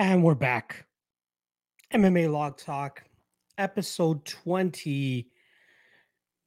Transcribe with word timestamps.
And 0.00 0.24
we're 0.24 0.34
back. 0.34 0.86
MMA 1.92 2.32
Lock 2.32 2.56
Talk, 2.56 3.04
episode 3.58 4.24
20. 4.24 5.28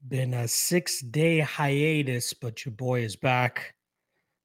Been 0.07 0.33
a 0.33 0.47
six 0.47 1.01
day 1.01 1.39
hiatus, 1.41 2.33
but 2.33 2.65
your 2.65 2.73
boy 2.73 3.03
is 3.03 3.15
back. 3.15 3.75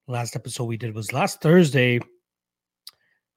Last 0.08 0.36
episode 0.36 0.64
we 0.64 0.76
did 0.76 0.94
was 0.94 1.14
last 1.14 1.40
Thursday. 1.40 2.00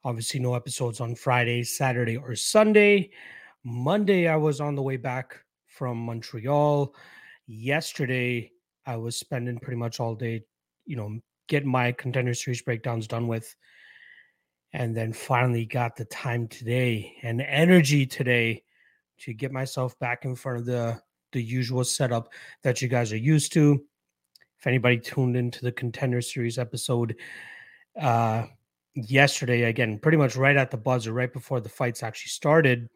Obviously, 0.04 0.42
no 0.42 0.56
episodes 0.56 1.00
on 1.00 1.16
Friday, 1.16 1.64
Saturday, 1.64 2.18
or 2.18 2.36
Sunday. 2.36 3.10
Monday, 3.64 4.28
I 4.28 4.36
was 4.36 4.60
on 4.60 4.76
the 4.76 4.82
way 4.82 4.98
back 4.98 5.38
from 5.68 5.98
Montreal. 6.00 6.94
Yesterday, 7.48 8.52
I 8.86 8.98
was 8.98 9.16
spending 9.16 9.58
pretty 9.58 9.78
much 9.78 10.02
all 10.02 10.16
day, 10.16 10.44
you 10.86 10.98
know, 10.98 11.18
getting 11.48 11.72
my 11.72 11.94
contender 11.94 12.34
series 12.34 12.62
breakdowns 12.62 13.08
done 13.08 13.30
with 13.30 13.56
and 14.74 14.96
then 14.96 15.12
finally 15.14 15.66
got 15.66 15.96
the 15.96 16.06
time 16.06 16.48
today 16.48 17.16
and 17.24 17.42
energy 17.42 18.06
today 18.06 18.64
to 19.20 19.34
get 19.34 19.52
myself 19.52 19.98
back 20.00 20.26
in 20.26 20.36
front 20.36 20.60
of 20.60 20.66
the 20.66 21.00
the 21.34 21.42
usual 21.42 21.84
setup 21.84 22.34
that 22.62 22.82
you 22.82 22.90
guys 22.90 23.14
are 23.14 23.18
used 23.18 23.54
to. 23.54 23.82
If 24.60 24.68
anybody 24.68 24.98
tuned 25.00 25.38
into 25.38 25.62
the 25.62 25.72
contender 25.72 26.22
series 26.22 26.58
episode 26.58 27.16
uh 28.00 28.46
yesterday, 28.94 29.64
again, 29.64 30.00
pretty 30.00 30.18
much 30.18 30.36
right 30.36 30.58
at 30.58 30.72
the 30.72 30.78
buzzer, 30.78 31.14
right 31.14 31.32
before 31.32 31.62
the 31.62 31.70
fights 31.70 32.04
actually 32.04 32.30
started, 32.30 32.90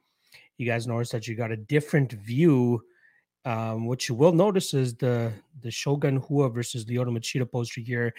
you 0.57 0.66
guys 0.66 0.88
noticed 0.88 1.12
that 1.13 1.27
you 1.27 1.35
got 1.35 1.52
a 1.52 1.57
different 1.57 2.12
view. 2.13 2.84
Um, 3.46 3.85
what 3.85 4.10
you 4.10 4.16
will 4.16 4.34
notice 4.34 4.73
is 4.73 4.96
the 4.96 5.32
the 5.62 5.71
Shogun 5.71 6.21
Rua 6.30 6.49
versus 6.49 6.85
Lyoto 6.85 7.16
Machida 7.16 7.49
poster 7.49 7.82
here 7.82 8.13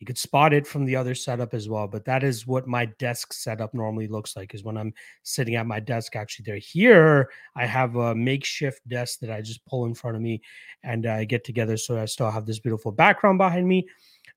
you 0.00 0.06
could 0.06 0.18
spot 0.18 0.52
it 0.52 0.66
from 0.66 0.84
the 0.84 0.96
other 0.96 1.14
setup 1.14 1.54
as 1.54 1.68
well, 1.68 1.86
but 1.86 2.04
that 2.04 2.24
is 2.24 2.46
what 2.46 2.66
my 2.66 2.86
desk 2.98 3.32
setup 3.32 3.72
normally 3.74 4.08
looks 4.08 4.36
like. 4.36 4.54
Is 4.54 4.64
when 4.64 4.76
I'm 4.76 4.92
sitting 5.22 5.54
at 5.54 5.66
my 5.66 5.80
desk. 5.80 6.16
Actually, 6.16 6.44
there 6.44 6.56
here 6.56 7.30
I 7.56 7.64
have 7.66 7.96
a 7.96 8.14
makeshift 8.14 8.86
desk 8.88 9.20
that 9.20 9.30
I 9.30 9.40
just 9.40 9.64
pull 9.66 9.86
in 9.86 9.94
front 9.94 10.16
of 10.16 10.22
me, 10.22 10.42
and 10.82 11.06
I 11.06 11.24
get 11.24 11.44
together 11.44 11.76
so 11.76 12.00
I 12.00 12.06
still 12.06 12.30
have 12.30 12.46
this 12.46 12.58
beautiful 12.58 12.92
background 12.92 13.38
behind 13.38 13.66
me. 13.66 13.86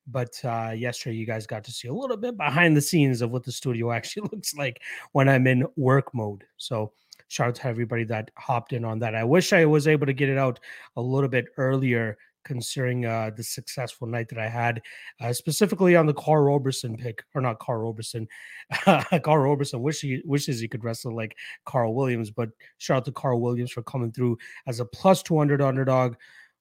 But 0.05 0.39
uh, 0.45 0.73
yesterday, 0.75 1.17
you 1.17 1.25
guys 1.25 1.47
got 1.47 1.63
to 1.65 1.71
see 1.71 1.87
a 1.87 1.93
little 1.93 2.17
bit 2.17 2.37
behind 2.37 2.77
the 2.77 2.81
scenes 2.81 3.21
of 3.21 3.31
what 3.31 3.43
the 3.43 3.51
studio 3.51 3.91
actually 3.97 4.29
looks 4.31 4.55
like 4.55 4.81
when 5.11 5.27
I'm 5.27 5.47
in 5.47 5.65
work 5.75 6.13
mode. 6.13 6.43
So 6.57 6.93
shout 7.29 7.49
out 7.49 7.55
to 7.55 7.67
everybody 7.67 8.03
that 8.05 8.31
hopped 8.37 8.73
in 8.73 8.85
on 8.85 8.99
that. 8.99 9.15
I 9.15 9.23
wish 9.23 9.53
I 9.53 9.65
was 9.65 9.87
able 9.87 10.05
to 10.05 10.13
get 10.13 10.29
it 10.29 10.37
out 10.37 10.59
a 10.95 11.01
little 11.01 11.29
bit 11.29 11.47
earlier 11.57 12.17
considering 12.47 13.05
uh, 13.05 13.29
the 13.35 13.43
successful 13.43 14.07
night 14.07 14.29
that 14.29 14.39
I 14.39 14.47
had, 14.47 14.81
uh, 15.19 15.33
specifically 15.33 15.95
on 15.95 16.05
the 16.05 16.13
Karl 16.13 16.45
Roberson 16.45 16.95
pick, 16.95 17.23
or 17.35 17.41
not 17.41 17.59
Karl 17.59 17.83
Roberson. 17.83 18.27
Karl 18.85 19.37
Roberson 19.37 19.81
wish 19.81 20.01
he, 20.01 20.21
wishes 20.25 20.59
he 20.59 20.67
could 20.67 20.83
wrestle 20.83 21.15
like 21.15 21.35
Carl 21.65 21.93
Williams, 21.93 22.31
but 22.31 22.49
shout 22.77 22.97
out 22.97 23.05
to 23.05 23.11
Carl 23.11 23.41
Williams 23.41 23.71
for 23.71 23.83
coming 23.83 24.11
through 24.11 24.37
as 24.65 24.79
a 24.79 24.85
plus 24.85 25.21
200 25.21 25.61
underdog. 25.61 26.15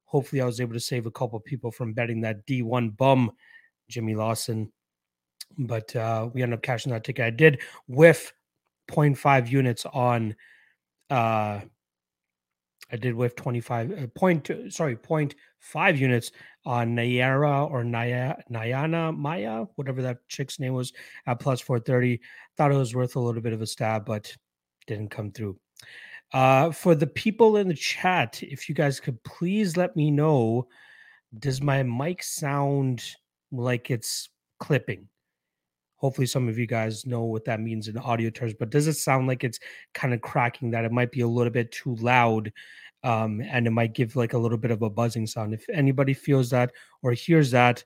Hopefully, 0.04 0.42
I 0.42 0.46
was 0.46 0.60
able 0.60 0.74
to 0.74 0.80
save 0.80 1.06
a 1.06 1.10
couple 1.10 1.38
people 1.40 1.70
from 1.70 1.92
betting 1.92 2.20
that 2.22 2.46
D1 2.46 2.96
bum, 2.96 3.30
Jimmy 3.88 4.14
Lawson. 4.14 4.72
But 5.56 5.94
uh, 5.94 6.28
we 6.34 6.42
ended 6.42 6.58
up 6.58 6.62
cashing 6.62 6.92
that 6.92 7.04
ticket. 7.04 7.24
I 7.24 7.30
did 7.30 7.60
with 7.86 8.32
0.5 8.90 9.48
units 9.48 9.86
on 9.86 10.34
uh 11.08 11.60
I 12.90 12.96
did 12.96 13.14
with 13.14 13.34
25 13.36 13.92
uh, 13.92 14.06
point 14.08 14.50
sorry 14.68 14.96
point 14.96 15.34
five 15.58 15.98
units 15.98 16.30
on 16.64 16.94
Nayara 16.94 17.68
or 17.70 17.84
Naya 17.84 18.36
Nayana 18.50 19.16
Maya 19.16 19.64
whatever 19.74 20.02
that 20.02 20.18
chick's 20.28 20.60
name 20.60 20.74
was 20.74 20.92
at 21.26 21.40
plus 21.40 21.60
430 21.60 22.20
thought 22.56 22.72
it 22.72 22.76
was 22.76 22.94
worth 22.94 23.16
a 23.16 23.20
little 23.20 23.42
bit 23.42 23.52
of 23.52 23.62
a 23.62 23.66
stab 23.66 24.04
but 24.04 24.34
didn't 24.86 25.10
come 25.10 25.32
through. 25.32 25.58
Uh 26.32 26.70
for 26.70 26.94
the 26.94 27.06
people 27.06 27.56
in 27.56 27.68
the 27.68 27.74
chat 27.74 28.40
if 28.42 28.68
you 28.68 28.74
guys 28.74 29.00
could 29.00 29.22
please 29.24 29.76
let 29.76 29.96
me 29.96 30.10
know 30.10 30.68
does 31.38 31.60
my 31.60 31.82
mic 31.82 32.22
sound 32.22 33.02
like 33.50 33.90
it's 33.90 34.28
clipping? 34.60 35.08
Hopefully 35.96 36.26
some 36.26 36.48
of 36.48 36.58
you 36.58 36.66
guys 36.66 37.04
know 37.04 37.24
what 37.24 37.44
that 37.46 37.60
means 37.60 37.88
in 37.88 37.98
audio 37.98 38.30
terms 38.30 38.54
but 38.56 38.70
does 38.70 38.86
it 38.86 38.94
sound 38.94 39.26
like 39.26 39.42
it's 39.42 39.58
kind 39.92 40.14
of 40.14 40.20
cracking 40.20 40.70
that 40.70 40.84
it 40.84 40.92
might 40.92 41.10
be 41.10 41.22
a 41.22 41.26
little 41.26 41.52
bit 41.52 41.72
too 41.72 41.96
loud 41.96 42.52
um, 43.04 43.40
and 43.40 43.66
it 43.66 43.70
might 43.70 43.94
give 43.94 44.16
like 44.16 44.32
a 44.32 44.38
little 44.38 44.58
bit 44.58 44.70
of 44.70 44.82
a 44.82 44.90
buzzing 44.90 45.26
sound. 45.26 45.54
If 45.54 45.68
anybody 45.68 46.14
feels 46.14 46.50
that 46.50 46.72
or 47.02 47.12
hears 47.12 47.50
that 47.52 47.84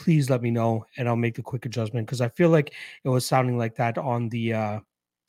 please 0.00 0.30
let 0.30 0.40
me 0.40 0.50
know 0.50 0.84
and 0.96 1.06
i'll 1.06 1.14
make 1.16 1.34
the 1.34 1.42
quick 1.42 1.66
adjustment 1.66 2.06
because 2.06 2.22
i 2.22 2.28
feel 2.30 2.48
like 2.48 2.72
it 3.04 3.08
was 3.10 3.26
sounding 3.26 3.58
like 3.58 3.76
that 3.76 3.98
on 3.98 4.30
the 4.30 4.54
uh 4.54 4.80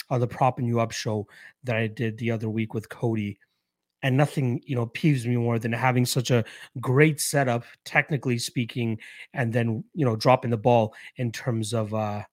on 0.09 0.21
the 0.21 0.27
propping 0.27 0.65
you 0.65 0.79
up 0.79 0.91
show 0.91 1.27
that 1.65 1.75
i 1.75 1.87
did 1.87 2.17
the 2.17 2.31
other 2.31 2.49
week 2.49 2.73
with 2.73 2.89
cody. 2.89 3.37
And 4.03 4.17
nothing 4.17 4.61
you 4.65 4.75
know 4.75 4.87
peeves 4.87 5.27
me 5.27 5.35
more 5.35 5.59
than 5.59 5.73
having 5.73 6.07
such 6.07 6.31
a 6.31 6.43
great 6.79 7.19
setup 7.19 7.65
technically 7.85 8.39
speaking 8.39 8.97
and 9.35 9.53
then 9.53 9.83
you 9.93 10.05
know 10.05 10.15
dropping 10.15 10.49
the 10.49 10.57
ball 10.57 10.95
in 11.17 11.31
terms 11.31 11.71
of 11.71 11.93
uh 11.93 12.23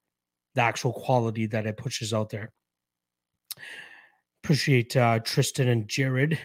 the 0.55 0.61
actual 0.61 0.93
quality 0.93 1.45
that 1.45 1.67
it 1.67 1.77
pushes 1.77 2.11
out 2.11 2.31
there 2.31 2.51
appreciate 4.43 4.95
uh 4.95 5.19
tristan 5.19 5.67
and 5.67 5.87
jared 5.87 6.39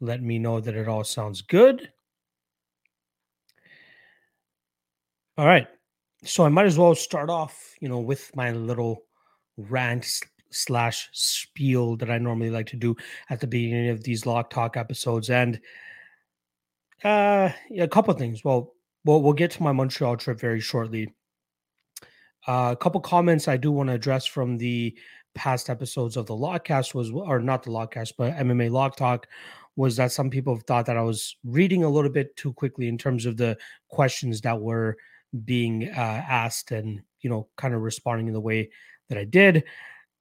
let 0.00 0.22
me 0.22 0.38
know 0.38 0.60
that 0.60 0.74
it 0.74 0.88
all 0.88 1.04
sounds 1.04 1.42
good 1.42 1.90
all 5.36 5.46
right 5.46 5.68
so 6.24 6.44
i 6.44 6.48
might 6.48 6.66
as 6.66 6.78
well 6.78 6.94
start 6.94 7.30
off 7.30 7.74
you 7.80 7.88
know 7.88 8.00
with 8.00 8.34
my 8.34 8.50
little 8.50 9.02
rant 9.56 10.06
slash 10.54 11.08
spiel 11.12 11.96
that 11.96 12.10
I 12.10 12.18
normally 12.18 12.50
like 12.50 12.66
to 12.66 12.76
do 12.76 12.96
at 13.30 13.40
the 13.40 13.46
beginning 13.46 13.90
of 13.90 14.02
these 14.02 14.26
Lock 14.26 14.50
Talk 14.50 14.76
episodes. 14.76 15.30
And 15.30 15.60
uh, 17.02 17.50
yeah, 17.70 17.84
a 17.84 17.88
couple 17.88 18.14
things. 18.14 18.44
Well, 18.44 18.72
well, 19.04 19.20
we'll 19.20 19.34
get 19.34 19.50
to 19.52 19.62
my 19.62 19.72
Montreal 19.72 20.16
trip 20.16 20.40
very 20.40 20.60
shortly. 20.60 21.12
Uh, 22.46 22.70
a 22.72 22.76
couple 22.76 23.00
comments 23.00 23.48
I 23.48 23.56
do 23.56 23.72
want 23.72 23.88
to 23.88 23.94
address 23.94 24.26
from 24.26 24.56
the 24.58 24.96
past 25.34 25.70
episodes 25.70 26.16
of 26.16 26.26
the 26.26 26.34
Lockcast 26.34 26.94
was, 26.94 27.10
or 27.10 27.40
not 27.40 27.62
the 27.62 27.70
Lockcast, 27.70 28.12
but 28.16 28.34
MMA 28.34 28.70
Lock 28.70 28.96
Talk, 28.96 29.26
was 29.76 29.96
that 29.96 30.12
some 30.12 30.30
people 30.30 30.54
have 30.54 30.64
thought 30.64 30.86
that 30.86 30.96
I 30.96 31.02
was 31.02 31.36
reading 31.44 31.84
a 31.84 31.88
little 31.88 32.10
bit 32.10 32.36
too 32.36 32.52
quickly 32.52 32.88
in 32.88 32.96
terms 32.96 33.26
of 33.26 33.36
the 33.36 33.56
questions 33.88 34.40
that 34.42 34.60
were 34.60 34.96
being 35.44 35.88
uh, 35.88 36.24
asked 36.28 36.70
and 36.70 37.02
you 37.20 37.28
know 37.28 37.48
kind 37.56 37.74
of 37.74 37.82
responding 37.82 38.28
in 38.28 38.32
the 38.32 38.40
way 38.40 38.70
that 39.08 39.18
I 39.18 39.24
did. 39.24 39.64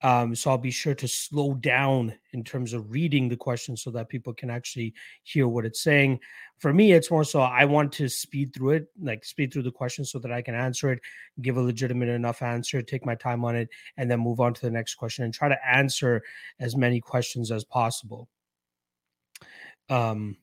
Um, 0.03 0.35
so 0.35 0.51
I'll 0.51 0.57
be 0.57 0.69
sure 0.69 0.93
to 0.95 1.07
slow 1.07 1.53
down 1.53 2.13
in 2.33 2.43
terms 2.43 2.73
of 2.73 2.91
reading 2.91 3.29
the 3.29 3.37
question 3.37 3.77
so 3.77 3.89
that 3.91 4.09
people 4.09 4.33
can 4.33 4.49
actually 4.49 4.93
hear 5.23 5.47
what 5.47 5.65
it's 5.65 5.81
saying. 5.81 6.19
For 6.59 6.73
me, 6.73 6.91
it's 6.91 7.09
more 7.09 7.23
so 7.23 7.39
I 7.39 7.63
want 7.63 7.93
to 7.93 8.09
speed 8.09 8.53
through 8.53 8.71
it, 8.71 8.87
like 9.01 9.23
speed 9.23 9.53
through 9.53 9.63
the 9.63 9.71
question 9.71 10.03
so 10.03 10.19
that 10.19 10.31
I 10.31 10.41
can 10.41 10.55
answer 10.55 10.91
it, 10.91 10.99
give 11.41 11.55
a 11.55 11.61
legitimate 11.61 12.09
enough 12.09 12.41
answer, 12.41 12.81
take 12.81 13.05
my 13.05 13.15
time 13.15 13.45
on 13.45 13.55
it, 13.55 13.69
and 13.95 14.11
then 14.11 14.19
move 14.19 14.41
on 14.41 14.53
to 14.53 14.61
the 14.61 14.71
next 14.71 14.95
question 14.95 15.23
and 15.23 15.33
try 15.33 15.47
to 15.47 15.57
answer 15.65 16.21
as 16.59 16.75
many 16.75 16.99
questions 16.99 17.49
as 17.49 17.63
possible. 17.63 18.27
Um, 19.89 20.35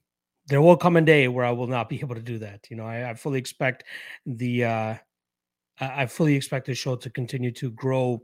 there 0.47 0.63
will 0.63 0.77
come 0.77 0.97
a 0.97 1.03
day 1.03 1.29
where 1.29 1.45
I 1.45 1.53
will 1.53 1.67
not 1.67 1.91
be 1.91 1.97
able 2.01 2.15
to 2.15 2.23
do 2.23 2.39
that. 2.39 2.67
You 2.71 2.77
know, 2.77 2.87
I, 2.87 3.11
I 3.11 3.15
fully 3.15 3.39
expect 3.39 3.85
the 4.25 4.65
uh, 4.65 4.95
I 5.79 6.07
fully 6.07 6.35
expect 6.35 6.67
the 6.67 6.75
show 6.75 6.97
to 6.97 7.11
continue 7.11 7.51
to 7.53 7.71
grow 7.71 8.23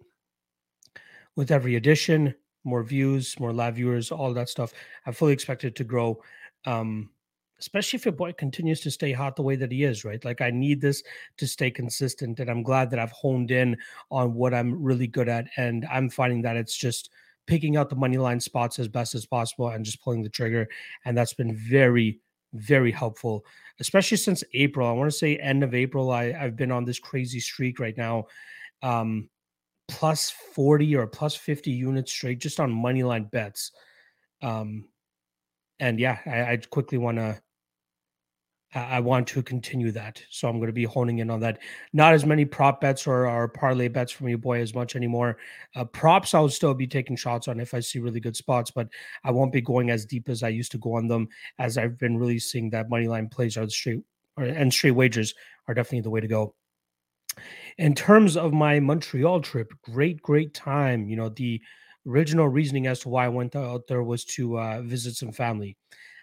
with 1.37 1.51
every 1.51 1.77
edition, 1.77 2.35
more 2.65 2.83
views, 2.83 3.39
more 3.39 3.53
live 3.53 3.77
viewers, 3.77 4.11
all 4.11 4.35
that 4.35 4.49
stuff. 4.49 4.73
I 5.07 5.13
fully 5.13 5.33
expect 5.33 5.65
it 5.65 5.77
to 5.77 5.85
grow. 5.85 6.21
Um, 6.65 7.11
especially 7.59 7.97
if 7.97 8.05
your 8.05 8.13
boy 8.13 8.33
continues 8.33 8.81
to 8.81 8.91
stay 8.91 9.13
hot 9.13 9.37
the 9.37 9.43
way 9.43 9.57
that 9.57 9.73
he 9.73 9.85
is, 9.85 10.05
right? 10.05 10.25
Like 10.25 10.41
I 10.41 10.51
need 10.51 10.81
this 10.81 11.03
to 11.39 11.47
stay 11.47 11.71
consistent. 11.71 12.39
And 12.41 12.51
I'm 12.51 12.63
glad 12.63 12.91
that 12.91 12.99
I've 12.99 13.13
honed 13.13 13.51
in 13.51 13.77
on 14.11 14.35
what 14.35 14.53
I'm 14.53 14.83
really 14.83 15.07
good 15.07 15.29
at. 15.29 15.47
And 15.57 15.87
I'm 15.91 16.11
finding 16.11 16.43
that 16.43 16.57
it's 16.57 16.77
just 16.77 17.11
picking 17.47 17.77
out 17.77 17.89
the 17.89 17.97
money 17.97 18.19
line 18.19 18.41
spots 18.41 18.79
as 18.79 18.89
best 18.89 19.15
as 19.15 19.25
possible 19.25 19.69
and 19.69 19.85
just 19.85 20.03
pulling 20.03 20.23
the 20.23 20.29
trigger. 20.29 20.69
And 21.05 21.17
that's 21.17 21.35
been 21.35 21.55
very, 21.55 22.21
very 22.53 22.93
helpful, 22.93 23.45
especially 23.81 24.19
since 24.19 24.43
April. 24.53 24.87
I 24.87 24.93
want 24.93 25.11
to 25.11 25.17
say 25.17 25.37
end 25.37 25.63
of 25.63 25.75
April. 25.75 26.11
I, 26.11 26.37
I've 26.39 26.57
been 26.57 26.73
on 26.73 26.85
this 26.85 26.99
crazy 26.99 27.41
streak 27.41 27.79
right 27.79 27.97
now. 27.97 28.27
Um, 28.83 29.31
plus 29.89 30.31
40 30.31 30.97
or 30.97 31.07
plus 31.07 31.35
50 31.35 31.71
units 31.71 32.13
straight 32.13 32.39
just 32.39 32.61
on 32.61 32.71
money 32.71 33.03
line 33.03 33.25
bets. 33.25 33.73
Um, 34.43 34.87
and 35.81 36.01
yeah, 36.01 36.19
I, 36.27 36.53
I 36.53 36.57
quickly 36.57 36.99
want 36.99 37.19
to. 37.19 37.41
I 38.75 39.01
want 39.01 39.29
to 39.29 39.43
continue 39.43 39.91
that, 39.93 40.21
so 40.29 40.49
I'm 40.49 40.57
going 40.57 40.67
to 40.67 40.73
be 40.73 40.85
honing 40.85 41.21
in 41.21 41.31
on 41.31 41.41
that. 41.41 41.61
Not 41.95 42.13
as 42.13 42.27
many 42.27 42.45
prop 42.45 42.81
bets 42.81 43.07
or, 43.07 43.27
or 43.27 43.49
parlay 43.49 43.89
bets 43.89 44.13
from 44.13 44.29
your 44.29 44.39
boy 44.39 44.61
as 44.61 44.75
much 44.75 44.97
anymore. 44.97 45.39
Uh, 45.75 45.85
props, 45.85 46.35
I'll 46.35 46.49
still 46.51 46.75
be 46.75 46.87
taking 46.87 47.17
shots 47.17 47.49
on 47.49 47.59
if 47.61 47.73
I 47.73 47.81
see 47.81 48.01
really 48.01 48.21
good 48.21 48.37
spots, 48.37 48.71
but 48.71 48.89
I 49.25 49.31
won't 49.31 49.53
be 49.53 49.63
going 49.63 49.89
as 49.91 50.05
deep 50.05 50.29
as 50.29 50.43
I 50.43 50.49
used 50.49 50.73
to 50.73 50.79
go 50.79 50.97
on 50.97 51.07
them. 51.07 51.29
As 51.59 51.79
I've 51.79 51.97
been 51.97 52.19
really 52.19 52.41
seeing 52.41 52.69
that 52.71 52.91
money 52.91 53.09
line 53.09 53.29
plays 53.29 53.57
are 53.57 53.65
the 53.65 53.71
straight 53.71 54.03
or, 54.37 54.45
and 54.45 54.73
straight 54.73 54.91
wagers 54.91 55.33
are 55.69 55.75
definitely 55.75 56.01
the 56.01 56.11
way 56.11 56.21
to 56.21 56.29
go. 56.29 56.55
In 57.79 57.95
terms 57.95 58.37
of 58.37 58.53
my 58.53 58.81
Montreal 58.81 59.41
trip, 59.41 59.73
great, 59.83 60.23
great 60.23 60.55
time. 60.55 61.09
You 61.09 61.17
know, 61.17 61.29
the 61.29 61.61
original 62.07 62.49
reasoning 62.49 62.87
as 62.87 63.01
to 63.01 63.09
why 63.09 63.27
I 63.27 63.29
went 63.29 63.57
out 63.57 63.87
there 63.87 64.03
was 64.03 64.25
to 64.37 64.59
uh, 64.59 64.83
visit 64.83 65.17
some 65.17 65.33
family. 65.33 65.77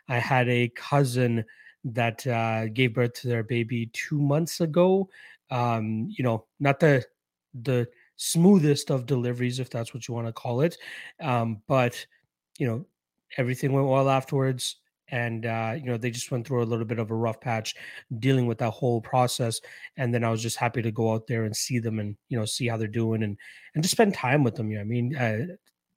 I 0.09 0.19
had 0.19 0.49
a 0.49 0.69
cousin 0.69 1.45
that 1.85 2.25
uh, 2.27 2.67
gave 2.67 2.93
birth 2.95 3.13
to 3.21 3.27
their 3.27 3.43
baby 3.43 3.87
two 3.93 4.21
months 4.21 4.61
ago. 4.61 5.09
Um, 5.51 6.09
you 6.17 6.23
know, 6.23 6.45
not 6.59 6.79
the 6.79 7.05
the 7.53 7.87
smoothest 8.17 8.89
of 8.91 9.05
deliveries, 9.05 9.59
if 9.59 9.69
that's 9.69 9.93
what 9.93 10.07
you 10.07 10.13
want 10.13 10.27
to 10.27 10.33
call 10.33 10.61
it, 10.61 10.77
um, 11.21 11.61
but 11.67 12.05
you 12.57 12.67
know, 12.67 12.85
everything 13.37 13.71
went 13.73 13.87
well 13.87 14.09
afterwards 14.09 14.77
and 15.09 15.45
uh, 15.45 15.73
you 15.75 15.85
know 15.85 15.97
they 15.97 16.11
just 16.11 16.31
went 16.31 16.47
through 16.47 16.63
a 16.63 16.65
little 16.65 16.85
bit 16.85 16.99
of 16.99 17.11
a 17.11 17.15
rough 17.15 17.39
patch 17.41 17.75
dealing 18.19 18.47
with 18.47 18.57
that 18.57 18.71
whole 18.71 19.01
process 19.01 19.59
and 19.97 20.13
then 20.13 20.23
i 20.23 20.29
was 20.29 20.41
just 20.41 20.57
happy 20.57 20.81
to 20.81 20.91
go 20.91 21.13
out 21.13 21.27
there 21.27 21.43
and 21.43 21.55
see 21.55 21.79
them 21.79 21.99
and 21.99 22.15
you 22.29 22.37
know 22.37 22.45
see 22.45 22.67
how 22.67 22.77
they're 22.77 22.87
doing 22.87 23.23
and 23.23 23.37
and 23.75 23.83
just 23.83 23.91
spend 23.91 24.13
time 24.13 24.43
with 24.43 24.55
them 24.55 24.69
you 24.69 24.75
know 24.75 24.81
i 24.81 24.85
mean? 24.85 25.15
Uh, 25.15 25.45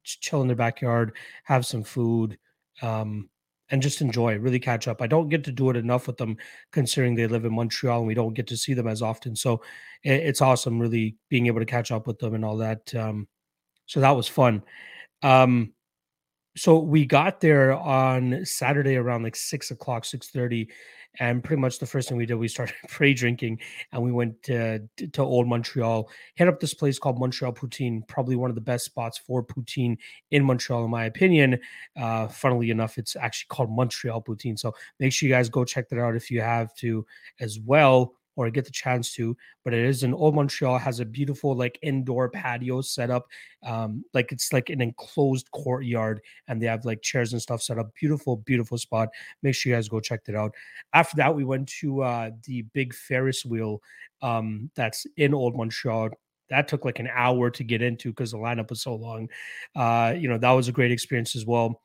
chill 0.05 0.41
in 0.41 0.47
their 0.47 0.57
backyard 0.57 1.17
have 1.45 1.67
some 1.67 1.83
food 1.83 2.39
um, 2.81 3.29
and 3.71 3.83
just 3.83 4.01
enjoy 4.01 4.39
really 4.39 4.61
catch 4.61 4.87
up. 4.87 5.03
I 5.03 5.09
don't 5.09 5.29
get 5.29 5.43
to 5.45 5.51
do 5.51 5.69
it 5.71 5.77
enough 5.77 6.07
with 6.07 6.17
them 6.17 6.37
considering 6.71 7.17
they 7.17 7.27
live 7.27 7.45
in 7.45 7.55
montreal 7.55 7.99
and 7.99 8.07
we 8.07 8.15
don't 8.15 8.35
get 8.35 8.47
to 8.49 8.57
see 8.57 8.73
them 8.73 8.87
as 8.87 9.03
often 9.03 9.35
so 9.35 9.63
it, 10.05 10.13
it's 10.13 10.41
awesome 10.41 10.79
really 10.79 11.17
being 11.29 11.49
able 11.49 11.59
to 11.59 11.67
catch 11.67 11.91
up 11.91 12.07
with 12.07 12.21
them 12.21 12.35
and 12.35 12.45
all 12.45 12.57
that 12.57 12.95
um, 12.95 13.27
so 13.87 14.01
that 14.01 14.11
was 14.11 14.29
fun. 14.29 14.63
Um, 15.23 15.73
so 16.57 16.79
we 16.79 17.05
got 17.05 17.41
there 17.41 17.75
on 17.75 18.45
Saturday 18.45 18.97
around 18.97 19.23
like 19.23 19.37
six 19.37 19.71
o'clock, 19.71 20.05
six 20.05 20.29
thirty, 20.29 20.69
and 21.19 21.43
pretty 21.45 21.61
much 21.61 21.79
the 21.79 21.87
first 21.87 22.09
thing 22.09 22.17
we 22.17 22.27
did, 22.27 22.35
we 22.35 22.49
started 22.49 22.75
pre 22.89 23.15
drinking, 23.15 23.61
and 23.93 24.03
we 24.03 24.13
went 24.13 24.43
to, 24.45 24.81
to 25.13 25.23
Old 25.23 25.47
Montreal. 25.47 26.09
Hit 26.35 26.49
up 26.49 26.61
this 26.61 26.75
place 26.75 26.99
called 26.99 27.19
Montreal 27.19 27.53
Poutine, 27.53 28.07
probably 28.09 28.37
one 28.37 28.51
of 28.51 28.55
the 28.55 28.63
best 28.63 28.85
spots 28.85 29.19
for 29.19 29.45
poutine 29.45 29.97
in 30.31 30.45
Montreal, 30.45 30.85
in 30.85 30.91
my 30.91 31.05
opinion. 31.05 31.59
Uh, 31.97 32.29
funnily 32.29 32.71
enough, 32.71 32.99
it's 32.99 33.17
actually 33.17 33.49
called 33.49 33.71
Montreal 33.71 34.23
Poutine, 34.23 34.59
so 34.59 34.75
make 34.99 35.13
sure 35.13 35.29
you 35.29 35.35
guys 35.35 35.49
go 35.49 35.65
check 35.65 35.89
that 35.91 36.01
out 36.01 36.17
if 36.17 36.31
you 36.31 36.41
have 36.41 36.75
to 36.77 37.05
as 37.41 37.61
well 37.61 38.15
or 38.37 38.51
get 38.51 38.65
the 38.65 38.71
chance 38.71 39.13
to. 39.15 39.37
But 39.65 39.75
it 39.75 39.85
is 39.85 40.03
in 40.03 40.15
Old 40.15 40.35
Montreal, 40.35 40.79
has 40.79 41.01
a 41.01 41.05
beautiful 41.05 41.57
like 41.57 41.79
indoor 41.83 42.29
patio 42.29 42.81
set 42.83 43.11
up. 43.11 43.27
Um, 43.65 44.05
like 44.15 44.31
it's 44.31 44.53
like 44.53 44.71
an 44.71 44.81
enclosed 44.81 45.51
courtyard, 45.51 46.21
and 46.47 46.63
they 46.63 46.67
have 46.67 46.85
like 46.85 47.03
chairs 47.03 47.33
and 47.33 47.43
stuff 47.43 47.63
set 47.63 47.79
up. 47.79 47.93
Beautiful, 47.95 48.37
beautiful 48.37 48.79
spot. 48.79 49.09
Make 49.43 49.55
sure 49.55 49.71
you 49.71 49.77
guys 49.77 49.89
go 49.89 50.01
check 50.01 50.25
that 50.27 50.37
out. 50.37 50.55
After 50.93 51.17
that, 51.17 51.35
we 51.35 51.45
went 51.45 51.69
to 51.81 52.03
uh, 52.03 52.31
the 52.45 52.63
big 52.75 52.95
Ferris 52.95 53.45
wheel 53.45 53.83
um, 54.23 54.71
that's 54.77 55.07
in 55.17 55.35
Old 55.35 55.57
Montreal 55.57 56.11
that 56.49 56.69
took 56.69 56.85
like 56.85 56.99
an 56.99 57.09
hour 57.13 57.51
to 57.51 57.65
get 57.65 57.83
into 57.83 58.11
because 58.11 58.31
the 58.31 58.39
lineup 58.39 58.71
was 58.71 58.83
so 58.83 58.95
long. 58.95 59.29
Uh, 59.75 60.15
you 60.17 60.29
know, 60.29 60.39
that 60.39 60.51
was 60.53 60.69
a 60.69 60.73
great 60.73 60.93
experience 60.93 61.35
as 61.35 61.45
well. 61.45 61.83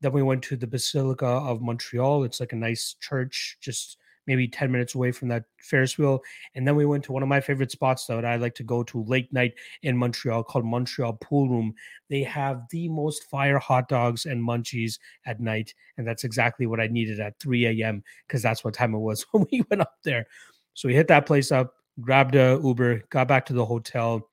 Then 0.00 0.12
we 0.12 0.22
went 0.22 0.42
to 0.44 0.56
the 0.56 0.66
Basilica 0.66 1.26
of 1.26 1.62
Montreal. 1.62 2.24
It's 2.24 2.40
like 2.40 2.52
a 2.52 2.56
nice 2.56 2.96
church, 3.00 3.56
just 3.60 3.98
maybe 4.26 4.46
10 4.46 4.70
minutes 4.70 4.94
away 4.94 5.12
from 5.12 5.28
that 5.28 5.44
Ferris 5.58 5.98
wheel. 5.98 6.20
And 6.54 6.66
then 6.66 6.76
we 6.76 6.86
went 6.86 7.04
to 7.04 7.12
one 7.12 7.22
of 7.22 7.28
my 7.28 7.40
favorite 7.40 7.70
spots 7.70 8.06
that 8.06 8.24
I 8.24 8.36
like 8.36 8.54
to 8.56 8.62
go 8.62 8.82
to 8.84 9.04
late 9.04 9.32
night 9.32 9.54
in 9.82 9.96
Montreal 9.96 10.44
called 10.44 10.64
Montreal 10.64 11.14
Pool 11.14 11.48
Room. 11.48 11.74
They 12.08 12.22
have 12.22 12.62
the 12.70 12.88
most 12.88 13.24
fire 13.24 13.58
hot 13.58 13.88
dogs 13.88 14.26
and 14.26 14.46
munchies 14.46 14.98
at 15.26 15.40
night. 15.40 15.74
And 15.96 16.06
that's 16.06 16.24
exactly 16.24 16.66
what 16.66 16.80
I 16.80 16.86
needed 16.86 17.20
at 17.20 17.38
3 17.40 17.82
a.m. 17.82 18.02
because 18.26 18.42
that's 18.42 18.64
what 18.64 18.74
time 18.74 18.94
it 18.94 18.98
was 18.98 19.24
when 19.32 19.46
we 19.50 19.64
went 19.70 19.82
up 19.82 19.94
there. 20.04 20.26
So 20.74 20.88
we 20.88 20.94
hit 20.94 21.08
that 21.08 21.26
place 21.26 21.52
up, 21.52 21.74
grabbed 22.00 22.34
a 22.34 22.60
Uber, 22.62 23.02
got 23.10 23.28
back 23.28 23.46
to 23.46 23.52
the 23.52 23.64
hotel, 23.64 24.28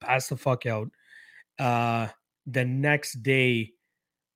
passed 0.00 0.30
the 0.30 0.36
fuck 0.36 0.66
out. 0.66 0.90
Uh, 1.58 2.08
the 2.46 2.64
next 2.64 3.22
day, 3.22 3.72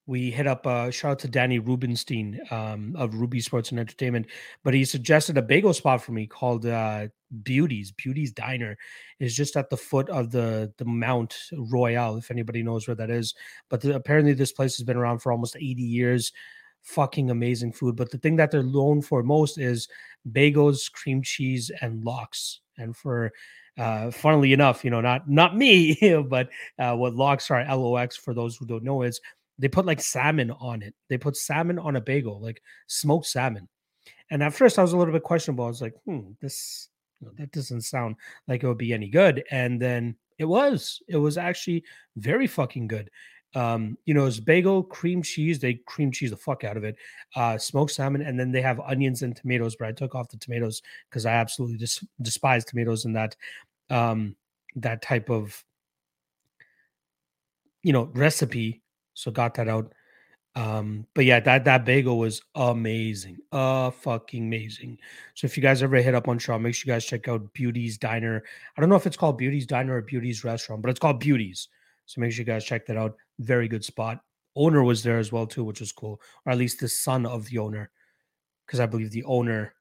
we 0.07 0.31
hit 0.31 0.47
up 0.47 0.65
uh 0.65 0.89
shout 0.89 1.11
out 1.11 1.19
to 1.19 1.27
Danny 1.27 1.59
Rubenstein 1.59 2.39
um, 2.49 2.95
of 2.97 3.13
Ruby 3.13 3.41
Sports 3.41 3.71
and 3.71 3.79
Entertainment, 3.79 4.27
but 4.63 4.73
he 4.73 4.85
suggested 4.85 5.37
a 5.37 5.41
bagel 5.41 5.73
spot 5.73 6.01
for 6.01 6.13
me 6.13 6.25
called 6.25 6.65
uh 6.65 7.07
Beauties. 7.43 7.91
Beauties 7.91 8.31
Diner 8.31 8.77
is 9.19 9.35
just 9.35 9.57
at 9.57 9.69
the 9.69 9.77
foot 9.77 10.09
of 10.09 10.31
the 10.31 10.73
the 10.77 10.85
Mount 10.85 11.35
Royal, 11.53 12.17
if 12.17 12.31
anybody 12.31 12.63
knows 12.63 12.87
where 12.87 12.95
that 12.95 13.11
is. 13.11 13.35
But 13.69 13.81
the, 13.81 13.95
apparently 13.95 14.33
this 14.33 14.53
place 14.53 14.77
has 14.77 14.85
been 14.85 14.97
around 14.97 15.19
for 15.19 15.31
almost 15.31 15.57
80 15.57 15.81
years. 15.81 16.31
Fucking 16.83 17.29
amazing 17.29 17.73
food. 17.73 17.97
But 17.97 18.11
the 18.11 18.17
thing 18.17 18.37
that 18.37 18.49
they're 18.49 18.63
known 18.63 19.01
for 19.01 19.21
most 19.21 19.57
is 19.57 19.89
bagels, 20.31 20.89
cream 20.89 21.21
cheese, 21.21 21.69
and 21.81 22.01
lox. 22.05 22.61
And 22.77 22.95
for 22.95 23.33
uh, 23.77 24.09
funnily 24.09 24.53
enough, 24.53 24.83
you 24.83 24.89
know, 24.89 25.01
not 25.01 25.29
not 25.29 25.55
me, 25.55 25.97
but 26.29 26.49
uh, 26.79 26.95
what 26.95 27.13
lox 27.13 27.51
are, 27.51 27.59
L-O-X, 27.61 28.15
for 28.15 28.33
those 28.33 28.55
who 28.55 28.65
don't 28.65 28.83
know, 28.83 29.03
is 29.03 29.21
they 29.59 29.67
put 29.67 29.85
like 29.85 30.01
salmon 30.01 30.51
on 30.51 30.81
it. 30.81 30.93
They 31.09 31.17
put 31.17 31.35
salmon 31.35 31.79
on 31.79 31.95
a 31.95 32.01
bagel, 32.01 32.39
like 32.41 32.61
smoked 32.87 33.25
salmon. 33.25 33.67
And 34.29 34.43
at 34.43 34.53
first, 34.53 34.77
I 34.77 34.81
was 34.81 34.93
a 34.93 34.97
little 34.97 35.13
bit 35.13 35.23
questionable. 35.23 35.65
I 35.65 35.69
was 35.69 35.81
like, 35.81 35.95
"Hmm, 36.05 36.31
this 36.41 36.89
that 37.37 37.51
doesn't 37.51 37.81
sound 37.81 38.15
like 38.47 38.63
it 38.63 38.67
would 38.67 38.77
be 38.77 38.93
any 38.93 39.09
good." 39.09 39.43
And 39.51 39.81
then 39.81 40.15
it 40.37 40.45
was. 40.45 41.01
It 41.07 41.17
was 41.17 41.37
actually 41.37 41.83
very 42.15 42.47
fucking 42.47 42.87
good. 42.87 43.09
Um, 43.55 43.97
you 44.05 44.13
know, 44.13 44.25
it's 44.25 44.39
bagel, 44.39 44.83
cream 44.83 45.23
cheese. 45.23 45.59
They 45.59 45.75
cream 45.85 46.11
cheese 46.11 46.31
the 46.31 46.37
fuck 46.37 46.63
out 46.63 46.77
of 46.77 46.83
it. 46.83 46.97
Uh, 47.35 47.57
smoked 47.57 47.91
salmon, 47.91 48.21
and 48.21 48.39
then 48.39 48.51
they 48.51 48.61
have 48.61 48.79
onions 48.81 49.21
and 49.23 49.35
tomatoes. 49.35 49.75
But 49.75 49.87
I 49.87 49.91
took 49.93 50.13
off 50.13 50.29
the 50.29 50.37
tomatoes 50.37 50.81
because 51.09 51.25
I 51.25 51.33
absolutely 51.33 51.77
dis- 51.77 52.03
despise 52.21 52.65
tomatoes 52.65 53.05
in 53.05 53.13
that 53.13 53.35
um, 53.89 54.35
that 54.75 55.01
type 55.01 55.29
of 55.29 55.63
you 57.81 57.93
know 57.93 58.11
recipe 58.13 58.81
so 59.17 59.31
got 59.31 59.55
that 59.55 59.67
out. 59.67 59.93
Um, 60.55 61.07
but 61.15 61.25
yeah, 61.25 61.39
that 61.39 61.65
that 61.65 61.85
bagel 61.85 62.17
was 62.19 62.41
amazing, 62.55 63.37
uh, 63.51 63.89
fucking 63.89 64.43
amazing. 64.43 64.97
So 65.33 65.45
if 65.45 65.57
you 65.57 65.61
guys 65.61 65.83
ever 65.83 65.97
hit 65.97 66.15
up 66.15 66.27
on 66.27 66.35
Montreal, 66.35 66.59
make 66.59 66.75
sure 66.75 66.87
you 66.87 66.95
guys 66.95 67.05
check 67.05 67.27
out 67.27 67.51
Beauty's 67.53 67.97
Diner. 67.97 68.43
I 68.75 68.81
don't 68.81 68.89
know 68.89 68.95
if 68.95 69.07
it's 69.07 69.17
called 69.17 69.37
Beauty's 69.37 69.65
Diner 69.65 69.97
or 69.97 70.01
Beauty's 70.01 70.43
Restaurant, 70.43 70.81
but 70.81 70.89
it's 70.89 70.99
called 70.99 71.19
Beauty's. 71.19 71.67
So 72.05 72.21
make 72.21 72.31
sure 72.31 72.41
you 72.41 72.45
guys 72.45 72.63
check 72.63 72.85
that 72.85 72.97
out. 72.97 73.15
Very 73.39 73.67
good 73.67 73.83
spot. 73.83 74.21
Owner 74.55 74.83
was 74.83 75.03
there 75.03 75.17
as 75.17 75.31
well 75.31 75.47
too, 75.47 75.63
which 75.63 75.79
was 75.79 75.91
cool, 75.91 76.21
or 76.45 76.51
at 76.51 76.57
least 76.57 76.79
the 76.79 76.87
son 76.87 77.25
of 77.25 77.45
the 77.47 77.57
owner, 77.57 77.89
because 78.65 78.79
I 78.79 78.85
believe 78.85 79.11
the 79.11 79.23
owner 79.25 79.73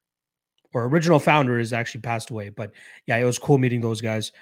or 0.74 0.84
original 0.84 1.18
founder 1.18 1.58
is 1.58 1.72
actually 1.72 2.02
passed 2.02 2.30
away. 2.30 2.50
But 2.50 2.72
yeah, 3.06 3.16
it 3.16 3.24
was 3.24 3.38
cool 3.38 3.56
meeting 3.56 3.80
those 3.80 4.00
guys. 4.02 4.32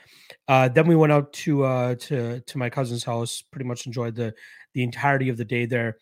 Uh, 0.49 0.69
then 0.69 0.87
we 0.89 0.97
went 0.97 1.13
out 1.13 1.33
to 1.33 1.65
uh, 1.65 1.95
to 1.97 2.41
to 2.41 2.59
my 2.59 2.71
cousin's 2.71 3.05
house. 3.05 3.43
Pretty 3.43 3.67
much 3.67 3.87
enjoyed 3.87 4.17
the 4.17 4.35
the 4.75 4.83
entirety 4.83 5.29
of 5.29 5.37
the 5.37 5.45
day 5.45 5.67
there, 5.67 5.99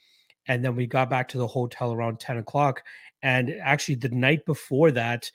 and 0.49 0.65
then 0.65 0.75
we 0.75 0.87
got 0.87 1.09
back 1.09 1.29
to 1.29 1.39
the 1.39 1.47
hotel 1.47 1.93
around 1.93 2.21
ten 2.21 2.39
o'clock. 2.39 2.83
And 3.23 3.55
actually, 3.63 3.97
the 3.97 4.09
night 4.09 4.45
before 4.45 4.91
that, 4.93 5.31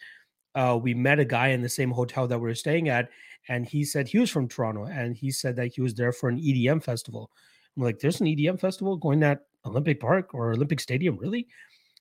uh, 0.56 0.78
we 0.82 0.94
met 0.94 1.20
a 1.20 1.26
guy 1.26 1.50
in 1.50 1.62
the 1.62 1.70
same 1.70 1.92
hotel 1.92 2.28
that 2.28 2.40
we 2.40 2.48
were 2.48 2.56
staying 2.56 2.90
at, 2.90 3.10
and 3.48 3.66
he 3.66 3.84
said 3.84 4.08
he 4.08 4.20
was 4.20 4.30
from 4.30 4.48
Toronto, 4.48 4.86
and 4.86 5.16
he 5.16 5.32
said 5.32 5.56
that 5.56 5.74
he 5.74 5.82
was 5.82 5.94
there 5.94 6.12
for 6.12 6.30
an 6.30 6.40
EDM 6.40 6.84
festival. 6.84 7.32
I'm 7.76 7.84
like, 7.84 8.00
"There's 8.00 8.20
an 8.20 8.28
EDM 8.28 8.60
festival 8.60 8.98
going 8.98 9.24
at 9.24 9.46
Olympic 9.66 10.00
Park 10.00 10.34
or 10.34 10.52
Olympic 10.52 10.80
Stadium, 10.80 11.18
really?" 11.18 11.48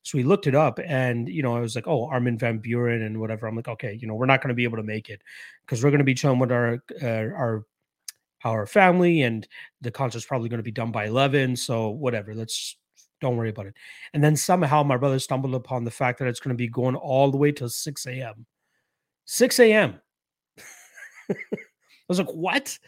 So 0.02 0.18
we 0.18 0.24
looked 0.24 0.46
it 0.46 0.54
up, 0.54 0.78
and 0.86 1.28
you 1.28 1.42
know, 1.42 1.56
I 1.56 1.60
was 1.60 1.74
like, 1.74 1.86
"Oh, 1.88 2.06
Armin 2.06 2.38
van 2.38 2.60
Buuren 2.60 3.04
and 3.04 3.20
whatever." 3.20 3.46
I'm 3.46 3.56
like, 3.56 3.68
"Okay, 3.68 3.98
you 4.00 4.06
know, 4.08 4.14
we're 4.14 4.26
not 4.26 4.40
going 4.40 4.50
to 4.50 4.54
be 4.54 4.64
able 4.64 4.78
to 4.78 4.82
make 4.82 5.08
it 5.10 5.20
because 5.62 5.82
we're 5.82 5.90
going 5.90 5.98
to 5.98 6.04
be 6.04 6.14
chilling 6.14 6.38
with 6.38 6.52
our 6.52 6.82
uh, 7.02 7.06
our 7.06 7.64
our 8.52 8.66
family, 8.66 9.22
and 9.22 9.46
the 9.80 9.90
concert's 9.90 10.26
probably 10.26 10.48
going 10.48 10.58
to 10.58 10.64
be 10.64 10.70
done 10.70 10.92
by 10.92 11.06
eleven. 11.06 11.56
So 11.56 11.90
whatever, 11.90 12.34
let's 12.34 12.76
don't 13.20 13.36
worry 13.36 13.50
about 13.50 13.66
it." 13.66 13.74
And 14.14 14.22
then 14.22 14.36
somehow 14.36 14.82
my 14.82 14.96
brother 14.96 15.18
stumbled 15.18 15.54
upon 15.54 15.84
the 15.84 15.90
fact 15.90 16.18
that 16.18 16.28
it's 16.28 16.40
going 16.40 16.54
to 16.54 16.58
be 16.58 16.68
going 16.68 16.96
all 16.96 17.30
the 17.30 17.36
way 17.36 17.52
till 17.52 17.68
six 17.68 18.06
a.m. 18.06 18.46
Six 19.24 19.58
a.m. 19.60 20.00
I 21.30 21.34
was 22.08 22.18
like, 22.18 22.32
"What?" 22.32 22.78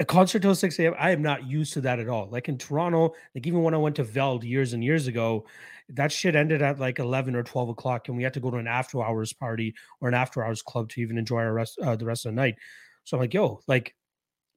a 0.00 0.04
concert 0.04 0.40
till 0.40 0.54
6 0.54 0.78
a.m. 0.78 0.94
I 0.98 1.10
am 1.10 1.20
not 1.20 1.46
used 1.46 1.74
to 1.74 1.82
that 1.82 2.00
at 2.00 2.08
all. 2.08 2.26
Like 2.30 2.48
in 2.48 2.56
Toronto, 2.56 3.14
like 3.34 3.46
even 3.46 3.62
when 3.62 3.74
I 3.74 3.78
went 3.78 3.96
to 3.96 4.04
Veld 4.04 4.42
years 4.42 4.72
and 4.72 4.82
years 4.82 5.06
ago, 5.06 5.44
that 5.90 6.10
shit 6.10 6.34
ended 6.34 6.62
at 6.62 6.80
like 6.80 6.98
11 6.98 7.36
or 7.36 7.42
12 7.42 7.68
o'clock, 7.68 8.08
and 8.08 8.16
we 8.16 8.22
had 8.22 8.32
to 8.34 8.40
go 8.40 8.50
to 8.50 8.56
an 8.56 8.66
after 8.66 9.02
hours 9.02 9.32
party 9.32 9.74
or 10.00 10.08
an 10.08 10.14
after 10.14 10.42
hours 10.42 10.62
club 10.62 10.88
to 10.90 11.02
even 11.02 11.18
enjoy 11.18 11.40
our 11.40 11.52
rest 11.52 11.78
uh, 11.80 11.94
the 11.96 12.06
rest 12.06 12.24
of 12.24 12.32
the 12.32 12.36
night. 12.36 12.56
So 13.04 13.16
I'm 13.16 13.20
like, 13.20 13.34
yo, 13.34 13.60
like 13.66 13.94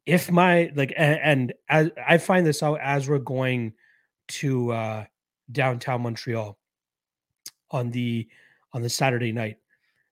if 0.05 0.31
my 0.31 0.71
like 0.75 0.93
and, 0.97 1.19
and 1.23 1.53
as 1.69 1.89
I 2.05 2.17
find 2.17 2.45
this 2.45 2.61
out 2.61 2.79
as 2.81 3.07
we're 3.07 3.19
going 3.19 3.73
to 4.29 4.71
uh 4.71 5.05
downtown 5.51 6.01
Montreal 6.01 6.57
on 7.71 7.91
the 7.91 8.27
on 8.73 8.81
the 8.81 8.89
Saturday 8.89 9.31
night. 9.31 9.57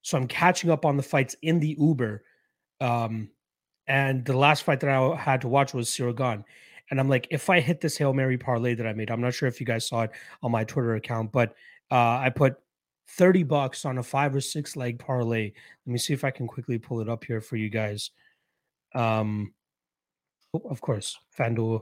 So 0.02 0.18
I'm 0.18 0.28
catching 0.28 0.70
up 0.70 0.86
on 0.86 0.98
the 0.98 1.04
fights 1.04 1.36
in 1.42 1.60
the 1.60 1.76
Uber. 1.80 2.24
Um 2.80 3.30
and 3.88 4.24
the 4.24 4.38
last 4.38 4.64
fight 4.64 4.80
that 4.82 4.90
I 4.90 5.16
had 5.16 5.42
to 5.42 5.48
watch 5.48 5.74
was 5.74 5.96
Gane. 5.96 6.46
And 6.90 7.00
I'm 7.00 7.10
like, 7.10 7.28
if 7.32 7.50
I 7.50 7.60
hit 7.60 7.82
this 7.82 7.98
Hail 7.98 8.14
Mary 8.14 8.38
parlay 8.38 8.76
that 8.76 8.86
I 8.86 8.94
made, 8.94 9.10
I'm 9.10 9.22
not 9.22 9.34
sure 9.34 9.48
if 9.48 9.60
you 9.60 9.66
guys 9.66 9.88
saw 9.88 10.04
it 10.04 10.12
on 10.44 10.52
my 10.52 10.64
Twitter 10.64 10.96
account, 10.96 11.32
but 11.32 11.56
uh, 11.90 12.20
I 12.20 12.32
put 12.34 12.58
30 13.10 13.44
bucks 13.44 13.86
on 13.86 13.98
a 13.98 14.04
five 14.04 14.36
or 14.36 14.42
six 14.42 14.76
leg 14.76 15.00
parlay. 15.00 15.52
Let 15.86 15.92
me 15.92 15.98
see 15.98 16.14
if 16.14 16.24
I 16.24 16.32
can 16.32 16.48
quickly 16.48 16.78
pull 16.78 17.02
it 17.02 17.10
up 17.10 17.24
here 17.24 17.42
for 17.42 17.56
you 17.56 17.70
guys. 17.70 18.12
Um, 18.94 19.54
oh, 20.54 20.62
of 20.70 20.82
course, 20.82 21.18
FanDuel 21.38 21.82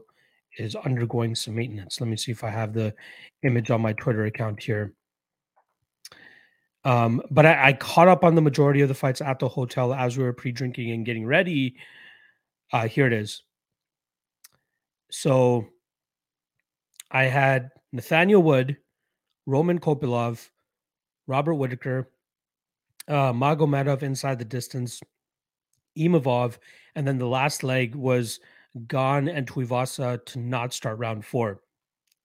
is 0.58 0.76
undergoing 0.76 1.36
some 1.36 1.56
maintenance. 1.56 2.02
Let 2.02 2.10
me 2.10 2.18
see 2.18 2.32
if 2.32 2.44
I 2.44 2.50
have 2.50 2.74
the 2.74 2.94
image 3.44 3.72
on 3.72 3.82
my 3.82 3.94
Twitter 3.94 4.26
account 4.26 4.62
here. 4.62 4.94
Um, 6.86 7.22
but 7.30 7.46
I, 7.46 7.70
I 7.70 7.74
caught 7.74 8.08
up 8.08 8.24
on 8.24 8.36
the 8.36 8.42
majority 8.42 8.82
of 8.82 8.88
the 8.88 8.96
fights 8.96 9.22
at 9.22 9.40
the 9.40 9.50
hotel 9.50 9.94
as 9.94 10.18
we 10.18 10.24
were 10.24 10.34
pre-drinking 10.34 10.92
and 10.92 11.06
getting 11.06 11.26
ready. 11.26 11.76
Uh, 12.72 12.88
here 12.88 13.06
it 13.06 13.14
is. 13.14 13.44
So 15.12 15.68
I 17.12 17.26
had 17.26 17.72
Nathaniel 17.92 18.42
Wood, 18.42 18.78
Roman 19.46 19.80
Kopylov, 19.80 20.50
Robert 21.28 21.56
Whitaker, 21.56 22.10
uh, 23.08 23.34
Magomedov 23.34 24.04
inside 24.04 24.40
the 24.40 24.46
distance, 24.46 25.02
Imavov, 25.98 26.58
and 26.96 27.08
then 27.08 27.18
the 27.18 27.28
last 27.28 27.64
leg 27.64 27.96
was 27.96 28.40
Gane 28.88 29.28
and 29.28 29.48
Tuivasa 29.48 30.24
to 30.26 30.40
not 30.40 30.74
start 30.74 31.00
round 31.00 31.26
four. 31.26 31.62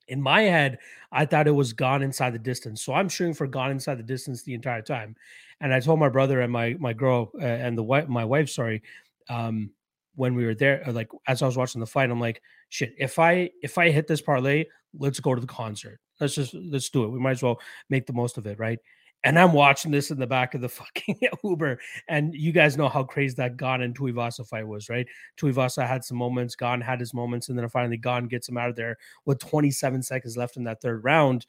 In 0.09 0.21
my 0.21 0.43
head, 0.43 0.79
I 1.11 1.25
thought 1.25 1.47
it 1.47 1.53
was 1.53 1.73
Gane 1.73 2.03
inside 2.03 2.35
the 2.35 2.39
distance, 2.39 2.83
so 2.83 2.93
I'm 2.93 3.09
shooting 3.09 3.35
for 3.35 3.47
Gane 3.47 3.71
inside 3.71 3.99
the 3.99 4.03
distance 4.03 4.43
the 4.43 4.55
entire 4.55 4.83
time. 4.83 5.17
And 5.61 5.73
I 5.73 5.81
told 5.81 5.99
my 5.99 6.11
brother 6.11 6.41
and 6.41 6.53
my 6.53 6.75
my 6.79 6.93
girl 6.93 7.31
uh, 7.41 7.45
and 7.45 7.79
the 7.79 7.83
wife, 7.83 8.09
my 8.09 8.25
wife, 8.25 8.51
sorry, 8.51 8.83
um, 9.29 9.71
when 10.15 10.35
we 10.35 10.45
were 10.45 10.55
there, 10.55 10.85
like 10.89 11.09
as 11.27 11.43
I 11.43 11.47
was 11.47 11.57
watching 11.57 11.81
the 11.81 11.87
fight, 11.87 12.11
I'm 12.11 12.21
like, 12.21 12.43
shit, 12.69 12.95
if 12.99 13.19
I 13.19 13.51
if 13.63 13.79
I 13.79 13.91
hit 13.91 14.07
this 14.07 14.21
parlay, 14.21 14.67
let's 14.99 15.21
go 15.21 15.35
to 15.35 15.41
the 15.41 15.47
concert. 15.47 16.01
Let's 16.21 16.35
just 16.35 16.55
let's 16.55 16.91
do 16.91 17.05
it. 17.05 17.09
We 17.09 17.19
might 17.19 17.33
as 17.33 17.43
well 17.43 17.61
make 17.89 18.07
the 18.07 18.13
most 18.13 18.37
of 18.39 18.47
it, 18.47 18.59
right? 18.59 18.79
And 19.25 19.39
I'm 19.39 19.53
watching 19.55 19.91
this 19.91 20.11
in 20.11 20.19
the 20.19 20.27
back 20.27 20.55
of 20.55 20.61
the 20.61 20.69
fucking 20.69 21.19
Uber. 21.43 21.81
And 22.09 22.35
you 22.35 22.53
guys 22.53 22.77
know 22.77 22.89
how 22.89 23.03
crazy 23.03 23.35
that 23.37 23.57
Gane 23.57 23.81
and 23.81 23.99
Tuivasa 23.99 24.47
fight 24.47 24.67
was, 24.67 24.89
right? 24.89 25.07
Tuivasa 25.39 25.87
had 25.87 26.05
some 26.05 26.19
moments, 26.19 26.55
Gane 26.55 26.81
had 26.81 27.01
his 27.01 27.15
moments, 27.15 27.49
and 27.49 27.59
then 27.59 27.69
finally 27.69 27.97
Gane 27.97 28.29
gets 28.29 28.49
him 28.49 28.59
out 28.59 28.69
of 28.69 28.77
there 28.77 28.99
with 29.25 29.39
27 29.41 30.03
seconds 30.03 30.37
left 30.37 30.57
in 30.57 30.65
that 30.65 30.81
third 30.81 31.03
round. 31.03 31.47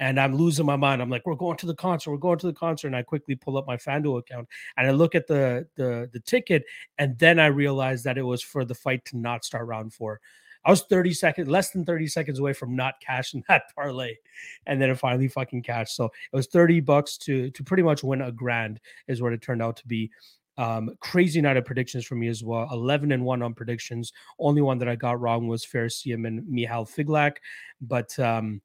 And 0.00 0.18
I'm 0.18 0.34
losing 0.34 0.66
my 0.66 0.74
mind. 0.74 1.00
I'm 1.00 1.10
like, 1.10 1.24
we're 1.24 1.36
going 1.36 1.56
to 1.58 1.66
the 1.66 1.76
concert. 1.76 2.10
We're 2.10 2.16
going 2.16 2.38
to 2.40 2.46
the 2.46 2.52
concert. 2.52 2.88
And 2.88 2.96
I 2.96 3.02
quickly 3.02 3.36
pull 3.36 3.56
up 3.56 3.68
my 3.68 3.76
FanDuel 3.76 4.18
account 4.18 4.48
and 4.76 4.88
I 4.88 4.90
look 4.90 5.14
at 5.14 5.28
the 5.28 5.68
the 5.76 6.10
the 6.12 6.18
ticket. 6.18 6.64
And 6.98 7.16
then 7.18 7.38
I 7.38 7.46
realized 7.46 8.02
that 8.04 8.18
it 8.18 8.22
was 8.22 8.42
for 8.42 8.64
the 8.64 8.74
fight 8.74 9.04
to 9.06 9.16
not 9.16 9.44
start 9.44 9.66
round 9.66 9.92
four. 9.94 10.20
I 10.64 10.70
was 10.70 10.82
30 10.82 11.12
seconds, 11.12 11.48
less 11.48 11.70
than 11.70 11.84
30 11.84 12.06
seconds 12.06 12.38
away 12.38 12.52
from 12.52 12.76
not 12.76 12.94
cashing 13.04 13.44
that 13.48 13.64
parlay. 13.74 14.14
And 14.66 14.80
then 14.80 14.90
it 14.90 14.98
finally 14.98 15.28
fucking 15.28 15.62
cashed. 15.62 15.96
So 15.96 16.06
it 16.06 16.36
was 16.36 16.46
30 16.46 16.80
bucks 16.80 17.16
to 17.18 17.50
to 17.50 17.64
pretty 17.64 17.82
much 17.82 18.04
win 18.04 18.22
a 18.22 18.32
grand 18.32 18.80
is 19.08 19.22
what 19.22 19.32
it 19.32 19.42
turned 19.42 19.62
out 19.62 19.76
to 19.78 19.86
be. 19.86 20.10
Um, 20.58 20.90
crazy 21.00 21.40
night 21.40 21.56
of 21.56 21.64
predictions 21.64 22.04
for 22.04 22.14
me 22.14 22.28
as 22.28 22.44
well. 22.44 22.68
11 22.70 23.10
and 23.12 23.24
1 23.24 23.42
on 23.42 23.54
predictions. 23.54 24.12
Only 24.38 24.60
one 24.60 24.78
that 24.78 24.88
I 24.88 24.96
got 24.96 25.18
wrong 25.18 25.48
was 25.48 25.64
Fares 25.64 26.02
Ziam 26.02 26.26
and 26.26 26.46
Michal 26.46 26.84
Figlak. 26.84 27.38
But 27.80 28.16
um, 28.18 28.60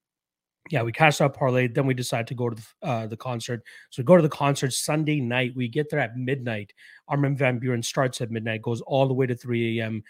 yeah, 0.70 0.84
we 0.84 0.92
cashed 0.92 1.22
out 1.22 1.34
parlay. 1.34 1.70
Then 1.70 1.88
we 1.88 1.94
decided 1.94 2.28
to 2.28 2.36
go 2.36 2.50
to 2.50 2.56
the, 2.58 2.88
uh, 2.88 3.08
the 3.08 3.16
concert. 3.16 3.64
So 3.90 4.02
we 4.02 4.06
go 4.06 4.18
to 4.18 4.22
the 4.22 4.28
concert 4.28 4.74
Sunday 4.74 5.22
night. 5.22 5.54
We 5.56 5.70
get 5.70 5.90
there 5.90 6.02
at 6.02 6.18
midnight. 6.18 6.74
Armin 7.08 7.38
Van 7.38 7.58
Buuren 7.58 7.84
starts 7.84 8.20
at 8.20 8.32
midnight, 8.32 8.62
goes 8.62 8.82
all 8.82 9.08
the 9.08 9.14
way 9.14 9.26
to 9.26 9.36
3 9.36 9.80
a.m 9.80 10.04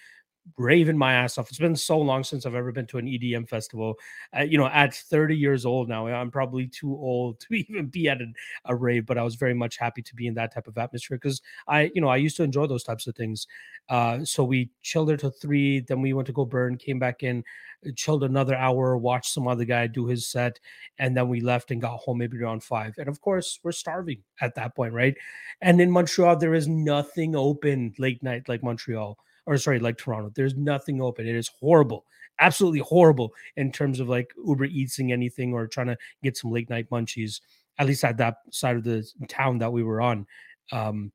raving 0.55 0.97
my 0.97 1.13
ass 1.13 1.37
off. 1.37 1.49
It's 1.49 1.59
been 1.59 1.75
so 1.75 1.99
long 1.99 2.23
since 2.23 2.45
I've 2.45 2.55
ever 2.55 2.71
been 2.71 2.87
to 2.87 2.97
an 2.97 3.05
EDM 3.05 3.49
festival. 3.49 3.95
Uh, 4.37 4.43
you 4.43 4.57
know, 4.57 4.67
at 4.67 4.93
30 4.93 5.35
years 5.35 5.65
old 5.65 5.89
now, 5.89 6.07
I'm 6.07 6.31
probably 6.31 6.67
too 6.67 6.91
old 6.91 7.39
to 7.41 7.53
even 7.53 7.87
be 7.87 8.09
at 8.09 8.21
a, 8.21 8.27
a 8.65 8.75
rave, 8.75 9.05
but 9.05 9.17
I 9.17 9.23
was 9.23 9.35
very 9.35 9.53
much 9.53 9.77
happy 9.77 10.01
to 10.01 10.15
be 10.15 10.27
in 10.27 10.33
that 10.35 10.53
type 10.53 10.67
of 10.67 10.77
atmosphere 10.77 11.17
because 11.17 11.41
I, 11.67 11.91
you 11.93 12.01
know, 12.01 12.07
I 12.07 12.17
used 12.17 12.37
to 12.37 12.43
enjoy 12.43 12.67
those 12.67 12.83
types 12.83 13.07
of 13.07 13.15
things. 13.15 13.47
Uh, 13.89 14.23
so 14.23 14.43
we 14.43 14.69
chilled 14.81 15.09
there 15.09 15.17
till 15.17 15.29
three, 15.29 15.81
then 15.81 16.01
we 16.01 16.13
went 16.13 16.27
to 16.27 16.33
go 16.33 16.45
burn, 16.45 16.77
came 16.77 16.99
back 16.99 17.23
in, 17.23 17.43
uh, 17.85 17.91
chilled 17.95 18.23
another 18.23 18.55
hour, 18.55 18.97
watched 18.97 19.33
some 19.33 19.47
other 19.47 19.65
guy 19.65 19.87
do 19.87 20.07
his 20.07 20.27
set, 20.27 20.59
and 20.99 21.15
then 21.15 21.27
we 21.27 21.41
left 21.41 21.71
and 21.71 21.81
got 21.81 21.97
home 21.97 22.17
maybe 22.17 22.37
around 22.37 22.63
five. 22.63 22.95
And 22.97 23.07
of 23.07 23.21
course, 23.21 23.59
we're 23.63 23.71
starving 23.71 24.21
at 24.41 24.55
that 24.55 24.75
point, 24.75 24.93
right? 24.93 25.15
And 25.61 25.79
in 25.79 25.91
Montreal, 25.91 26.37
there 26.37 26.53
is 26.53 26.67
nothing 26.67 27.35
open 27.35 27.93
late 27.97 28.21
night 28.21 28.49
like 28.49 28.63
Montreal 28.63 29.17
or 29.47 29.57
sorry, 29.57 29.79
like 29.79 29.97
Toronto. 29.97 30.31
There's 30.35 30.55
nothing 30.55 31.01
open. 31.01 31.25
It 31.25 31.35
is 31.35 31.49
horrible, 31.59 32.05
absolutely 32.39 32.81
horrible 32.81 33.33
in 33.55 33.71
terms 33.71 33.99
of 33.99 34.09
like 34.09 34.31
Uber 34.45 34.65
eating 34.65 35.11
anything 35.11 35.53
or 35.53 35.65
trying 35.67 35.87
to 35.87 35.97
get 36.21 36.37
some 36.37 36.51
late 36.51 36.69
night 36.69 36.89
munchies. 36.91 37.39
At 37.79 37.87
least 37.87 38.03
at 38.03 38.17
that 38.17 38.37
side 38.51 38.75
of 38.75 38.83
the 38.83 39.07
town 39.27 39.59
that 39.59 39.71
we 39.71 39.83
were 39.83 40.01
on. 40.01 40.27
Um, 40.71 41.11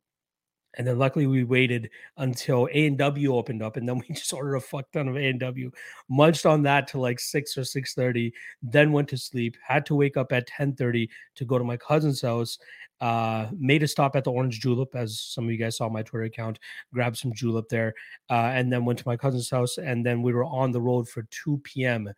and 0.79 0.87
then 0.87 0.99
luckily 0.99 1.27
we 1.27 1.45
waited 1.45 1.91
until 2.17 2.69
A 2.73 2.87
and 2.87 2.99
W 2.99 3.35
opened 3.35 3.63
up, 3.63 3.77
and 3.77 3.89
then 3.89 3.99
we 4.09 4.15
just 4.15 4.33
ordered 4.33 4.57
a 4.57 4.61
fuck 4.61 4.91
ton 4.93 5.09
of 5.09 5.17
A 5.17 5.29
and 5.29 5.41
W, 5.41 5.71
munched 6.09 6.47
on 6.47 6.63
that 6.63 6.87
to 6.89 7.01
like 7.01 7.21
six 7.21 7.57
or 7.57 7.65
six 7.65 7.95
thirty, 7.95 8.33
then 8.63 8.93
went 8.93 9.09
to 9.09 9.17
sleep. 9.17 9.57
Had 9.67 9.87
to 9.87 9.95
wake 9.95 10.17
up 10.17 10.33
at 10.33 10.47
ten 10.47 10.75
thirty 10.75 11.11
to 11.37 11.45
go 11.45 11.59
to 11.59 11.65
my 11.65 11.77
cousin's 11.77 12.23
house. 12.23 12.59
Uh, 13.01 13.49
made 13.59 13.83
a 13.83 13.89
stop 13.89 14.15
at 14.15 14.23
the 14.23 14.31
Orange 14.31 14.61
Julep, 14.61 14.95
as 14.95 15.21
some 15.21 15.45
of 15.45 15.51
you 15.51 15.57
guys 15.57 15.77
saw 15.77 15.89
my 15.89 16.03
Twitter 16.03 16.25
account. 16.25 16.59
Grabbed 16.95 17.17
some 17.19 17.33
julep 17.35 17.69
there, 17.69 17.95
uh, 18.31 18.53
and 18.55 18.73
then 18.73 18.85
went 18.85 18.99
to 19.01 19.09
my 19.09 19.17
cousin's 19.17 19.51
house, 19.51 19.79
and 19.79 20.07
then 20.07 20.23
we 20.23 20.33
were 20.33 20.45
on 20.45 20.71
the 20.71 20.81
road 20.81 21.09
for 21.09 21.27
two 21.31 21.59
p.m. 21.65 22.09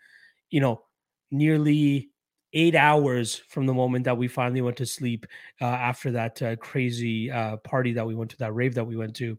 You 0.51 0.61
know, 0.61 0.83
nearly 1.31 2.11
eight 2.55 2.75
hours 2.75 3.35
from 3.49 3.67
the 3.67 3.75
moment 3.75 4.05
that 4.05 4.17
we 4.17 4.29
finally 4.29 4.63
went 4.63 4.77
to 4.79 4.87
sleep 4.87 5.27
uh, 5.61 5.65
after 5.65 6.11
that 6.13 6.41
uh, 6.43 6.57
crazy 6.57 7.31
uh, 7.31 7.57
party 7.59 7.93
that 7.93 8.07
we 8.07 8.15
went 8.15 8.31
to, 8.31 8.37
that 8.39 8.55
rave 8.55 8.75
that 8.75 8.85
we 8.85 8.97
went 8.97 9.15
to. 9.17 9.39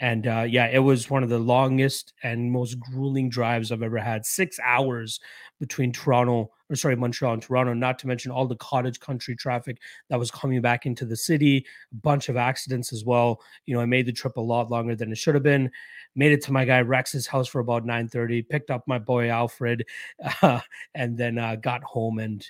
And 0.00 0.26
uh, 0.26 0.46
yeah, 0.48 0.66
it 0.66 0.78
was 0.78 1.10
one 1.10 1.22
of 1.22 1.28
the 1.28 1.38
longest 1.38 2.14
and 2.22 2.50
most 2.50 2.80
grueling 2.80 3.28
drives 3.28 3.70
I've 3.70 3.82
ever 3.82 3.98
had. 3.98 4.24
Six 4.24 4.58
hours 4.64 5.20
between 5.60 5.92
Toronto, 5.92 6.50
or 6.70 6.76
sorry, 6.76 6.96
Montreal 6.96 7.34
and 7.34 7.42
Toronto, 7.42 7.74
not 7.74 7.98
to 7.98 8.06
mention 8.06 8.32
all 8.32 8.46
the 8.46 8.56
cottage 8.56 8.98
country 8.98 9.36
traffic 9.36 9.76
that 10.08 10.18
was 10.18 10.30
coming 10.30 10.62
back 10.62 10.86
into 10.86 11.04
the 11.04 11.16
city, 11.16 11.66
a 11.92 11.96
bunch 11.96 12.30
of 12.30 12.38
accidents 12.38 12.94
as 12.94 13.04
well. 13.04 13.42
You 13.66 13.74
know, 13.74 13.82
I 13.82 13.86
made 13.86 14.06
the 14.06 14.12
trip 14.12 14.38
a 14.38 14.40
lot 14.40 14.70
longer 14.70 14.96
than 14.96 15.12
it 15.12 15.18
should 15.18 15.34
have 15.34 15.44
been. 15.44 15.70
Made 16.14 16.32
it 16.32 16.42
to 16.44 16.52
my 16.52 16.64
guy 16.64 16.80
Rex's 16.80 17.26
house 17.26 17.46
for 17.46 17.60
about 17.60 17.84
9:30, 17.84 18.48
picked 18.48 18.70
up 18.70 18.82
my 18.86 18.98
boy 18.98 19.28
Alfred, 19.28 19.84
uh, 20.40 20.60
and 20.94 21.18
then 21.18 21.36
uh, 21.36 21.56
got 21.56 21.84
home 21.84 22.18
and, 22.18 22.44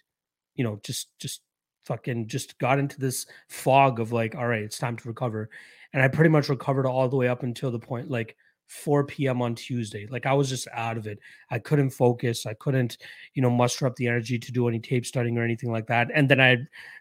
you 0.55 0.63
know, 0.63 0.79
just 0.85 1.09
just 1.19 1.41
fucking 1.85 2.29
just 2.29 2.57
got 2.59 2.79
into 2.79 3.01
this 3.01 3.27
fog 3.49 3.99
of 3.99 4.13
like, 4.13 4.37
all 4.37 4.47
right, 4.47 4.63
it's 4.63 4.79
time 4.79 4.97
to 4.97 5.09
recover 5.09 5.51
and 5.93 6.03
I 6.03 6.09
pretty 6.09 6.31
much 6.31 6.49
recovered 6.49 6.87
all 6.87 7.09
the 7.09 7.17
way 7.17 7.29
up 7.29 7.43
until 7.43 7.71
the 7.71 7.79
point 7.79 8.11
like 8.11 8.37
4 8.71 9.05
p.m. 9.05 9.43
on 9.43 9.57
Tuesday. 9.57 10.07
Like 10.09 10.27
I 10.27 10.33
was 10.33 10.49
just 10.49 10.69
out 10.73 10.97
of 10.97 11.09
it. 11.09 11.19
I 11.51 11.59
couldn't 11.59 11.91
focus. 11.91 12.47
I 12.47 12.55
couldn't, 12.55 12.99
you 13.35 13.43
know, 13.43 13.51
muster 13.51 13.85
up 13.85 13.97
the 13.97 14.07
energy 14.07 14.39
to 14.39 14.53
do 14.53 14.69
any 14.69 14.79
tape 14.79 15.05
studying 15.05 15.37
or 15.37 15.43
anything 15.43 15.73
like 15.73 15.89
that. 15.89 16.09
And 16.15 16.29
then 16.29 16.41
I 16.41 16.59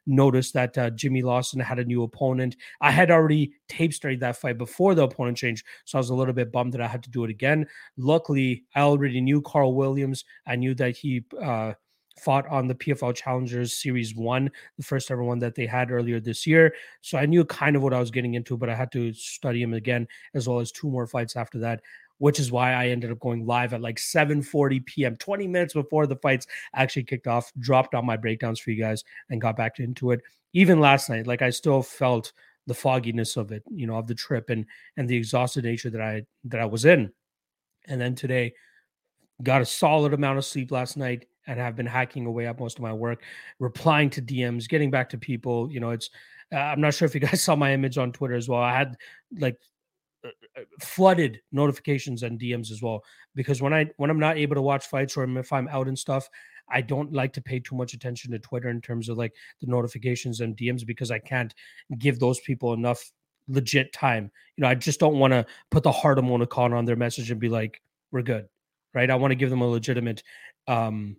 noticed 0.07 0.53
that 0.55 0.75
uh, 0.79 0.89
Jimmy 0.89 1.21
Lawson 1.21 1.59
had 1.59 1.77
a 1.77 1.85
new 1.85 2.01
opponent. 2.01 2.55
I 2.81 2.89
had 2.89 3.11
already 3.11 3.53
tape 3.67 3.93
studied 3.93 4.21
that 4.21 4.37
fight 4.37 4.57
before 4.57 4.95
the 4.95 5.03
opponent 5.03 5.37
changed, 5.37 5.63
so 5.85 5.99
I 5.99 6.01
was 6.01 6.09
a 6.09 6.15
little 6.15 6.33
bit 6.33 6.51
bummed 6.51 6.73
that 6.73 6.81
I 6.81 6.87
had 6.87 7.03
to 7.03 7.11
do 7.11 7.23
it 7.23 7.29
again. 7.29 7.67
Luckily, 7.97 8.63
I 8.73 8.81
already 8.81 9.21
knew 9.21 9.39
Carl 9.39 9.75
Williams. 9.75 10.25
I 10.47 10.55
knew 10.55 10.73
that 10.73 10.97
he. 10.97 11.23
Uh, 11.39 11.73
fought 12.19 12.47
on 12.47 12.67
the 12.67 12.75
PFL 12.75 13.15
Challengers 13.15 13.73
Series 13.73 14.15
1, 14.15 14.51
the 14.77 14.83
first 14.83 15.11
ever 15.11 15.23
one 15.23 15.39
that 15.39 15.55
they 15.55 15.65
had 15.65 15.91
earlier 15.91 16.19
this 16.19 16.45
year. 16.45 16.73
So 17.01 17.17
I 17.17 17.25
knew 17.25 17.45
kind 17.45 17.75
of 17.75 17.83
what 17.83 17.93
I 17.93 17.99
was 17.99 18.11
getting 18.11 18.35
into, 18.35 18.57
but 18.57 18.69
I 18.69 18.75
had 18.75 18.91
to 18.93 19.13
study 19.13 19.61
him 19.61 19.73
again, 19.73 20.07
as 20.33 20.47
well 20.47 20.59
as 20.59 20.71
two 20.71 20.89
more 20.89 21.07
fights 21.07 21.35
after 21.35 21.59
that 21.59 21.81
which 22.19 22.39
is 22.39 22.51
why 22.51 22.73
I 22.73 22.89
ended 22.89 23.11
up 23.11 23.19
going 23.19 23.45
live 23.45 23.73
at 23.73 23.81
like 23.81 23.97
7:40 23.97 24.85
p.m. 24.85 25.15
20 25.15 25.47
minutes 25.47 25.73
before 25.73 26.05
the 26.05 26.17
fights 26.17 26.45
actually 26.75 27.03
kicked 27.03 27.27
off 27.27 27.51
dropped 27.59 27.95
on 27.95 28.05
my 28.05 28.15
breakdowns 28.15 28.59
for 28.59 28.71
you 28.71 28.81
guys 28.81 29.03
and 29.29 29.41
got 29.41 29.57
back 29.57 29.79
into 29.79 30.11
it 30.11 30.21
even 30.53 30.79
last 30.79 31.09
night 31.09 31.27
like 31.27 31.41
I 31.41 31.49
still 31.49 31.81
felt 31.81 32.31
the 32.67 32.73
fogginess 32.73 33.35
of 33.35 33.51
it 33.51 33.63
you 33.73 33.87
know 33.87 33.97
of 33.97 34.07
the 34.07 34.15
trip 34.15 34.49
and 34.49 34.65
and 34.95 35.09
the 35.09 35.15
exhausted 35.15 35.63
nature 35.63 35.89
that 35.89 36.01
I 36.01 36.23
that 36.45 36.61
I 36.61 36.65
was 36.65 36.85
in 36.85 37.11
and 37.87 37.99
then 37.99 38.15
today 38.15 38.53
got 39.41 39.61
a 39.61 39.65
solid 39.65 40.13
amount 40.13 40.37
of 40.37 40.45
sleep 40.45 40.71
last 40.71 40.97
night 40.97 41.25
and 41.49 41.59
have 41.59 41.75
been 41.75 41.85
hacking 41.85 42.27
away 42.27 42.45
at 42.45 42.59
most 42.59 42.77
of 42.77 42.83
my 42.83 42.93
work, 42.93 43.23
replying 43.57 44.09
to 44.11 44.21
DMs, 44.21 44.69
getting 44.69 44.91
back 44.91 45.09
to 45.09 45.17
people. 45.17 45.69
You 45.71 45.79
know, 45.79 45.89
it's 45.89 46.11
uh, 46.53 46.57
I'm 46.57 46.79
not 46.79 46.93
sure 46.93 47.07
if 47.07 47.15
you 47.15 47.21
guys 47.27 47.41
saw 47.41 47.55
my 47.55 47.73
image 47.73 47.97
on 47.97 48.11
Twitter 48.11 48.35
as 48.35 48.47
well. 48.47 48.61
I 48.61 48.77
had 48.77 48.95
like 49.39 49.57
uh, 50.23 50.29
uh, 50.55 50.61
flooded 50.79 51.41
notifications 51.51 52.21
and 52.21 52.39
DMs 52.39 52.71
as 52.71 52.83
well 52.83 53.03
because 53.35 53.61
when 53.63 53.73
I 53.73 53.87
when 53.97 54.11
I'm 54.11 54.19
not 54.19 54.37
able 54.37 54.55
to 54.55 54.61
watch 54.61 54.85
fights 54.85 55.17
or 55.17 55.23
if 55.39 55.51
I'm 55.51 55.67
out 55.69 55.87
and 55.87 55.97
stuff, 55.97 56.29
I 56.69 56.81
don't 56.81 57.11
like 57.11 57.33
to 57.33 57.41
pay 57.41 57.59
too 57.59 57.75
much 57.75 57.93
attention 57.93 58.31
to 58.31 58.39
Twitter 58.39 58.69
in 58.69 58.79
terms 58.79 59.09
of 59.09 59.17
like 59.17 59.33
the 59.59 59.67
notifications 59.67 60.41
and 60.41 60.55
DMs 60.55 60.85
because 60.85 61.09
I 61.09 61.17
can't 61.17 61.53
give 61.97 62.19
those 62.19 62.39
people 62.41 62.73
enough 62.73 63.11
legit 63.47 63.91
time. 63.91 64.29
You 64.55 64.61
know, 64.61 64.67
I 64.67 64.75
just 64.75 64.99
don't 64.99 65.17
want 65.17 65.33
to 65.33 65.47
put 65.71 65.81
the 65.81 65.91
heart 65.91 66.19
emoticon 66.19 66.73
on 66.77 66.85
their 66.85 66.95
message 66.95 67.31
and 67.31 67.39
be 67.39 67.49
like, 67.49 67.81
"We're 68.11 68.21
good," 68.21 68.47
right? 68.93 69.09
I 69.09 69.15
want 69.15 69.31
to 69.31 69.35
give 69.35 69.49
them 69.49 69.61
a 69.61 69.67
legitimate 69.67 70.21
um 70.67 71.15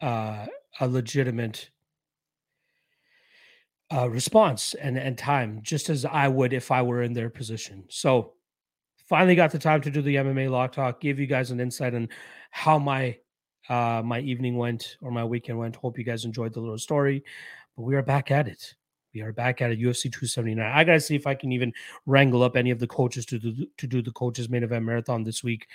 uh, 0.00 0.46
a 0.80 0.88
legitimate 0.88 1.70
uh, 3.92 4.08
response 4.08 4.74
and 4.74 4.96
and 4.96 5.18
time, 5.18 5.60
just 5.62 5.88
as 5.90 6.04
I 6.04 6.28
would 6.28 6.52
if 6.52 6.70
I 6.70 6.82
were 6.82 7.02
in 7.02 7.12
their 7.12 7.30
position. 7.30 7.84
So 7.88 8.34
finally 9.08 9.34
got 9.34 9.50
the 9.50 9.58
time 9.58 9.80
to 9.82 9.90
do 9.90 10.02
the 10.02 10.16
MMA 10.16 10.50
lock 10.50 10.72
talk, 10.72 11.00
give 11.00 11.18
you 11.18 11.26
guys 11.26 11.50
an 11.50 11.60
insight 11.60 11.94
on 11.94 12.08
how 12.50 12.78
my 12.78 13.18
uh 13.68 14.02
my 14.04 14.20
evening 14.20 14.56
went 14.56 14.96
or 15.00 15.10
my 15.10 15.24
weekend 15.24 15.58
went. 15.58 15.76
Hope 15.76 15.98
you 15.98 16.04
guys 16.04 16.24
enjoyed 16.24 16.52
the 16.52 16.60
little 16.60 16.78
story. 16.78 17.24
But 17.76 17.82
we 17.82 17.96
are 17.96 18.02
back 18.02 18.30
at 18.30 18.46
it. 18.46 18.74
We 19.12 19.22
are 19.22 19.32
back 19.32 19.60
at 19.60 19.72
a 19.72 19.74
UFC 19.74 20.04
279. 20.04 20.64
I 20.64 20.84
gotta 20.84 21.00
see 21.00 21.16
if 21.16 21.26
I 21.26 21.34
can 21.34 21.50
even 21.50 21.72
wrangle 22.06 22.44
up 22.44 22.56
any 22.56 22.70
of 22.70 22.78
the 22.78 22.86
coaches 22.86 23.26
to 23.26 23.40
do 23.40 23.66
to 23.76 23.86
do 23.88 24.02
the 24.02 24.12
coaches 24.12 24.48
main 24.48 24.62
event 24.62 24.84
marathon 24.84 25.24
this 25.24 25.42
week. 25.42 25.66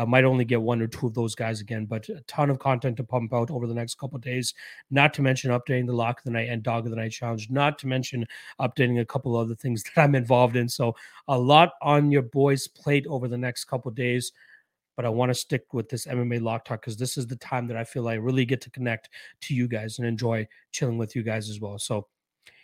I 0.00 0.04
might 0.04 0.24
only 0.24 0.44
get 0.44 0.60
one 0.60 0.82
or 0.82 0.88
two 0.88 1.06
of 1.06 1.14
those 1.14 1.36
guys 1.36 1.60
again, 1.60 1.86
but 1.86 2.08
a 2.08 2.20
ton 2.22 2.50
of 2.50 2.58
content 2.58 2.96
to 2.96 3.04
pump 3.04 3.32
out 3.32 3.50
over 3.50 3.68
the 3.68 3.74
next 3.74 3.96
couple 3.96 4.18
days. 4.18 4.54
Not 4.90 5.14
to 5.14 5.22
mention 5.22 5.52
updating 5.52 5.86
the 5.86 5.92
lock 5.92 6.18
of 6.18 6.24
the 6.24 6.32
night 6.32 6.48
and 6.48 6.64
dog 6.64 6.84
of 6.84 6.90
the 6.90 6.96
night 6.96 7.12
challenge. 7.12 7.48
Not 7.48 7.78
to 7.80 7.86
mention 7.86 8.26
updating 8.60 9.00
a 9.00 9.06
couple 9.06 9.36
other 9.36 9.54
things 9.54 9.84
that 9.94 10.02
I'm 10.02 10.16
involved 10.16 10.56
in. 10.56 10.68
So 10.68 10.96
a 11.28 11.38
lot 11.38 11.74
on 11.82 12.10
your 12.10 12.22
boys' 12.22 12.66
plate 12.66 13.06
over 13.08 13.28
the 13.28 13.38
next 13.38 13.64
couple 13.66 13.90
days 13.92 14.32
but 14.96 15.06
I 15.06 15.08
want 15.08 15.30
to 15.30 15.34
stick 15.34 15.72
with 15.72 15.88
this 15.88 16.04
MMA 16.04 16.42
Lock 16.42 16.66
Talk 16.66 16.82
because 16.82 16.98
this 16.98 17.16
is 17.16 17.26
the 17.26 17.36
time 17.36 17.66
that 17.68 17.76
I 17.76 17.84
feel 17.84 18.06
I 18.06 18.14
really 18.14 18.44
get 18.44 18.60
to 18.62 18.70
connect 18.70 19.08
to 19.42 19.54
you 19.54 19.66
guys 19.66 19.98
and 19.98 20.06
enjoy 20.06 20.46
chilling 20.72 20.98
with 20.98 21.16
you 21.16 21.22
guys 21.22 21.48
as 21.48 21.58
well. 21.58 21.78
So 21.78 22.06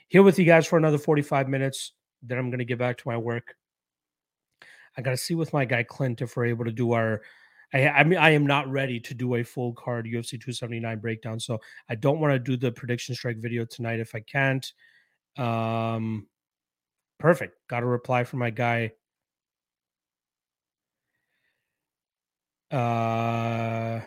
here 0.09 0.23
with 0.23 0.39
you 0.39 0.45
guys 0.45 0.67
for 0.67 0.77
another 0.77 0.99
45 0.99 1.49
minutes. 1.49 1.93
Then 2.23 2.39
I'm 2.39 2.51
going 2.51 2.59
to 2.59 2.65
get 2.65 2.79
back 2.79 2.99
to 2.99 3.09
my 3.09 3.17
work. 3.17 3.55
I 4.97 5.03
got 5.03 5.11
to 5.11 5.17
see 5.17 5.35
with 5.35 5.53
my 5.53 5.65
guy 5.65 5.83
Clint 5.83 6.23
if 6.23 6.37
we're 6.37 6.47
able 6.47 6.65
to 6.65 6.73
do 6.73 6.93
our. 6.93 7.23
I, 7.75 7.89
I 7.89 8.05
mean, 8.05 8.19
I 8.19 8.31
am 8.31 8.47
not 8.47 8.71
ready 8.71 9.01
to 9.01 9.15
do 9.15 9.35
a 9.35 9.43
full 9.43 9.73
card 9.75 10.07
UFC 10.07 10.33
279 10.33 11.01
breakdown, 11.01 11.41
so 11.41 11.61
I 11.89 11.97
don't 11.97 12.21
want 12.21 12.33
to 12.33 12.39
do 12.39 12.57
the 12.57 12.73
prediction 12.73 13.15
strike 13.15 13.39
video 13.39 13.65
tonight 13.65 14.01
if 14.01 14.15
I 14.15 14.21
can't. 14.21 14.73
Um, 15.37 16.29
perfect. 17.19 17.59
Got 17.69 17.83
a 17.83 17.87
reply 17.87 18.25
from 18.25 18.39
my 18.39 18.51
guy. 18.51 18.93
Uh, 22.71 24.01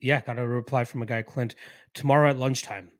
yeah, 0.00 0.20
got 0.20 0.38
a 0.38 0.46
reply 0.46 0.84
from 0.84 1.02
a 1.02 1.06
guy 1.06 1.22
Clint 1.22 1.54
tomorrow 1.92 2.30
at 2.30 2.38
lunchtime 2.38 2.90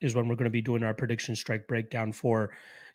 is 0.00 0.14
when 0.14 0.28
we're 0.28 0.36
going 0.36 0.44
to 0.44 0.50
be 0.50 0.62
doing 0.62 0.82
our 0.82 0.94
prediction 0.94 1.34
strike 1.34 1.66
breakdown 1.66 2.12
for 2.12 2.50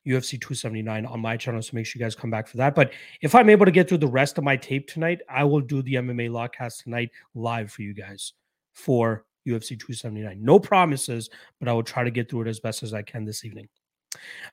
UFC 0.05 0.31
279 0.31 1.05
on 1.05 1.19
my 1.19 1.37
channel. 1.37 1.61
So 1.61 1.71
make 1.73 1.85
sure 1.85 1.99
you 1.99 2.05
guys 2.05 2.15
come 2.15 2.29
back 2.29 2.47
for 2.47 2.57
that. 2.57 2.75
But 2.75 2.91
if 3.21 3.35
I'm 3.35 3.49
able 3.49 3.65
to 3.65 3.71
get 3.71 3.87
through 3.87 3.99
the 3.99 4.07
rest 4.07 4.37
of 4.37 4.43
my 4.43 4.57
tape 4.57 4.87
tonight, 4.87 5.21
I 5.29 5.43
will 5.43 5.61
do 5.61 5.81
the 5.81 5.95
MMA 5.95 6.29
Lockcast 6.29 6.83
tonight 6.83 7.11
live 7.35 7.71
for 7.71 7.81
you 7.81 7.93
guys 7.93 8.33
for 8.73 9.25
UFC 9.47 9.79
279. 9.79 10.43
No 10.43 10.59
promises, 10.59 11.29
but 11.59 11.69
I 11.69 11.73
will 11.73 11.83
try 11.83 12.03
to 12.03 12.11
get 12.11 12.29
through 12.29 12.43
it 12.43 12.47
as 12.47 12.59
best 12.59 12.83
as 12.83 12.93
I 12.93 13.01
can 13.01 13.25
this 13.25 13.45
evening. 13.45 13.67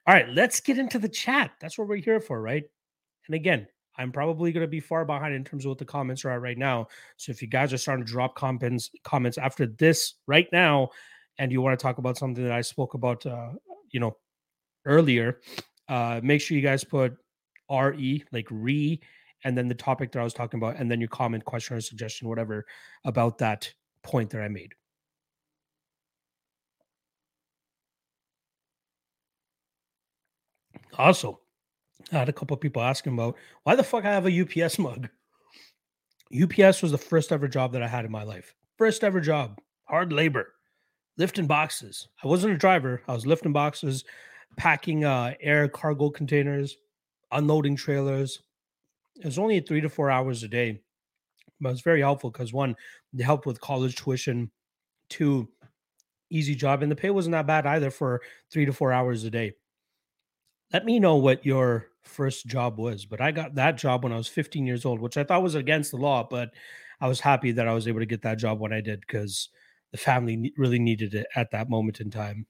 All 0.07 0.15
right, 0.15 0.29
let's 0.29 0.61
get 0.61 0.79
into 0.79 0.99
the 0.99 1.09
chat. 1.09 1.53
That's 1.61 1.79
what 1.79 1.89
we're 1.89 1.97
here 1.97 2.21
for, 2.21 2.41
right? 2.41 2.65
And 3.27 3.35
again, 3.35 3.67
I'm 3.97 4.13
probably 4.13 4.53
going 4.53 4.65
to 4.65 4.69
be 4.69 4.81
far 4.81 5.05
behind 5.05 5.35
in 5.35 5.45
terms 5.45 5.65
of 5.65 5.71
what 5.71 5.79
the 5.79 5.85
comments 5.85 6.25
are 6.25 6.31
at 6.31 6.41
right 6.41 6.57
now. 6.57 6.87
So 7.17 7.31
if 7.31 7.43
you 7.43 7.49
guys 7.49 7.73
are 7.73 7.79
starting 7.79 8.05
to 8.05 8.11
drop 8.11 8.35
comments 8.35 8.91
comments 9.05 9.37
after 9.37 9.67
this 9.67 10.15
right 10.27 10.49
now, 10.53 10.89
and 11.39 11.51
you 11.53 11.63
want 11.63 11.79
to 11.79 11.83
talk 11.83 11.99
about 11.99 12.19
something 12.19 12.45
that 12.45 12.53
I 12.53 12.61
spoke 12.61 12.95
about, 12.95 13.25
uh, 13.27 13.51
you 13.91 14.01
know, 14.01 14.17
earlier, 14.85 15.41
uh, 15.89 16.21
make 16.23 16.41
sure 16.41 16.57
you 16.57 16.63
guys 16.63 16.85
put 16.85 17.17
re 17.71 18.25
like 18.33 18.47
re, 18.51 19.01
and 19.45 19.57
then 19.57 19.69
the 19.69 19.75
topic 19.75 20.13
that 20.13 20.21
I 20.21 20.25
was 20.25 20.35
talking 20.35 20.59
about, 20.59 20.77
and 20.77 20.91
then 20.91 21.01
your 21.01 21.09
comment, 21.09 21.45
question, 21.45 21.77
or 21.77 21.81
suggestion, 21.81 22.29
whatever 22.29 22.67
about 23.05 23.39
that 23.39 23.73
point 24.03 24.31
that 24.31 24.43
I 24.43 24.49
made. 24.49 24.75
Also, 30.99 31.41
I 32.13 32.19
had 32.19 32.29
a 32.29 32.33
couple 32.33 32.55
of 32.55 32.61
people 32.61 32.83
asking 32.83 33.15
about 33.15 33.37
why 33.63 33.77
the 33.77 33.83
fuck 33.83 34.05
I 34.05 34.13
have 34.13 34.27
a 34.27 34.41
UPS 34.41 34.79
mug. 34.79 35.09
UPS 36.33 36.83
was 36.83 36.93
the 36.93 36.99
first 36.99 37.33
ever 37.33 37.49
job 37.49 37.73
that 37.73 37.83
I 37.83 37.89
had 37.89 38.05
in 38.05 38.11
my 38.11 38.23
life. 38.23 38.55
First 38.77 39.03
ever 39.03 39.21
job, 39.21 39.59
hard 39.85 40.13
labor 40.13 40.55
lifting 41.21 41.47
boxes. 41.47 42.09
I 42.25 42.29
wasn't 42.29 42.55
a 42.55 42.57
driver. 42.57 43.03
I 43.07 43.13
was 43.13 43.27
lifting 43.27 43.53
boxes, 43.53 44.05
packing 44.57 45.05
uh, 45.05 45.35
air 45.41 45.69
cargo 45.69 46.09
containers, 46.09 46.79
unloading 47.31 47.77
trailers. 47.77 48.41
It 49.17 49.27
was 49.27 49.39
only 49.39 49.61
three 49.61 49.83
to 49.83 49.91
four 49.91 50.11
hours 50.11 50.43
a 50.43 50.49
day, 50.49 50.81
but 51.61 51.69
it 51.69 51.73
was 51.73 51.83
very 51.83 52.01
helpful 52.01 52.31
because 52.31 52.55
one, 52.55 52.75
they 53.13 53.23
helped 53.23 53.45
with 53.45 53.61
college 53.61 53.97
tuition. 53.97 54.51
Two, 55.11 55.47
easy 56.31 56.55
job, 56.55 56.83
and 56.83 56.91
the 56.91 56.97
pay 56.97 57.11
wasn't 57.11 57.33
that 57.33 57.47
bad 57.47 57.67
either 57.67 57.91
for 57.91 58.23
three 58.51 58.65
to 58.65 58.73
four 58.73 58.91
hours 58.91 59.25
a 59.25 59.31
day. 59.31 59.53
Let 60.73 60.87
me 60.87 60.99
know 60.99 61.17
what 61.17 61.45
your 61.45 61.89
first 62.03 62.47
job 62.47 62.79
was, 62.79 63.05
but 63.05 63.21
I 63.21 63.31
got 63.31 63.57
that 63.57 63.77
job 63.77 64.05
when 64.05 64.13
I 64.13 64.17
was 64.17 64.29
15 64.29 64.65
years 64.65 64.87
old, 64.87 65.01
which 65.01 65.19
I 65.19 65.25
thought 65.25 65.43
was 65.43 65.55
against 65.55 65.91
the 65.91 65.99
law, 65.99 66.27
but 66.27 66.51
I 66.99 67.09
was 67.09 67.21
happy 67.21 67.53
that 67.53 67.69
I 67.69 67.75
was 67.75 67.87
able 67.87 68.01
to 68.01 68.07
get 68.07 68.23
that 68.23 68.39
job 68.39 68.59
when 68.59 68.73
I 68.73 68.81
did 68.81 69.01
because 69.03 69.51
the 69.93 69.99
family 69.99 70.53
really 70.57 70.79
needed 70.79 71.15
it 71.15 71.27
at 71.35 71.51
that 71.51 71.69
moment 71.69 72.01
in 72.01 72.11
time. 72.11 72.47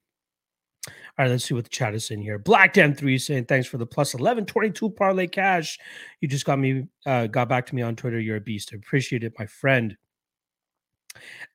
All 0.87 1.24
right, 1.24 1.31
let's 1.31 1.44
see 1.44 1.55
what 1.55 1.64
the 1.64 1.70
chat 1.70 1.94
is 1.94 2.07
saying 2.07 2.22
here. 2.22 2.38
Black 2.38 2.72
Dan 2.72 2.94
3 2.94 3.18
saying 3.18 3.44
thanks 3.44 3.68
for 3.68 3.79
the 3.79 3.87
plus 3.87 4.14
1122 4.14 4.90
parlay 4.90 5.26
cash. 5.26 5.79
You 6.20 6.29
just 6.29 6.46
got 6.46 6.59
me 6.59 6.87
uh 7.05 7.26
got 7.26 7.48
back 7.48 7.66
to 7.66 7.74
me 7.74 7.83
on 7.83 7.96
Twitter. 7.96 8.18
You're 8.18 8.37
a 8.37 8.40
beast. 8.40 8.70
I 8.72 8.76
appreciate 8.76 9.24
it, 9.24 9.35
my 9.38 9.46
friend. 9.46 9.96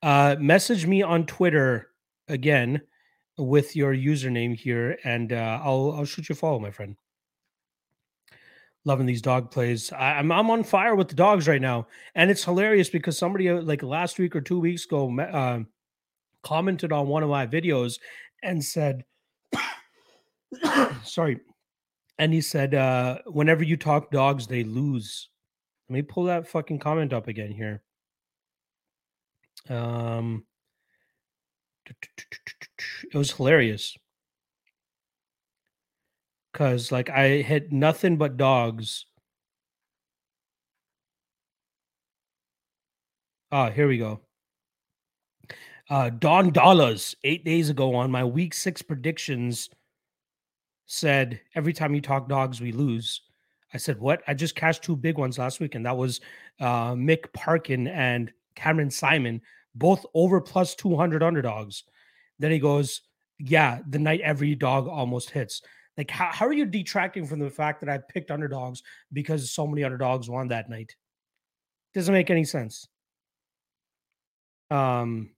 Uh 0.02 0.36
message 0.38 0.86
me 0.86 1.02
on 1.02 1.26
Twitter 1.26 1.90
again 2.28 2.82
with 3.38 3.74
your 3.74 3.94
username 3.94 4.54
here 4.54 4.98
and 5.04 5.32
uh 5.32 5.60
I'll 5.62 5.94
I'll 5.96 6.04
shoot 6.04 6.28
you 6.28 6.34
a 6.34 6.36
follow, 6.36 6.60
my 6.60 6.70
friend. 6.70 6.96
Loving 8.84 9.06
these 9.06 9.22
dog 9.22 9.50
plays. 9.50 9.92
I, 9.92 10.12
I'm, 10.12 10.30
I'm 10.30 10.48
on 10.48 10.62
fire 10.62 10.94
with 10.94 11.08
the 11.08 11.16
dogs 11.16 11.48
right 11.48 11.60
now, 11.60 11.88
and 12.14 12.30
it's 12.30 12.44
hilarious 12.44 12.88
because 12.88 13.18
somebody 13.18 13.48
uh, 13.48 13.60
like 13.60 13.82
last 13.82 14.16
week 14.16 14.36
or 14.36 14.40
two 14.40 14.60
weeks 14.60 14.84
ago 14.84 15.12
uh, 15.18 15.64
commented 16.46 16.92
on 16.92 17.08
one 17.08 17.24
of 17.24 17.28
my 17.28 17.44
videos 17.44 17.98
and 18.44 18.64
said, 18.64 19.04
sorry, 21.02 21.40
and 22.20 22.32
he 22.32 22.40
said, 22.40 22.72
uh, 22.72 23.18
whenever 23.26 23.64
you 23.64 23.76
talk 23.76 24.12
dogs, 24.12 24.46
they 24.46 24.62
lose. 24.62 25.28
Let 25.88 25.94
me 25.94 26.02
pull 26.02 26.24
that 26.24 26.46
fucking 26.46 26.78
comment 26.78 27.12
up 27.12 27.26
again 27.26 27.50
here. 27.50 27.82
Um, 29.68 30.44
it 33.12 33.16
was 33.16 33.32
hilarious 33.32 33.96
because 36.52 36.92
like 36.92 37.10
I 37.10 37.42
hit 37.42 37.72
nothing 37.72 38.18
but 38.18 38.36
dogs. 38.36 39.06
Ah, 43.50 43.70
here 43.70 43.88
we 43.88 43.98
go. 43.98 44.25
Uh, 45.88 46.10
Don 46.10 46.50
Dollars 46.50 47.14
eight 47.22 47.44
days 47.44 47.70
ago 47.70 47.94
on 47.94 48.10
my 48.10 48.24
week 48.24 48.54
six 48.54 48.82
predictions 48.82 49.70
said 50.86 51.40
every 51.54 51.72
time 51.72 51.94
you 51.94 52.00
talk 52.00 52.28
dogs, 52.28 52.60
we 52.60 52.72
lose. 52.72 53.22
I 53.72 53.78
said, 53.78 54.00
What? 54.00 54.22
I 54.26 54.34
just 54.34 54.56
cashed 54.56 54.82
two 54.82 54.96
big 54.96 55.18
ones 55.18 55.38
last 55.38 55.60
week, 55.60 55.74
and 55.74 55.86
that 55.86 55.96
was 55.96 56.20
uh, 56.60 56.92
Mick 56.92 57.32
Parkin 57.32 57.86
and 57.86 58.32
Cameron 58.54 58.88
Saaiman, 58.88 59.40
both 59.74 60.04
over 60.14 60.40
plus 60.40 60.74
200 60.74 61.22
underdogs. 61.22 61.84
Then 62.38 62.50
he 62.50 62.58
goes, 62.58 63.02
Yeah, 63.38 63.80
the 63.88 63.98
night 63.98 64.20
every 64.22 64.54
dog 64.54 64.88
almost 64.88 65.30
hits. 65.30 65.62
Like, 65.96 66.10
how, 66.10 66.30
how 66.32 66.46
are 66.46 66.52
you 66.52 66.66
detracting 66.66 67.26
from 67.26 67.38
the 67.38 67.50
fact 67.50 67.80
that 67.80 67.88
I 67.88 67.98
picked 67.98 68.30
underdogs 68.30 68.82
because 69.12 69.50
so 69.52 69.66
many 69.66 69.84
underdogs 69.84 70.28
won 70.28 70.48
that 70.48 70.68
night? 70.68 70.94
Doesn't 71.94 72.12
make 72.12 72.30
any 72.30 72.44
sense. 72.44 72.86
Um, 74.70 75.30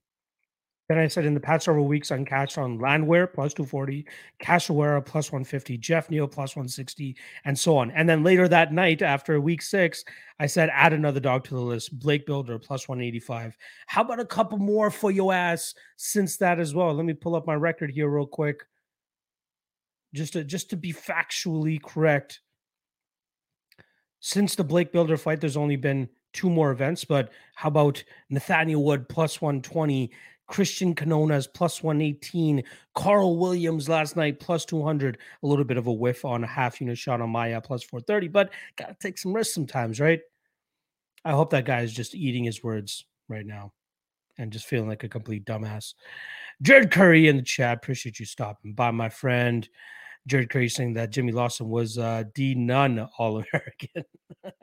then 0.89 0.97
I 0.97 1.07
said 1.07 1.23
in 1.23 1.35
the 1.35 1.39
past 1.39 1.65
several 1.65 1.85
weeks, 1.85 2.09
on 2.09 2.25
cash 2.25 2.57
on 2.57 2.79
Landwehr 2.79 3.27
plus 3.27 3.53
240, 3.53 4.07
Cachoeira 4.41 5.05
plus 5.05 5.31
150, 5.31 5.77
Jeff 5.77 6.09
Neal 6.09 6.27
plus 6.27 6.55
160, 6.55 7.15
and 7.45 7.57
so 7.57 7.77
on. 7.77 7.91
And 7.91 8.09
then 8.09 8.23
later 8.23 8.47
that 8.47 8.73
night, 8.73 9.03
after 9.03 9.39
week 9.39 9.61
six, 9.61 10.03
I 10.39 10.47
said 10.47 10.71
add 10.73 10.93
another 10.93 11.19
dog 11.19 11.43
to 11.43 11.53
the 11.53 11.61
list, 11.61 11.99
Blake 11.99 12.25
Bilder 12.25 12.57
plus 12.57 12.89
185. 12.89 13.55
How 13.85 14.01
about 14.01 14.19
a 14.19 14.25
couple 14.25 14.57
more 14.57 14.89
for 14.89 15.11
your 15.11 15.31
ass 15.31 15.75
since 15.97 16.37
that 16.37 16.59
as 16.59 16.73
well? 16.73 16.91
Let 16.91 17.05
me 17.05 17.13
pull 17.13 17.35
up 17.35 17.45
my 17.45 17.55
record 17.55 17.91
here 17.91 18.09
real 18.09 18.25
quick. 18.25 18.63
Just 20.15 20.33
to 20.33 20.43
just 20.43 20.71
to 20.71 20.75
be 20.75 20.91
factually 20.91 21.79
correct. 21.79 22.41
Since 24.21 24.55
the 24.55 24.63
Blake 24.63 24.91
Bilder 24.91 25.17
fight, 25.17 25.39
there's 25.39 25.55
only 25.55 25.75
been 25.75 26.09
two 26.33 26.49
more 26.49 26.71
events, 26.71 27.05
but 27.05 27.31
how 27.55 27.69
about 27.69 28.03
Nathaniel 28.29 28.83
Wood 28.83 29.07
plus 29.07 29.39
120, 29.39 30.11
Christian 30.49 30.95
Quiñonez 30.95 31.47
plus 31.53 31.81
118. 31.81 32.63
Carl 32.95 33.37
Williams 33.37 33.87
last 33.87 34.15
night 34.15 34.39
plus 34.39 34.65
200. 34.65 35.17
A 35.43 35.47
little 35.47 35.63
bit 35.63 35.77
of 35.77 35.87
a 35.87 35.93
whiff 35.93 36.25
on 36.25 36.43
a 36.43 36.47
half 36.47 36.81
unit 36.81 36.97
shot 36.97 37.21
on 37.21 37.29
Maya 37.29 37.61
plus 37.61 37.83
430, 37.83 38.27
but 38.27 38.49
got 38.75 38.87
to 38.87 38.95
take 38.99 39.17
some 39.17 39.31
risks 39.31 39.53
sometimes, 39.53 39.99
right? 39.99 40.19
I 41.23 41.31
hope 41.31 41.51
that 41.51 41.65
guy 41.65 41.81
is 41.81 41.93
just 41.93 42.15
eating 42.15 42.43
his 42.43 42.63
words 42.63 43.05
right 43.27 43.45
now 43.45 43.73
and 44.37 44.51
just 44.51 44.65
feeling 44.65 44.89
like 44.89 45.03
a 45.03 45.09
complete 45.09 45.45
dumbass. 45.45 45.93
Jared 46.61 46.91
Curry 46.91 47.27
in 47.27 47.37
the 47.37 47.43
chat. 47.43 47.77
Appreciate 47.77 48.19
you 48.19 48.25
stopping 48.25 48.73
by, 48.73 48.91
my 48.91 49.09
friend. 49.09 49.69
Jared 50.27 50.49
Curry 50.49 50.69
saying 50.69 50.93
that 50.93 51.11
Jimmy 51.11 51.31
Lawson 51.31 51.69
was 51.69 51.97
uh, 51.97 52.23
D 52.33 52.55
none 52.55 53.07
All 53.17 53.43
American. 53.53 54.03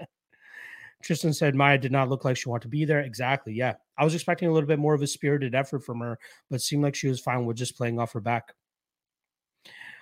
Tristan 1.06 1.32
said 1.32 1.54
Maya 1.54 1.78
did 1.78 1.92
not 1.92 2.08
look 2.08 2.24
like 2.24 2.36
she 2.36 2.48
wanted 2.48 2.62
to 2.62 2.68
be 2.68 2.84
there. 2.84 3.00
Exactly. 3.00 3.54
Yeah. 3.54 3.74
I 3.96 4.04
was 4.04 4.14
expecting 4.14 4.48
a 4.48 4.52
little 4.52 4.66
bit 4.66 4.80
more 4.80 4.92
of 4.92 5.02
a 5.02 5.06
spirited 5.06 5.54
effort 5.54 5.84
from 5.84 6.00
her, 6.00 6.18
but 6.50 6.60
seemed 6.60 6.82
like 6.82 6.96
she 6.96 7.08
was 7.08 7.20
fine 7.20 7.46
with 7.46 7.56
just 7.56 7.76
playing 7.76 8.00
off 8.00 8.12
her 8.12 8.20
back. 8.20 8.52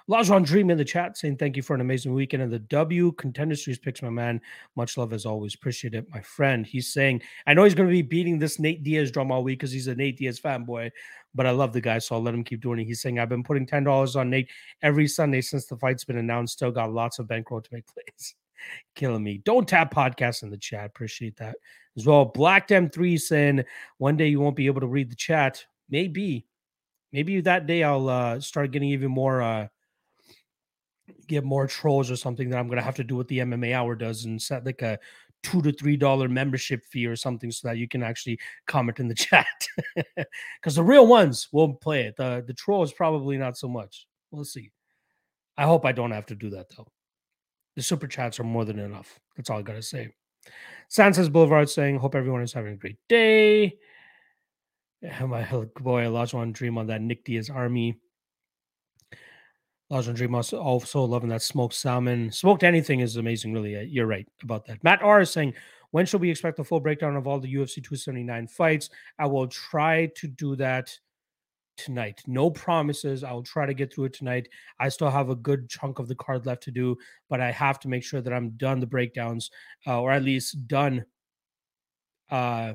Lajon 0.08 0.44
Dream 0.44 0.70
in 0.70 0.76
the 0.76 0.84
chat 0.84 1.16
saying 1.16 1.38
thank 1.38 1.56
you 1.56 1.62
for 1.62 1.74
an 1.74 1.80
amazing 1.80 2.12
weekend 2.12 2.42
and 2.42 2.52
the 2.52 2.58
W. 2.58 3.12
Contender 3.12 3.54
Series 3.54 3.78
picks, 3.78 4.02
my 4.02 4.10
man. 4.10 4.40
Much 4.76 4.98
love 4.98 5.14
as 5.14 5.24
always. 5.24 5.54
Appreciate 5.54 5.94
it, 5.94 6.06
my 6.10 6.20
friend. 6.20 6.66
He's 6.66 6.92
saying, 6.92 7.22
I 7.46 7.54
know 7.54 7.64
he's 7.64 7.74
going 7.74 7.88
to 7.88 7.92
be 7.92 8.02
beating 8.02 8.38
this 8.38 8.58
Nate 8.58 8.82
Diaz 8.82 9.10
drum 9.10 9.32
all 9.32 9.42
week 9.42 9.60
because 9.60 9.72
he's 9.72 9.86
a 9.86 9.94
Nate 9.94 10.18
Diaz 10.18 10.38
fanboy, 10.38 10.90
but 11.34 11.46
I 11.46 11.52
love 11.52 11.72
the 11.72 11.80
guy, 11.80 11.98
so 11.98 12.14
I'll 12.14 12.22
let 12.22 12.34
him 12.34 12.44
keep 12.44 12.60
doing 12.60 12.80
it. 12.80 12.84
He's 12.84 13.00
saying, 13.00 13.18
I've 13.18 13.30
been 13.30 13.42
putting 13.42 13.66
$10 13.66 14.16
on 14.16 14.28
Nate 14.28 14.50
every 14.82 15.08
Sunday 15.08 15.40
since 15.40 15.66
the 15.66 15.76
fight's 15.78 16.04
been 16.04 16.18
announced. 16.18 16.54
Still 16.54 16.70
got 16.70 16.92
lots 16.92 17.18
of 17.18 17.26
bankroll 17.26 17.62
to 17.62 17.68
make 17.72 17.86
plays. 17.94 18.34
Killing 18.94 19.22
me. 19.22 19.40
Don't 19.44 19.68
tap 19.68 19.92
podcast 19.92 20.42
in 20.42 20.50
the 20.50 20.58
chat. 20.58 20.86
Appreciate 20.86 21.36
that 21.36 21.56
as 21.96 22.06
well. 22.06 22.24
Black 22.24 22.68
Dem 22.68 22.88
3 22.88 23.16
saying, 23.16 23.64
one 23.98 24.16
day 24.16 24.28
you 24.28 24.40
won't 24.40 24.56
be 24.56 24.66
able 24.66 24.80
to 24.80 24.86
read 24.86 25.10
the 25.10 25.16
chat. 25.16 25.64
Maybe. 25.88 26.46
Maybe 27.12 27.40
that 27.40 27.66
day 27.66 27.82
I'll 27.84 28.08
uh, 28.08 28.40
start 28.40 28.72
getting 28.72 28.90
even 28.90 29.10
more. 29.10 29.40
Uh, 29.40 29.68
get 31.26 31.44
more 31.44 31.66
trolls 31.66 32.10
or 32.10 32.16
something 32.16 32.50
that 32.50 32.58
I'm 32.58 32.68
gonna 32.68 32.82
have 32.82 32.96
to 32.96 33.04
do 33.04 33.16
what 33.16 33.28
the 33.28 33.38
MMA 33.38 33.74
hour 33.74 33.94
does 33.94 34.24
and 34.24 34.40
set 34.40 34.64
like 34.64 34.82
a 34.82 34.98
two 35.42 35.60
to 35.62 35.72
three 35.72 35.96
dollar 35.96 36.28
membership 36.28 36.84
fee 36.86 37.06
or 37.06 37.16
something 37.16 37.50
so 37.50 37.68
that 37.68 37.76
you 37.76 37.86
can 37.86 38.02
actually 38.02 38.38
comment 38.66 39.00
in 39.00 39.08
the 39.08 39.14
chat. 39.14 39.46
Because 40.60 40.76
the 40.76 40.82
real 40.82 41.06
ones 41.06 41.48
won't 41.52 41.80
play 41.80 42.02
it. 42.02 42.16
The 42.16 42.42
the 42.46 42.54
trolls 42.54 42.92
probably 42.92 43.36
not 43.36 43.56
so 43.56 43.68
much. 43.68 44.06
We'll 44.30 44.44
see. 44.44 44.70
I 45.56 45.64
hope 45.64 45.84
I 45.84 45.92
don't 45.92 46.10
have 46.10 46.26
to 46.26 46.34
do 46.34 46.50
that 46.50 46.66
though. 46.76 46.88
The 47.76 47.82
super 47.82 48.06
chats 48.06 48.38
are 48.40 48.44
more 48.44 48.64
than 48.64 48.78
enough. 48.78 49.18
That's 49.36 49.50
all 49.50 49.58
I 49.58 49.62
gotta 49.62 49.82
say. 49.82 50.10
Sanchez 50.88 51.28
Boulevard 51.28 51.68
saying, 51.68 51.98
Hope 51.98 52.14
everyone 52.14 52.42
is 52.42 52.52
having 52.52 52.74
a 52.74 52.76
great 52.76 52.98
day. 53.08 53.78
My 55.20 55.44
boy, 55.80 56.02
I 56.02 56.06
lost 56.06 56.34
one 56.34 56.52
dream 56.52 56.78
on 56.78 56.86
that 56.86 57.02
Nick 57.02 57.24
Diaz 57.24 57.50
army. 57.50 57.98
Lajan 59.92 60.14
Dream 60.14 60.34
also 60.34 61.04
loving 61.04 61.28
that 61.28 61.42
smoked 61.42 61.74
salmon. 61.74 62.32
Smoked 62.32 62.64
anything 62.64 63.00
is 63.00 63.16
amazing, 63.16 63.52
really. 63.52 63.76
Uh, 63.76 63.80
you're 63.80 64.06
right 64.06 64.26
about 64.42 64.64
that. 64.66 64.82
Matt 64.82 65.02
R 65.02 65.20
is 65.20 65.30
saying, 65.30 65.54
when 65.90 66.06
should 66.06 66.20
we 66.20 66.30
expect 66.30 66.56
the 66.56 66.64
full 66.64 66.80
breakdown 66.80 67.16
of 67.16 67.26
all 67.26 67.38
the 67.38 67.54
UFC 67.54 67.74
279 67.74 68.48
fights? 68.48 68.90
I 69.18 69.26
will 69.26 69.46
try 69.46 70.06
to 70.16 70.26
do 70.26 70.56
that 70.56 70.98
tonight. 71.76 72.22
No 72.26 72.50
promises. 72.50 73.24
I'll 73.24 73.42
try 73.42 73.66
to 73.66 73.74
get 73.74 73.92
through 73.92 74.06
it 74.06 74.14
tonight. 74.14 74.48
I 74.78 74.88
still 74.88 75.10
have 75.10 75.30
a 75.30 75.36
good 75.36 75.68
chunk 75.68 75.98
of 75.98 76.08
the 76.08 76.14
card 76.14 76.46
left 76.46 76.62
to 76.64 76.70
do, 76.70 76.96
but 77.28 77.40
I 77.40 77.50
have 77.50 77.78
to 77.80 77.88
make 77.88 78.04
sure 78.04 78.20
that 78.20 78.32
I'm 78.32 78.50
done 78.50 78.80
the 78.80 78.86
breakdowns, 78.86 79.50
uh, 79.86 80.00
or 80.00 80.12
at 80.12 80.22
least 80.22 80.66
done 80.66 81.04
uh 82.30 82.72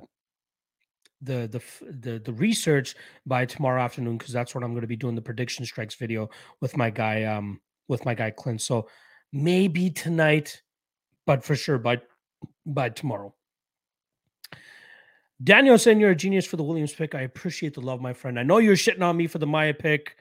the 1.22 1.50
the 1.52 1.62
the 2.00 2.20
the 2.20 2.34
research 2.34 2.96
by 3.26 3.46
tomorrow 3.46 3.82
afternoon 3.82 4.18
because 4.18 4.34
that's 4.34 4.56
when 4.56 4.64
I'm 4.64 4.72
going 4.72 4.82
to 4.82 4.88
be 4.88 4.96
doing 4.96 5.16
the 5.16 5.22
prediction 5.22 5.66
strikes 5.66 5.96
video 5.96 6.30
with 6.62 6.78
my 6.78 6.90
guy 6.90 7.24
um 7.24 7.60
with 7.88 8.06
my 8.06 8.14
guy 8.14 8.32
Clint. 8.32 8.62
So 8.62 8.88
maybe 9.34 9.90
tonight, 9.90 10.62
but 11.26 11.44
for 11.44 11.56
sure 11.56 11.78
by 11.78 12.00
by 12.66 12.90
tomorrow. 12.90 13.34
Daniel 15.44 15.78
saying 15.78 16.00
you're 16.00 16.12
a 16.12 16.16
genius 16.16 16.46
for 16.46 16.58
the 16.58 16.64
Williams 16.64 16.94
pick. 16.94 17.16
I 17.16 17.22
appreciate 17.22 17.74
the 17.74 17.82
love, 17.82 18.02
my 18.02 18.14
friend. 18.14 18.40
I 18.40 18.44
know 18.44 18.58
you're 18.58 18.76
shitting 18.76 19.02
on 19.02 19.16
me 19.16 19.28
for 19.28 19.38
the 19.38 19.48
Maya 19.48 19.74
pick. 19.74 20.16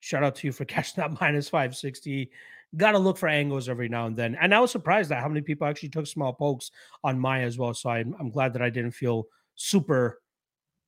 Shout 0.00 0.24
out 0.24 0.34
to 0.36 0.46
you 0.46 0.52
for 0.52 0.64
catching 0.66 0.94
that 0.96 1.20
minus 1.20 1.48
560. 1.48 2.30
Got 2.76 2.92
to 2.92 2.98
look 2.98 3.16
for 3.16 3.28
angles 3.28 3.68
every 3.68 3.88
now 3.88 4.06
and 4.06 4.16
then. 4.16 4.36
And 4.40 4.54
I 4.54 4.60
was 4.60 4.72
surprised 4.72 5.12
at 5.12 5.22
how 5.22 5.28
many 5.28 5.40
people 5.40 5.66
actually 5.66 5.90
took 5.90 6.06
small 6.06 6.32
pokes 6.32 6.70
on 7.04 7.18
Maya 7.18 7.46
as 7.46 7.58
well. 7.58 7.74
So 7.74 7.90
I'm, 7.90 8.14
I'm 8.18 8.30
glad 8.30 8.52
that 8.54 8.62
I 8.62 8.70
didn't 8.70 8.90
feel 8.90 9.26
super 9.54 10.20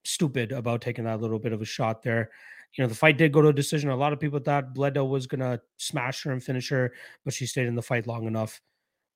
stupid 0.04 0.52
about 0.52 0.80
taking 0.80 1.04
that 1.04 1.20
little 1.20 1.38
bit 1.38 1.52
of 1.52 1.62
a 1.62 1.66
shot 1.66 2.02
there. 2.02 2.30
You 2.74 2.84
know, 2.84 2.88
the 2.88 2.94
fight 2.94 3.16
did 3.16 3.32
go 3.32 3.40
to 3.40 3.48
a 3.48 3.52
decision. 3.52 3.90
A 3.90 3.96
lot 3.96 4.12
of 4.12 4.20
people 4.20 4.38
thought 4.40 4.74
Bledo 4.74 5.08
was 5.08 5.26
going 5.26 5.40
to 5.40 5.60
smash 5.76 6.22
her 6.24 6.32
and 6.32 6.42
finish 6.42 6.68
her, 6.68 6.92
but 7.24 7.32
she 7.32 7.46
stayed 7.46 7.66
in 7.66 7.74
the 7.74 7.82
fight 7.82 8.06
long 8.06 8.26
enough. 8.26 8.60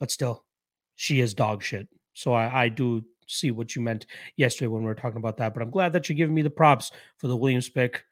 But 0.01 0.11
still, 0.11 0.45
she 0.97 1.21
is 1.21 1.35
dog 1.35 1.63
shit. 1.63 1.89
So 2.15 2.33
I, 2.33 2.65
I 2.65 2.69
do 2.69 3.05
see 3.33 3.51
what 3.51 3.75
you 3.75 3.83
meant 3.83 4.07
yesterday 4.37 4.69
when 4.69 4.83
we 4.83 4.89
were 4.89 4.95
talking 4.95 5.19
about 5.19 5.37
that. 5.39 5.55
But 5.55 5.63
I'm 5.63 5.71
glad 5.71 5.93
that 5.93 6.09
you're 6.09 6.17
giving 6.17 6.35
me 6.35 6.43
the 6.43 6.51
props 6.51 6.91
for 7.19 7.29
the 7.29 7.37
Williams 7.37 7.69
pick. 7.69 8.05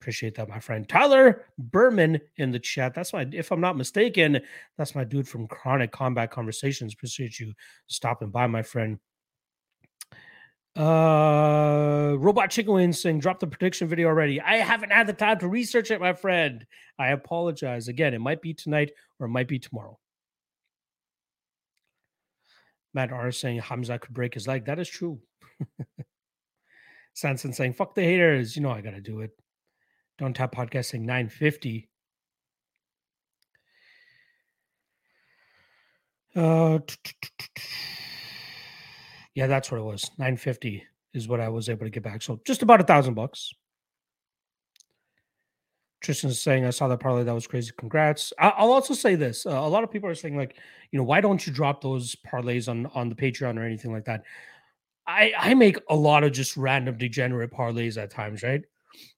Appreciate 0.00 0.34
that, 0.34 0.48
my 0.48 0.60
friend. 0.60 0.86
Tyler 0.86 1.46
Berman 1.56 2.20
in 2.36 2.50
the 2.50 2.58
chat. 2.58 2.92
That's 2.92 3.12
my, 3.12 3.26
if 3.32 3.50
I'm 3.50 3.60
not 3.60 3.76
mistaken, 3.76 4.40
that's 4.76 4.94
my 4.94 5.04
dude 5.04 5.26
from 5.26 5.46
Chronic 5.46 5.92
Combat 5.92 6.30
Conversations. 6.30 6.92
Appreciate 6.92 7.40
you 7.40 7.54
stopping 7.86 8.28
by, 8.28 8.46
my 8.46 8.62
friend. 8.62 8.98
Uh, 10.76 12.16
Robot 12.18 12.50
Chicken 12.50 12.74
Wings 12.74 13.00
saying, 13.00 13.20
drop 13.20 13.38
the 13.38 13.46
prediction 13.46 13.88
video 13.88 14.08
already. 14.08 14.40
I 14.40 14.56
haven't 14.56 14.92
had 14.92 15.06
the 15.06 15.12
time 15.12 15.38
to 15.38 15.48
research 15.48 15.90
it, 15.90 16.00
my 16.00 16.12
friend. 16.12 16.66
I 16.98 17.08
apologize. 17.10 17.88
Again, 17.88 18.12
it 18.12 18.20
might 18.20 18.42
be 18.42 18.52
tonight 18.52 18.90
or 19.18 19.26
it 19.26 19.30
might 19.30 19.48
be 19.48 19.58
tomorrow. 19.58 19.98
Matt 22.94 23.12
R 23.12 23.30
saying 23.32 23.60
Hamza 23.60 23.98
could 23.98 24.14
break 24.14 24.34
his 24.34 24.46
leg. 24.46 24.64
That 24.66 24.78
is 24.78 24.88
true. 24.88 25.20
Sanson 27.14 27.52
saying, 27.52 27.74
fuck 27.74 27.94
the 27.94 28.02
haters. 28.02 28.56
You 28.56 28.62
know 28.62 28.70
I 28.70 28.80
gotta 28.80 29.00
do 29.00 29.20
it. 29.20 29.30
Don't 30.18 30.34
tap 30.34 30.54
podcast 30.54 30.86
saying 30.86 31.04
950. 31.04 31.88
Uh 36.36 36.78
yeah, 39.34 39.46
that's 39.46 39.70
what 39.70 39.80
it 39.80 39.84
was. 39.84 40.10
950 40.18 40.84
is 41.12 41.28
what 41.28 41.40
I 41.40 41.48
was 41.48 41.68
able 41.68 41.86
to 41.86 41.90
get 41.90 42.02
back. 42.02 42.22
So 42.22 42.40
just 42.46 42.62
about 42.62 42.80
a 42.80 42.84
thousand 42.84 43.14
bucks. 43.14 43.52
Tristan's 46.04 46.40
saying, 46.40 46.64
I 46.64 46.70
saw 46.70 46.86
that 46.88 47.00
parlay. 47.00 47.24
That 47.24 47.34
was 47.34 47.46
crazy. 47.46 47.72
Congrats. 47.76 48.32
I'll 48.38 48.72
also 48.72 48.94
say 48.94 49.14
this. 49.14 49.46
Uh, 49.46 49.50
a 49.50 49.68
lot 49.68 49.82
of 49.82 49.90
people 49.90 50.08
are 50.08 50.14
saying, 50.14 50.36
like, 50.36 50.56
you 50.90 50.98
know, 50.98 51.04
why 51.04 51.20
don't 51.20 51.46
you 51.46 51.52
drop 51.52 51.80
those 51.80 52.14
parlays 52.14 52.68
on 52.68 52.86
on 52.94 53.08
the 53.08 53.14
Patreon 53.14 53.58
or 53.58 53.62
anything 53.62 53.92
like 53.92 54.04
that? 54.04 54.24
I 55.06 55.32
I 55.36 55.54
make 55.54 55.78
a 55.88 55.96
lot 55.96 56.22
of 56.22 56.32
just 56.32 56.56
random 56.56 56.96
degenerate 56.96 57.50
parlays 57.50 58.00
at 58.00 58.10
times, 58.10 58.42
right? 58.42 58.62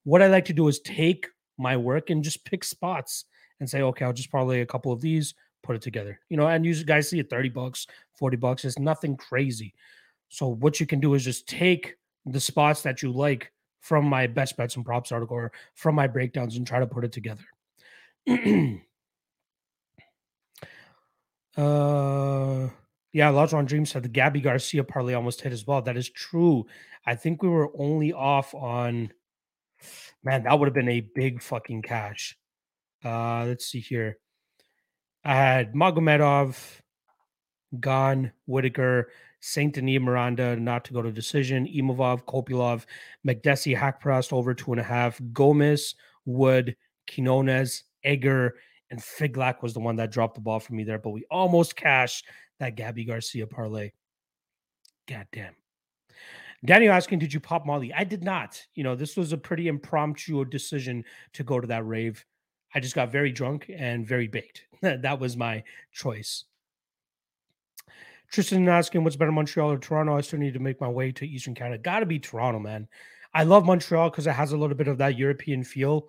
What 0.05 0.23
I 0.23 0.29
like 0.29 0.47
to 0.47 0.53
do 0.53 0.69
is 0.69 0.81
take 0.81 1.27
my 1.59 1.77
work 1.77 2.11
and 2.11 2.23
just 2.23 2.45
pick 2.45 2.65
spots 2.65 3.25
and 3.61 3.69
say, 3.69 3.83
okay, 3.83 4.05
I'll 4.05 4.13
just 4.13 4.31
parlay 4.31 4.61
a 4.61 4.67
couple 4.67 4.93
of 4.93 5.01
these, 5.01 5.35
put 5.63 5.77
it 5.77 5.83
together. 5.83 6.21
You 6.29 6.37
know, 6.37 6.47
and 6.47 6.65
you 6.65 6.85
guys 6.85 7.09
see 7.09 7.19
it 7.19 7.31
30 7.31 7.51
bucks, 7.51 7.87
40 8.19 8.37
bucks. 8.37 8.65
It's 8.65 8.79
nothing 8.79 9.17
crazy. 9.17 9.75
So 10.29 10.49
what 10.49 10.81
you 10.81 10.87
can 10.87 11.01
do 11.01 11.15
is 11.15 11.25
just 11.25 11.49
take 11.49 11.97
the 12.25 12.41
spots 12.41 12.83
that 12.83 13.03
you 13.03 13.13
like 13.13 13.53
from 13.87 14.05
my 14.05 14.27
best 14.27 14.57
bets 14.57 14.75
and 14.75 14.85
props 14.85 15.13
article 15.13 15.37
or 15.37 15.53
from 15.77 15.95
my 15.95 16.09
breakdowns 16.09 16.57
and 16.57 16.67
try 16.67 16.81
to 16.81 16.89
put 16.89 17.05
it 17.05 17.13
together. 17.13 17.45
uh 21.57 22.69
yeah, 23.13 23.31
Lajon 23.31 23.67
Dream 23.67 23.87
said 23.87 24.03
the 24.03 24.09
Gabby 24.09 24.41
Garcia 24.41 24.83
parlay 24.83 25.15
almost 25.15 25.41
hit 25.41 25.53
as 25.53 25.67
well. 25.67 25.81
That 25.83 25.97
is 25.97 26.11
true. 26.11 26.67
I 27.07 27.15
think 27.15 27.43
we 27.43 27.49
were 27.49 27.71
only 27.79 28.13
off 28.13 28.53
on 28.57 29.13
man, 30.25 30.43
that 30.43 30.59
would 30.59 30.67
have 30.67 30.75
been 30.75 30.89
a 30.89 31.09
big 31.15 31.41
fucking 31.41 31.83
cash. 31.83 32.37
Uh 33.05 33.45
let's 33.45 33.67
see 33.67 33.79
here. 33.79 34.19
I 35.25 35.37
had 35.37 35.75
Magomedov, 35.75 36.57
Gane, 37.79 38.33
Whitaker, 38.47 39.11
Saint 39.47 39.75
Denis 39.75 40.01
Miranda 40.01 40.57
not 40.57 40.85
to 40.85 40.93
go 40.93 41.01
to 41.01 41.13
decision. 41.13 41.69
Imavov, 41.69 42.25
Kopylov, 42.25 42.85
Makdessi, 43.25 43.79
Haqparast 43.79 44.33
over 44.33 44.53
two 44.55 44.73
and 44.73 44.81
a 44.81 44.85
half. 44.85 45.21
Gomez, 45.33 45.95
Wood, 46.25 46.75
Quiñonez, 47.07 47.85
Egger, 48.03 48.57
and 48.91 48.99
Figlak 48.99 49.63
was 49.63 49.73
the 49.73 49.79
one 49.79 49.95
that 49.97 50.11
dropped 50.11 50.35
the 50.35 50.41
ball 50.41 50.59
for 50.59 50.75
me 50.75 50.83
there, 50.83 50.99
but 50.99 51.11
we 51.11 51.25
almost 51.31 51.77
cashed 51.77 52.27
that 52.59 52.75
Gabby 52.75 53.05
Garcia 53.05 53.47
parlay. 53.47 53.93
God 55.09 55.29
damn. 55.31 55.55
Daniel 56.65 56.93
asking, 56.93 57.21
did 57.21 57.33
you 57.33 57.39
pop 57.39 57.65
Molly? 57.65 57.93
I 57.95 58.03
did 58.03 58.25
not. 58.25 58.61
You 58.75 58.83
know, 58.83 58.97
this 58.97 59.17
was 59.17 59.33
a 59.33 59.39
pretty 59.39 59.69
impromptu 59.69 60.45
decision 60.47 61.05
to 61.35 61.45
go 61.45 61.61
to 61.61 61.69
that 61.69 61.87
rave. 61.87 62.25
I 62.75 62.81
just 62.81 62.97
got 62.97 63.13
very 63.13 63.31
drunk 63.31 63.71
and 63.73 64.05
very 64.05 64.27
baked. 64.27 64.65
that 64.83 65.21
was 65.21 65.37
my 65.37 65.63
choice. 65.93 66.45
Tristan 68.31 68.69
asking 68.69 69.05
what's 69.05 69.17
better, 69.17 69.33
Montreal 69.33 69.73
or 69.73 69.79
Toronto? 69.79 70.17
I 70.17 70.21
still 70.21 70.39
need 70.39 70.55
to 70.55 70.61
make 70.61 70.81
my 70.81 70.89
way 70.89 71.13
to 71.13 71.27
Eastern 71.27 71.55
Canada. 71.55 71.79
Got 71.79 72.01
to 72.01 72.07
be 72.07 72.19
Toronto, 72.19 72.59
man. 72.59 72.89
I 73.33 73.45
love 73.45 73.65
Montreal 73.65 74.11
because 74.11 74.27
it 74.27 74.33
has 74.33 74.53
a 74.53 74.57
little 74.57 74.77
bit 74.77 74.89
of 74.89 74.99
that 74.99 75.19
European 75.19 75.63
feel, 75.63 76.09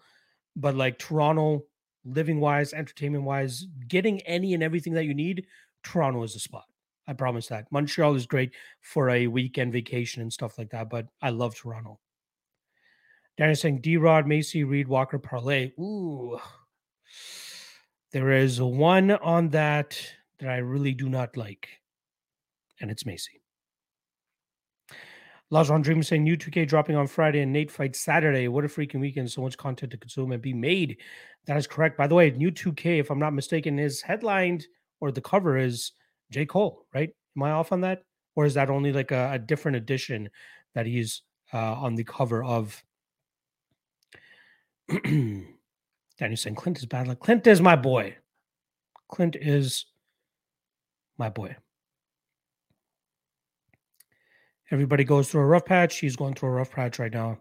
but 0.55 0.75
like 0.75 0.97
Toronto, 0.97 1.65
living 2.05 2.39
wise, 2.39 2.73
entertainment 2.73 3.23
wise, 3.23 3.67
getting 3.87 4.21
any 4.21 4.53
and 4.53 4.63
everything 4.63 4.93
that 4.93 5.05
you 5.05 5.13
need, 5.13 5.45
Toronto 5.83 6.23
is 6.23 6.33
the 6.33 6.39
spot. 6.39 6.65
I 7.07 7.13
promise 7.13 7.47
that. 7.47 7.71
Montreal 7.71 8.15
is 8.15 8.25
great 8.25 8.53
for 8.81 9.09
a 9.09 9.27
weekend 9.27 9.71
vacation 9.71 10.21
and 10.21 10.31
stuff 10.31 10.57
like 10.57 10.69
that, 10.71 10.89
but 10.89 11.07
I 11.21 11.29
love 11.29 11.55
Toronto. 11.55 11.99
Danny's 13.37 13.61
saying 13.61 13.81
D 13.81 13.97
Rod, 13.97 14.25
Macy, 14.25 14.63
Reed, 14.63 14.87
Walker, 14.87 15.19
Parlay. 15.19 15.71
Ooh. 15.79 16.39
There 18.11 18.31
is 18.31 18.61
one 18.61 19.11
on 19.11 19.49
that 19.49 19.99
that 20.39 20.49
I 20.49 20.57
really 20.57 20.93
do 20.93 21.09
not 21.09 21.37
like, 21.37 21.67
and 22.81 22.91
it's 22.91 23.05
Macy. 23.05 23.41
Lajon 25.51 25.81
Dream 25.81 26.03
saying 26.03 26.23
new 26.23 26.35
2K 26.35 26.67
dropping 26.67 26.97
on 26.97 27.07
Friday 27.07 27.39
and 27.39 27.53
Nate 27.53 27.71
fights 27.71 27.99
Saturday. 27.99 28.49
What 28.49 28.65
a 28.65 28.67
freaking 28.67 28.99
weekend. 28.99 29.31
So 29.31 29.41
much 29.41 29.57
content 29.57 29.91
to 29.91 29.97
consume 29.97 30.33
and 30.33 30.41
be 30.41 30.53
made. 30.53 30.97
That 31.45 31.55
is 31.55 31.67
correct. 31.67 31.97
By 31.97 32.07
the 32.07 32.15
way, 32.15 32.31
new 32.31 32.51
2K, 32.51 32.99
if 32.99 33.09
I'm 33.09 33.19
not 33.19 33.33
mistaken, 33.33 33.79
is 33.79 34.01
headlined 34.01 34.67
or 34.99 35.11
the 35.11 35.21
cover 35.21 35.57
is 35.57 35.93
J. 36.31 36.45
Cole, 36.45 36.85
right? 36.93 37.09
Am 37.37 37.43
I 37.43 37.51
off 37.51 37.71
on 37.71 37.81
that? 37.81 38.03
Or 38.35 38.45
is 38.45 38.55
that 38.55 38.69
only 38.69 38.91
like 38.91 39.11
a, 39.11 39.31
a 39.33 39.39
different 39.39 39.77
edition 39.77 40.29
that 40.75 40.85
he's 40.85 41.21
uh, 41.53 41.75
on 41.75 41.95
the 41.95 42.03
cover 42.03 42.43
of? 42.43 42.83
Danny 45.03 45.45
saying 46.35 46.55
Clint 46.55 46.79
is 46.79 46.85
bad. 46.85 47.07
Like 47.07 47.19
Clint 47.19 47.47
is 47.47 47.61
my 47.61 47.75
boy. 47.75 48.17
Clint 49.09 49.37
is 49.39 49.85
my 51.17 51.29
boy. 51.29 51.55
Everybody 54.71 55.03
goes 55.03 55.29
through 55.29 55.41
a 55.41 55.45
rough 55.45 55.65
patch. 55.65 55.99
He's 55.99 56.15
going 56.15 56.33
through 56.33 56.49
a 56.49 56.53
rough 56.53 56.71
patch 56.71 56.99
right 56.99 57.13
now. 57.13 57.39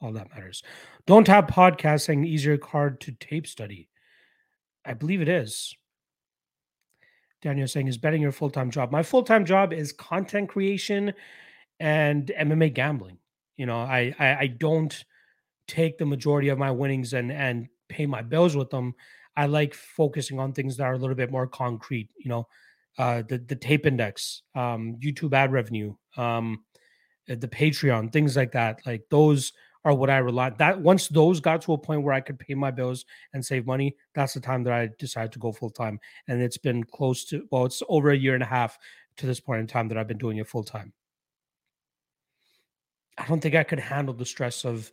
All 0.00 0.12
that 0.12 0.30
matters. 0.30 0.62
Don't 1.06 1.26
have 1.26 1.46
podcasting 1.46 2.26
easier 2.26 2.58
card 2.58 3.00
to 3.02 3.12
tape 3.12 3.46
study. 3.46 3.88
I 4.84 4.94
believe 4.94 5.20
it 5.20 5.28
is. 5.28 5.74
Daniel 7.42 7.68
saying, 7.68 7.88
is 7.88 7.98
betting 7.98 8.22
your 8.22 8.32
full 8.32 8.50
time 8.50 8.70
job? 8.70 8.90
My 8.90 9.02
full 9.02 9.22
time 9.22 9.44
job 9.44 9.72
is 9.72 9.92
content 9.92 10.48
creation 10.48 11.12
and 11.80 12.30
MMA 12.38 12.72
gambling. 12.72 13.18
You 13.56 13.66
know, 13.66 13.78
I, 13.78 14.14
I 14.18 14.34
I 14.36 14.46
don't 14.46 15.04
take 15.68 15.98
the 15.98 16.06
majority 16.06 16.48
of 16.48 16.58
my 16.58 16.70
winnings 16.70 17.12
and 17.12 17.30
and 17.30 17.68
pay 17.88 18.06
my 18.06 18.22
bills 18.22 18.56
with 18.56 18.70
them. 18.70 18.94
I 19.36 19.46
like 19.46 19.74
focusing 19.74 20.38
on 20.38 20.52
things 20.52 20.76
that 20.76 20.84
are 20.84 20.94
a 20.94 20.98
little 20.98 21.16
bit 21.16 21.30
more 21.30 21.46
concrete. 21.46 22.08
You 22.16 22.30
know, 22.30 22.48
uh, 22.98 23.22
the 23.28 23.38
the 23.38 23.56
tape 23.56 23.86
index, 23.86 24.42
um, 24.54 24.96
YouTube 25.02 25.32
ad 25.32 25.52
revenue, 25.52 25.94
um, 26.16 26.64
the 27.26 27.48
Patreon, 27.48 28.12
things 28.12 28.36
like 28.36 28.52
that. 28.52 28.80
Like 28.86 29.02
those 29.10 29.52
are 29.84 29.94
what 29.94 30.10
I 30.10 30.18
rely. 30.18 30.50
That 30.50 30.80
once 30.80 31.08
those 31.08 31.40
got 31.40 31.62
to 31.62 31.74
a 31.74 31.78
point 31.78 32.02
where 32.02 32.14
I 32.14 32.20
could 32.20 32.38
pay 32.38 32.54
my 32.54 32.70
bills 32.70 33.04
and 33.32 33.44
save 33.44 33.66
money, 33.66 33.96
that's 34.14 34.34
the 34.34 34.40
time 34.40 34.62
that 34.64 34.72
I 34.72 34.90
decided 34.98 35.32
to 35.32 35.38
go 35.38 35.52
full 35.52 35.70
time. 35.70 36.00
And 36.28 36.40
it's 36.40 36.58
been 36.58 36.84
close 36.84 37.24
to 37.26 37.46
well, 37.50 37.66
it's 37.66 37.82
over 37.88 38.10
a 38.10 38.16
year 38.16 38.34
and 38.34 38.42
a 38.42 38.46
half 38.46 38.78
to 39.16 39.26
this 39.26 39.40
point 39.40 39.60
in 39.60 39.66
time 39.66 39.88
that 39.88 39.98
I've 39.98 40.08
been 40.08 40.18
doing 40.18 40.38
it 40.38 40.48
full 40.48 40.64
time. 40.64 40.92
I 43.16 43.26
don't 43.26 43.40
think 43.40 43.54
I 43.54 43.62
could 43.62 43.78
handle 43.78 44.14
the 44.14 44.26
stress 44.26 44.64
of 44.64 44.90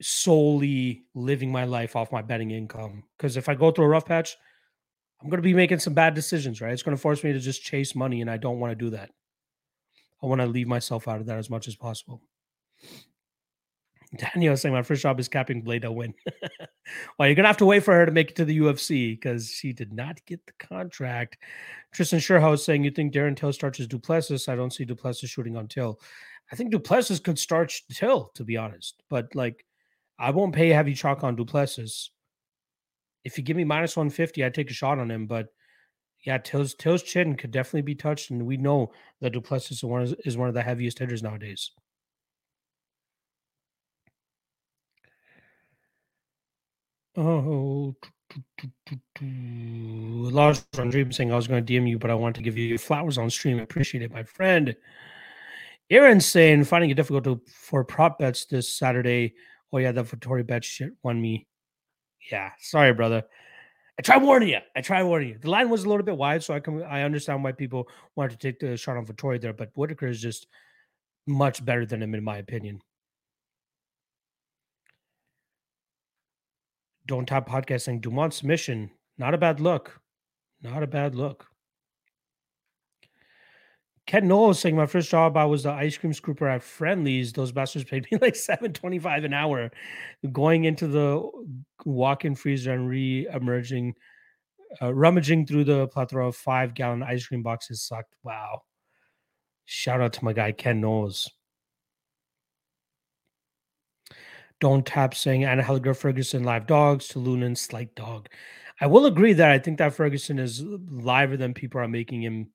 solely 0.00 1.04
living 1.14 1.50
my 1.50 1.64
life 1.64 1.96
off 1.96 2.12
my 2.12 2.22
betting 2.22 2.52
income. 2.52 3.04
Because 3.16 3.36
if 3.36 3.48
I 3.48 3.54
go 3.54 3.70
through 3.70 3.86
a 3.86 3.88
rough 3.88 4.06
patch, 4.06 4.36
I'm 5.20 5.28
going 5.28 5.38
to 5.38 5.42
be 5.42 5.54
making 5.54 5.80
some 5.80 5.94
bad 5.94 6.14
decisions, 6.14 6.60
right? 6.60 6.72
It's 6.72 6.82
going 6.82 6.96
to 6.96 7.00
force 7.00 7.24
me 7.24 7.32
to 7.32 7.40
just 7.40 7.62
chase 7.62 7.94
money, 7.94 8.20
and 8.20 8.30
I 8.30 8.36
don't 8.36 8.60
want 8.60 8.70
to 8.70 8.84
do 8.84 8.90
that. 8.90 9.10
I 10.22 10.26
want 10.26 10.40
to 10.40 10.46
leave 10.46 10.68
myself 10.68 11.08
out 11.08 11.20
of 11.20 11.26
that 11.26 11.38
as 11.38 11.50
much 11.50 11.68
as 11.68 11.74
possible. 11.74 12.22
Daniel 14.16 14.54
is 14.54 14.62
saying 14.62 14.74
my 14.74 14.82
first 14.82 15.02
job 15.02 15.20
is 15.20 15.28
capping 15.28 15.60
Blade 15.60 15.84
a 15.84 15.92
win. 15.92 16.14
well, 17.18 17.28
you're 17.28 17.34
gonna 17.34 17.48
have 17.48 17.58
to 17.58 17.66
wait 17.66 17.84
for 17.84 17.92
her 17.94 18.06
to 18.06 18.12
make 18.12 18.30
it 18.30 18.36
to 18.36 18.44
the 18.44 18.58
UFC 18.58 19.12
because 19.12 19.50
she 19.50 19.72
did 19.72 19.92
not 19.92 20.24
get 20.24 20.44
the 20.46 20.52
contract. 20.58 21.36
Tristan 21.92 22.18
Sherhouse 22.18 22.64
saying 22.64 22.84
you 22.84 22.90
think 22.90 23.12
Darren 23.12 23.36
Till 23.36 23.52
starts 23.52 23.80
as 23.80 23.86
Du 23.86 23.98
Plessis. 23.98 24.48
I 24.48 24.56
don't 24.56 24.72
see 24.72 24.86
Du 24.86 24.94
Plessis 24.94 25.28
shooting 25.28 25.56
on 25.56 25.68
Till. 25.68 26.00
I 26.50 26.56
think 26.56 26.70
Du 26.70 26.78
Plessis 26.78 27.20
could 27.20 27.38
start 27.38 27.74
Till, 27.92 28.30
to 28.34 28.44
be 28.44 28.56
honest. 28.56 29.02
But 29.10 29.34
like, 29.34 29.66
I 30.18 30.30
won't 30.30 30.54
pay 30.54 30.70
heavy 30.70 30.94
chalk 30.94 31.22
on 31.22 31.36
Du 31.36 31.44
Plessis. 31.44 32.10
If 33.24 33.36
you 33.36 33.44
give 33.44 33.56
me 33.56 33.64
minus 33.64 33.96
150, 33.96 34.44
I'd 34.44 34.54
take 34.54 34.70
a 34.70 34.74
shot 34.74 34.98
on 34.98 35.10
him. 35.10 35.26
But 35.26 35.48
yeah, 36.24 36.38
Till's 36.38 36.74
Till's 36.74 37.02
chin 37.02 37.36
could 37.36 37.50
definitely 37.50 37.82
be 37.82 37.94
touched, 37.94 38.30
and 38.30 38.46
we 38.46 38.56
know 38.56 38.92
that 39.20 39.32
Du 39.32 39.40
Plessis 39.40 39.78
is 39.78 39.84
one 39.84 40.14
is 40.24 40.36
one 40.36 40.48
of 40.48 40.54
the 40.54 40.62
heaviest 40.62 40.98
hitters 40.98 41.22
nowadays. 41.22 41.70
Oh, 47.16 47.96
Lars 49.20 50.64
on 50.78 50.90
Dream 50.90 51.10
saying 51.10 51.32
I 51.32 51.36
was 51.36 51.48
going 51.48 51.64
to 51.64 51.72
DM 51.72 51.88
you, 51.88 51.98
but 51.98 52.10
I 52.10 52.14
want 52.14 52.36
to 52.36 52.42
give 52.42 52.56
you 52.56 52.78
flowers 52.78 53.18
on 53.18 53.30
stream. 53.30 53.58
Appreciate 53.58 54.02
it, 54.02 54.12
my 54.12 54.22
friend. 54.22 54.76
Aaron 55.90 56.20
saying 56.20 56.64
finding 56.64 56.90
it 56.90 56.94
difficult 56.94 57.24
to, 57.24 57.40
for 57.46 57.82
prop 57.84 58.18
bets 58.18 58.44
this 58.44 58.72
Saturday. 58.72 59.34
Oh 59.72 59.78
yeah, 59.78 59.92
the 59.92 60.04
Vettori 60.04 60.46
bet 60.46 60.64
shit 60.64 60.92
won 61.02 61.20
me. 61.20 61.46
Yeah, 62.30 62.50
sorry, 62.60 62.92
brother. 62.92 63.24
I 63.98 64.02
try 64.02 64.16
warning 64.16 64.50
you. 64.50 64.58
I 64.76 64.80
try 64.80 65.02
warning 65.02 65.30
you. 65.30 65.38
The 65.38 65.50
line 65.50 65.70
was 65.70 65.84
a 65.84 65.88
little 65.88 66.04
bit 66.04 66.16
wide, 66.16 66.42
so 66.42 66.54
I 66.54 66.60
can 66.60 66.82
I 66.82 67.02
understand 67.02 67.42
why 67.42 67.52
people 67.52 67.88
wanted 68.14 68.38
to 68.38 68.38
take 68.38 68.60
the 68.60 68.76
shot 68.76 68.96
on 68.96 69.06
Vettori 69.06 69.40
there, 69.40 69.52
but 69.52 69.70
Whitaker 69.74 70.06
is 70.06 70.20
just 70.20 70.46
much 71.26 71.64
better 71.64 71.84
than 71.84 72.02
him 72.02 72.14
in 72.14 72.22
my 72.22 72.38
opinion. 72.38 72.80
Don't 77.06 77.26
Top 77.26 77.48
Podcasting 77.48 78.00
Dumont's 78.00 78.44
mission, 78.44 78.90
not 79.16 79.34
a 79.34 79.38
bad 79.38 79.60
look. 79.60 80.00
Not 80.62 80.82
a 80.82 80.86
bad 80.86 81.14
look. 81.14 81.46
Ken 84.08 84.26
Knowles 84.26 84.58
saying 84.58 84.74
my 84.74 84.86
first 84.86 85.10
job, 85.10 85.36
I 85.36 85.44
was 85.44 85.64
the 85.64 85.70
ice 85.70 85.98
cream 85.98 86.14
scooper 86.14 86.50
at 86.50 86.62
Friendly's. 86.62 87.30
Those 87.30 87.52
bastards 87.52 87.84
paid 87.84 88.08
me 88.10 88.16
like 88.22 88.36
seven 88.36 88.72
twenty 88.72 88.98
five 88.98 89.22
an 89.22 89.34
hour. 89.34 89.70
Going 90.32 90.64
into 90.64 90.88
the 90.88 91.30
walk-in 91.84 92.34
freezer 92.34 92.72
and 92.72 92.88
re-emerging, 92.88 93.94
uh, 94.80 94.94
rummaging 94.94 95.44
through 95.44 95.64
the 95.64 95.88
plethora 95.88 96.26
of 96.26 96.36
five 96.36 96.72
gallon 96.72 97.02
ice 97.02 97.26
cream 97.26 97.42
boxes 97.42 97.82
sucked. 97.82 98.14
Wow. 98.22 98.62
Shout 99.66 100.00
out 100.00 100.14
to 100.14 100.24
my 100.24 100.32
guy 100.32 100.52
Ken 100.52 100.80
Knowles. 100.80 101.30
Don't 104.58 104.86
Tap 104.86 105.14
saying 105.14 105.44
Anna 105.44 105.62
Helliger 105.62 105.94
Ferguson 105.94 106.44
live 106.44 106.66
dogs 106.66 107.08
to 107.08 107.18
Lunan 107.18 107.58
slight 107.58 107.94
dog. 107.94 108.30
I 108.80 108.86
will 108.86 109.04
agree 109.04 109.34
that 109.34 109.50
I 109.50 109.58
think 109.58 109.76
that 109.78 109.92
Ferguson 109.92 110.38
is 110.38 110.62
liver 110.64 111.36
than 111.36 111.52
people 111.52 111.82
are 111.82 111.88
making 111.88 112.22
him 112.22 112.52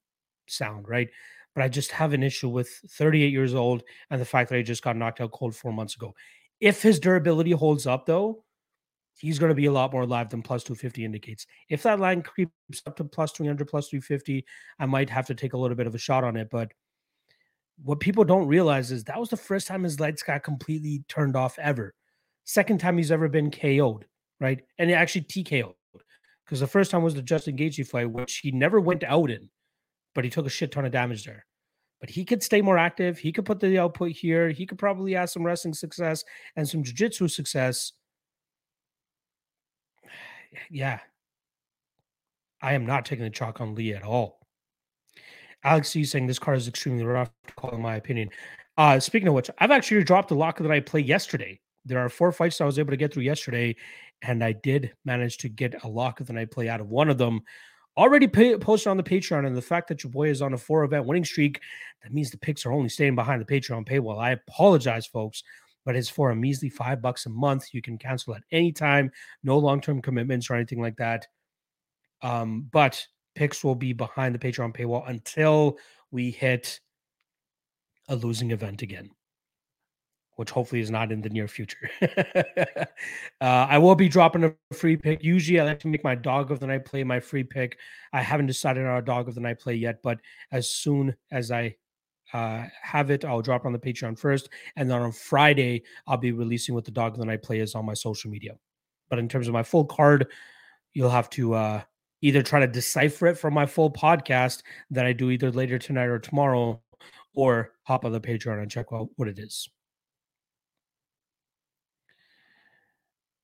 sound, 0.48 0.90
right? 0.90 1.10
But 1.56 1.64
I 1.64 1.68
just 1.68 1.92
have 1.92 2.14
an 2.14 2.24
issue 2.24 2.50
with 2.50 2.70
38 2.90 3.32
years 3.32 3.54
old 3.54 3.84
and 4.10 4.20
the 4.20 4.26
fact 4.26 4.50
that 4.50 4.58
he 4.58 4.64
just 4.64 4.84
got 4.84 4.98
knocked 4.98 5.22
out 5.22 5.32
cold 5.32 5.56
four 5.56 5.72
months 5.72 5.96
ago. 5.96 6.14
If 6.60 6.82
his 6.82 7.00
durability 7.00 7.52
holds 7.52 7.86
up, 7.86 8.06
though, 8.06 8.44
he's 9.20 9.40
going 9.40 9.50
to 9.50 9.56
be 9.56 9.66
a 9.66 9.72
lot 9.72 9.92
more 9.92 10.06
live 10.06 10.30
than 10.30 10.42
plus 10.42 10.64
250 10.64 11.06
indicates. 11.06 11.46
If 11.70 11.84
that 11.84 12.00
line 12.00 12.22
creeps 12.22 12.52
up 12.86 12.96
to 12.98 13.04
plus 13.04 13.32
300, 13.32 13.68
plus 13.68 13.90
350, 13.90 14.46
I 14.80 14.86
might 14.86 15.10
have 15.10 15.28
to 15.28 15.36
take 15.36 15.54
a 15.54 15.58
little 15.58 15.78
bit 15.78 15.88
of 15.88 15.96
a 15.96 16.00
shot 16.00 16.24
on 16.24 16.36
it. 16.36 16.50
But 16.50 16.72
what 17.84 18.00
people 18.00 18.24
don't 18.24 18.48
realize 18.48 18.92
is 18.92 19.04
that 19.04 19.20
was 19.20 19.30
the 19.30 19.38
first 19.38 19.68
time 19.68 19.84
his 19.84 20.00
lights 20.00 20.24
got 20.24 20.44
completely 20.44 21.04
turned 21.08 21.36
off 21.36 21.60
ever. 21.60 21.94
Second 22.46 22.80
time 22.80 22.98
he's 22.98 23.12
ever 23.12 23.30
been 23.30 23.52
KO'd, 23.52 24.06
right? 24.40 24.62
And 24.78 24.90
he 24.90 24.96
actually 24.96 25.22
TKO'd 25.22 25.76
because 26.46 26.60
the 26.60 26.68
first 26.68 26.92
time 26.92 27.04
was 27.04 27.16
the 27.16 27.22
Justin 27.22 27.58
Gaethje 27.58 27.88
fight, 27.88 28.12
which 28.12 28.38
he 28.38 28.52
never 28.52 28.80
went 28.80 29.04
out 29.04 29.32
in, 29.32 29.50
but 30.16 30.24
he 30.24 30.30
took 30.30 30.46
a 30.46 30.50
shit 30.50 30.72
ton 30.72 30.86
of 30.86 30.92
damage 30.92 31.26
there. 31.26 31.46
But 32.00 32.10
he 32.10 32.26
could 32.26 32.44
stay 32.44 32.62
more 32.62 32.78
active. 32.78 33.18
He 33.18 33.32
could 33.32 33.46
put 33.46 33.60
the 33.60 33.80
output 33.80 34.12
here. 34.12 34.50
He 34.50 34.66
could 34.66 34.78
probably 34.78 35.14
have 35.14 35.30
some 35.30 35.46
wrestling 35.46 35.74
success 35.74 36.24
and 36.56 36.68
some 36.68 36.84
jiu-jitsu 36.84 37.28
success. 37.28 37.94
Yeah. 40.70 41.00
I 42.62 42.74
am 42.74 42.86
not 42.86 43.06
taking 43.06 43.26
the 43.26 43.32
chalk 43.32 43.60
on 43.60 43.74
Lee 43.74 43.94
at 43.94 44.04
all. 44.04 44.40
Alex 45.64 45.90
C 45.90 46.04
saying 46.04 46.28
this 46.28 46.38
card 46.40 46.58
is 46.58 46.68
extremely 46.68 47.04
rough, 47.04 47.32
call, 47.56 47.72
in 47.72 47.82
my 47.82 47.96
opinion. 47.96 48.30
Uh, 48.78 49.00
speaking 49.00 49.28
of 49.28 49.34
which, 49.34 49.50
I've 49.60 49.72
actually 49.72 50.04
dropped 50.04 50.30
the 50.30 50.36
locker 50.36 50.64
that 50.64 50.72
I 50.72 50.80
played 50.80 51.08
yesterday. 51.08 51.60
There 51.86 52.00
are 52.00 52.10
four 52.10 52.32
fights 52.32 52.62
I 52.62 52.66
was 52.66 52.80
able 52.80 52.92
to 52.92 52.98
get 52.98 53.14
through 53.14 53.24
yesterday, 53.24 53.76
and 54.22 54.44
I 54.44 54.54
did 54.54 54.94
manage 55.06 55.38
to 55.40 55.50
get 55.50 55.84
a 55.84 55.88
locker 55.88 56.24
that 56.24 56.38
I 56.38 56.46
play 56.46 56.70
out 56.70 56.82
of 56.82 56.90
one 56.90 57.10
of 57.10 57.18
them. 57.18 57.42
Already 57.96 58.28
pay, 58.28 58.58
posted 58.58 58.90
on 58.90 58.98
the 58.98 59.04
Patreon, 59.04 59.46
and 59.46 59.56
the 59.56 59.62
fact 59.62 59.88
that 59.90 60.04
your 60.04 60.12
boy 60.12 60.30
is 60.30 60.42
on 60.42 60.54
a 60.54 60.58
four 60.58 60.84
event 60.84 61.06
winning 61.06 61.26
streak, 61.26 61.60
that 62.02 62.12
means 62.12 62.32
the 62.32 62.38
picks 62.38 62.66
are 62.66 62.72
only 62.72 62.90
staying 62.90 63.16
behind 63.16 63.40
the 63.40 63.46
Patreon 63.46 63.88
paywall. 63.88 64.18
I 64.18 64.32
apologize, 64.32 65.06
folks, 65.06 65.44
but 65.86 65.96
it's 65.96 66.10
for 66.10 66.32
a 66.32 66.36
measly 66.36 66.70
five 66.70 67.02
bucks 67.02 67.28
a 67.28 67.30
month. 67.30 67.74
You 67.74 67.82
can 67.84 68.00
cancel 68.00 68.34
at 68.34 68.44
any 68.52 68.72
time, 68.72 69.12
no 69.44 69.60
long 69.60 69.80
term 69.80 70.02
commitments 70.02 70.50
or 70.50 70.56
anything 70.56 70.82
like 70.82 70.98
that. 70.98 71.28
Um, 72.24 72.68
but 72.72 73.06
picks 73.36 73.64
will 73.64 73.76
be 73.76 73.94
behind 73.94 74.34
the 74.34 74.40
Patreon 74.40 74.76
paywall 74.76 75.08
until 75.08 75.78
we 76.10 76.32
hit 76.32 76.80
a 78.08 78.16
losing 78.16 78.52
event 78.52 78.82
again, 78.82 79.10
which 80.36 80.50
hopefully 80.50 80.82
is 80.82 80.92
not 80.92 81.12
in 81.12 81.22
the 81.22 81.30
near 81.30 81.48
future. 81.48 81.90
uh, 82.02 82.86
I 83.42 83.78
will 83.78 83.96
be 83.96 84.10
dropping 84.10 84.44
a 84.46 84.54
free 84.74 84.98
pick. 84.98 85.24
Usually, 85.24 85.60
I 85.60 85.66
like 85.66 85.80
to 85.82 85.88
make 85.88 86.04
my 86.04 86.16
dog 86.16 86.52
of 86.52 86.60
the 86.60 86.68
night 86.68 86.86
play 86.86 87.04
my 87.04 87.20
free 87.20 87.44
pick. 87.44 87.78
I 88.12 88.22
haven't 88.22 88.48
decided 88.48 88.84
on 88.84 88.90
our 88.90 89.02
dog 89.02 89.28
of 89.28 89.36
the 89.36 89.42
night 89.42 89.60
play 89.60 89.76
yet, 89.76 90.02
but 90.02 90.20
as 90.52 90.70
soon 90.70 91.16
as 91.32 91.52
I 91.52 91.76
uh, 92.34 92.66
have 92.82 93.12
it. 93.12 93.24
I'll 93.24 93.42
drop 93.42 93.64
it 93.64 93.68
on 93.68 93.74
the 93.74 93.80
Patreon 93.80 94.18
first, 94.18 94.50
and 94.76 94.90
then 94.90 95.02
on 95.02 95.12
Friday 95.12 95.84
I'll 96.08 96.18
be 96.18 96.32
releasing 96.32 96.74
what 96.74 96.86
the 96.86 96.92
dog 96.92 97.14
of 97.14 97.20
the 97.20 97.26
night 97.26 97.44
play 97.44 97.60
is 97.60 97.76
on 97.76 97.86
my 97.86 97.94
social 97.94 98.32
media. 98.32 98.56
But 99.10 99.20
in 99.20 99.30
terms 99.30 99.48
of 99.48 99.54
my 99.54 99.64
full 99.64 99.86
card, 99.86 100.28
you'll 100.94 101.10
have 101.10 101.30
to 101.32 101.54
uh, 101.54 101.82
either 102.22 102.42
try 102.42 102.60
to 102.60 102.68
decipher 102.68 103.28
it 103.28 103.38
from 103.38 103.54
my 103.54 103.66
full 103.66 103.92
podcast 103.92 104.64
that 104.90 105.06
I 105.06 105.14
do 105.14 105.30
either 105.30 105.52
later 105.52 105.78
tonight 105.78 106.06
or 106.06 106.20
tomorrow, 106.20 106.82
or 107.36 107.74
hop 107.84 108.06
on 108.06 108.12
the 108.12 108.20
Patreon 108.20 108.62
and 108.62 108.72
check 108.72 108.88
out 108.92 109.10
what 109.16 109.28
it 109.28 109.38
is. 109.38 109.70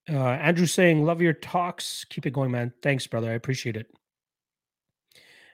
Uh, 0.08 0.16
Andrew 0.18 0.66
saying, 0.66 1.04
"Love 1.04 1.20
your 1.20 1.32
talks. 1.32 2.04
Keep 2.04 2.26
it 2.26 2.32
going, 2.32 2.50
man. 2.50 2.72
Thanks, 2.82 3.06
brother. 3.06 3.30
I 3.30 3.34
appreciate 3.34 3.76
it." 3.76 3.92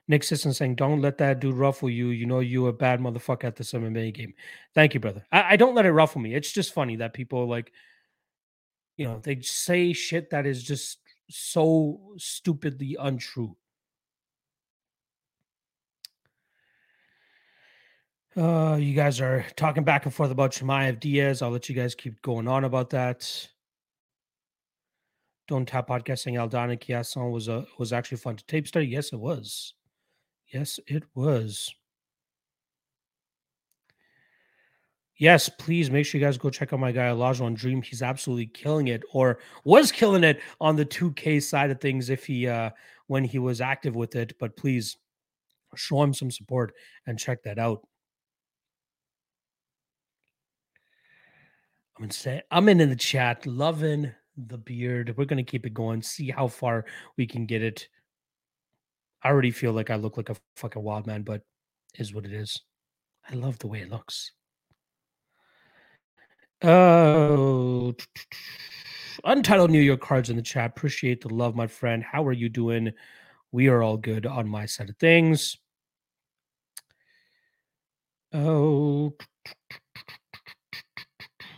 Nick 0.09 0.22
Sisson 0.22 0.52
saying, 0.52 0.76
"Don't 0.76 1.00
let 1.00 1.18
that 1.18 1.40
dude 1.40 1.56
ruffle 1.56 1.90
you. 1.90 2.09
You 2.09 2.26
know 2.26 2.40
you 2.40 2.68
a 2.68 2.72
bad 2.72 3.00
motherfucker 3.00 3.44
at 3.44 3.56
the 3.56 3.64
MMA 3.64 4.14
game." 4.14 4.35
Thank 4.74 4.94
you, 4.94 5.00
brother. 5.00 5.24
I, 5.32 5.54
I 5.54 5.56
don't 5.56 5.74
let 5.74 5.87
it 5.87 5.92
ruffle 5.92 6.20
me. 6.20 6.35
It's 6.35 6.52
just 6.52 6.72
funny 6.72 6.96
that 6.96 7.12
people 7.12 7.46
like, 7.46 7.72
you 8.96 9.06
know, 9.06 9.18
they 9.18 9.40
say 9.40 9.92
shit 9.92 10.30
that 10.30 10.46
is 10.46 10.62
just 10.62 10.98
so 11.28 12.14
stupidly 12.16 12.96
untrue. 12.98 13.56
Uh, 18.37 18.76
you 18.78 18.94
guys 18.94 19.18
are 19.20 19.46
talking 19.56 19.82
back 19.82 20.04
and 20.04 20.12
forth 20.12 20.30
about 20.30 20.52
Chimaev 20.52 21.00
Diaz. 21.00 21.40
I'll 21.40 21.50
let 21.50 21.70
you 21.70 21.74
guys 21.74 21.94
keep 21.94 22.20
going 22.20 22.46
on 22.46 22.64
about 22.64 22.90
that. 22.90 23.48
Don't 25.48 25.66
tap 25.66 25.88
podcasting 25.88 26.35
Aldana 26.35 26.78
Chiasson 26.78 27.30
was 27.30 27.48
a 27.48 27.64
was 27.78 27.92
actually 27.92 28.18
fun 28.18 28.37
to 28.37 28.44
tape 28.46 28.66
study. 28.66 28.87
Yes, 28.87 29.12
it 29.12 29.20
was. 29.20 29.74
Yes, 30.48 30.80
it 30.87 31.04
was. 31.14 31.72
Yes, 35.18 35.48
please 35.48 35.90
make 35.90 36.04
sure 36.04 36.20
you 36.20 36.26
guys 36.26 36.37
go 36.37 36.50
check 36.50 36.72
out 36.72 36.80
my 36.80 36.92
guy 36.92 37.09
Elijah 37.09 37.48
Dream. 37.50 37.80
He's 37.80 38.02
absolutely 38.02 38.46
killing 38.46 38.88
it, 38.88 39.02
or 39.12 39.38
was 39.64 39.90
killing 39.90 40.24
it 40.24 40.40
on 40.61 40.76
the 40.76 40.85
2K 40.85 41.42
side 41.42 41.70
of 41.70 41.80
things 41.80 42.11
if 42.11 42.26
he 42.26 42.48
uh 42.48 42.70
when 43.06 43.24
he 43.24 43.38
was 43.38 43.61
active 43.61 43.94
with 43.94 44.16
it. 44.16 44.37
But 44.38 44.56
please 44.56 44.96
show 45.76 46.02
him 46.02 46.12
some 46.12 46.30
support 46.30 46.74
and 47.06 47.18
check 47.18 47.42
that 47.44 47.59
out. 47.59 47.87
I'm 51.96 52.04
in 52.04 52.11
say 52.11 52.42
I'm 52.50 52.68
in, 52.68 52.80
in 52.80 52.90
the 52.90 52.96
chat, 52.96 53.46
loving 53.46 54.12
the 54.37 54.59
beard. 54.59 55.14
We're 55.16 55.25
gonna 55.25 55.42
keep 55.44 55.66
it 55.66 55.75
going, 55.75 56.03
see 56.03 56.31
how 56.31 56.49
far 56.49 56.85
we 57.16 57.27
can 57.27 57.46
get 57.46 57.62
it. 57.62 57.88
I 59.22 59.29
already 59.29 59.51
feel 59.51 59.72
like 59.72 59.90
I 59.90 59.96
look 59.96 60.16
like 60.16 60.29
a 60.31 60.37
fucking 60.57 60.83
wild 60.83 61.07
man, 61.07 61.22
but 61.22 61.42
is 61.99 62.14
what 62.14 62.25
it 62.25 62.33
is. 62.33 62.61
I 63.31 63.35
love 63.35 63.59
the 63.59 63.66
way 63.68 63.81
it 63.81 63.90
looks. 63.90 64.33
Oh, 66.62 67.94
untitled 69.25 69.70
New 69.70 69.81
York 69.81 70.01
cards 70.01 70.31
in 70.31 70.37
the 70.37 70.42
chat. 70.42 70.70
Appreciate 70.70 71.20
the 71.20 71.29
love, 71.35 71.55
my 71.55 71.66
friend. 71.66 72.03
How 72.03 72.25
are 72.27 72.33
you 72.33 72.49
doing? 72.49 72.92
We 73.53 73.68
are 73.68 73.83
all 73.83 73.96
good 73.96 74.27
on 74.27 74.49
my 74.49 74.66
side 74.66 74.90
of 74.90 74.96
things. 74.99 75.57
Oh, 78.33 79.14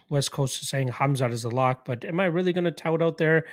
West 0.09 0.33
Coast 0.33 0.63
is 0.63 0.69
saying 0.69 0.89
Hamzat 0.89 1.33
is 1.33 1.45
a 1.45 1.49
lock, 1.49 1.85
but 1.85 2.05
am 2.05 2.21
I 2.21 2.27
really 2.27 2.53
going 2.53 2.65
to 2.65 2.71
tout 2.71 3.03
out 3.03 3.19
there 3.19 3.47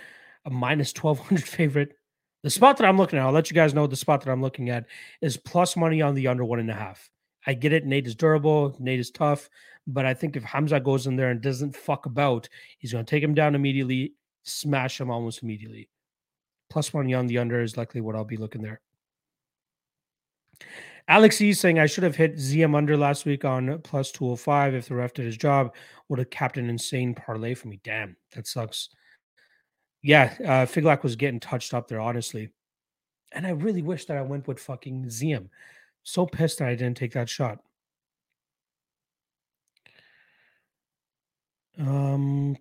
a 0.46 0.50
minus 0.50 0.94
1200 0.94 1.44
favorite? 1.48 1.98
The 2.44 2.50
spot 2.50 2.78
that 2.78 2.88
I'm 2.88 2.98
looking 2.98 3.18
at, 3.18 3.26
I'll 3.26 3.32
let 3.32 3.50
you 3.50 3.56
guys 3.56 3.74
know 3.74 3.88
the 3.88 3.96
spot 3.96 4.22
that 4.22 4.32
I'm 4.32 4.42
looking 4.42 4.70
at 4.70 4.86
is 5.22 5.36
plus 5.36 5.76
money 5.76 6.02
on 6.02 6.14
the 6.14 6.28
under 6.28 6.46
one 6.46 6.60
and 6.60 6.70
a 6.70 6.76
half. 6.76 7.10
I 7.48 7.54
get 7.54 7.74
it. 7.74 7.86
Nate 7.86 8.08
is 8.08 8.16
durable. 8.16 8.76
Nate 8.80 9.00
is 9.00 9.12
tough. 9.12 9.50
But 9.88 10.06
I 10.06 10.14
think 10.14 10.36
if 10.36 10.44
Hamza 10.44 10.80
goes 10.80 11.08
in 11.08 11.16
there 11.16 11.30
and 11.30 11.42
doesn't 11.42 11.76
fuck 11.76 12.06
about, 12.06 12.50
he's 12.78 12.92
going 12.92 13.06
to 13.06 13.10
take 13.10 13.24
him 13.24 13.34
down 13.34 13.56
immediately, 13.56 14.14
smash 14.44 15.00
him 15.00 15.12
almost 15.12 15.44
immediately. 15.44 15.90
Plus 16.70 16.94
money 16.94 17.14
on 17.14 17.28
the 17.28 17.38
under 17.38 17.62
is 17.62 17.78
likely 17.78 18.02
what 18.02 18.16
I'll 18.16 18.26
be 18.26 18.38
looking 18.38 18.62
there. 18.62 18.82
Alex 21.08 21.40
E 21.40 21.54
saying 21.54 21.78
I 21.78 21.86
should 21.86 22.04
have 22.04 22.16
hit 22.16 22.38
Ziam 22.38 22.76
under 22.76 22.98
last 22.98 23.26
week 23.26 23.46
on 23.46 23.80
plus 23.84 24.12
205 24.12 24.74
if 24.74 24.88
the 24.88 24.96
ref 24.96 25.14
did 25.14 25.26
his 25.26 25.38
job. 25.38 25.76
Would 26.10 26.20
have 26.20 26.30
capped 26.30 26.58
an 26.58 26.70
insane 26.70 27.14
parlay 27.14 27.54
for 27.54 27.68
me. 27.68 27.80
Damn, 27.84 28.16
that 28.34 28.48
sucks. 28.48 28.90
Yeah, 30.02 30.34
uh, 30.42 30.66
Figlak 30.66 31.04
was 31.04 31.16
getting 31.16 31.40
touched 31.40 31.74
up 31.74 31.88
there, 31.88 32.00
honestly. 32.00 32.50
And 33.32 33.46
I 33.46 33.52
really 33.52 33.82
wish 33.82 34.06
that 34.06 34.18
I 34.18 34.22
went 34.22 34.48
with 34.48 34.60
fucking 34.60 35.06
Ziam. 35.06 35.50
So 36.04 36.26
pissed 36.26 36.60
that 36.60 36.70
I 36.70 36.76
didn't 36.76 36.98
take 36.98 37.14
that 37.14 37.30
shot. 37.30 37.60
Um, 41.78 42.56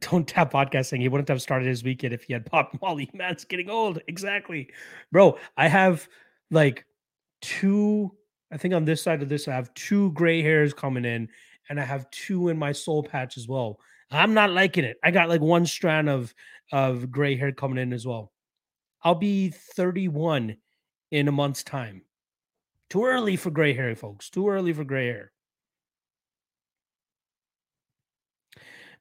don't 0.00 0.26
tap 0.26 0.52
podcasting. 0.52 1.00
He 1.00 1.08
wouldn't 1.08 1.28
have 1.28 1.42
started 1.42 1.68
his 1.68 1.82
weekend 1.82 2.14
if 2.14 2.24
he 2.24 2.32
had 2.32 2.46
popped 2.46 2.76
Molly. 2.82 3.10
Man's 3.14 3.44
getting 3.44 3.70
old. 3.70 4.00
Exactly, 4.08 4.70
bro. 5.12 5.38
I 5.56 5.68
have 5.68 6.08
like 6.50 6.84
two. 7.40 8.12
I 8.52 8.56
think 8.56 8.74
on 8.74 8.84
this 8.84 9.02
side 9.02 9.22
of 9.22 9.28
this, 9.28 9.48
I 9.48 9.54
have 9.54 9.72
two 9.74 10.12
gray 10.12 10.42
hairs 10.42 10.72
coming 10.72 11.04
in, 11.04 11.28
and 11.68 11.80
I 11.80 11.84
have 11.84 12.10
two 12.10 12.48
in 12.48 12.58
my 12.58 12.72
soul 12.72 13.02
patch 13.02 13.36
as 13.36 13.48
well. 13.48 13.78
I'm 14.10 14.34
not 14.34 14.50
liking 14.50 14.84
it. 14.84 14.98
I 15.02 15.10
got 15.10 15.28
like 15.28 15.40
one 15.40 15.66
strand 15.66 16.08
of 16.08 16.34
of 16.72 17.10
gray 17.10 17.36
hair 17.36 17.52
coming 17.52 17.78
in 17.78 17.92
as 17.92 18.06
well. 18.06 18.32
I'll 19.02 19.14
be 19.14 19.50
31 19.50 20.56
in 21.10 21.28
a 21.28 21.32
month's 21.32 21.62
time. 21.62 22.02
Too 22.90 23.04
early 23.04 23.36
for 23.36 23.50
gray 23.50 23.72
hair, 23.72 23.94
folks. 23.94 24.30
Too 24.30 24.48
early 24.48 24.72
for 24.72 24.84
gray 24.84 25.06
hair. 25.06 25.32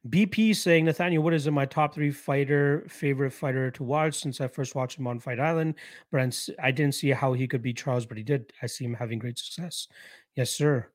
BP 0.09 0.55
saying, 0.55 0.85
Nathaniel, 0.85 1.23
what 1.23 1.33
is 1.33 1.47
in 1.47 1.53
my 1.53 1.65
top 1.65 1.95
three 1.95 2.11
fighter 2.11 2.85
favorite 2.87 3.31
fighter 3.31 3.71
to 3.71 3.83
watch 3.83 4.15
since 4.15 4.39
I 4.39 4.47
first 4.47 4.75
watched 4.75 4.99
him 4.99 5.07
on 5.07 5.19
Fight 5.19 5.39
Island? 5.39 5.75
Brent, 6.11 6.49
I 6.61 6.71
didn't 6.71 6.93
see 6.93 7.09
how 7.09 7.33
he 7.33 7.47
could 7.47 7.63
beat 7.63 7.77
Charles, 7.77 8.05
but 8.05 8.17
he 8.17 8.23
did. 8.23 8.53
I 8.61 8.67
see 8.67 8.85
him 8.85 8.93
having 8.93 9.17
great 9.17 9.39
success. 9.39 9.87
Yes, 10.35 10.51
sir. 10.51 10.87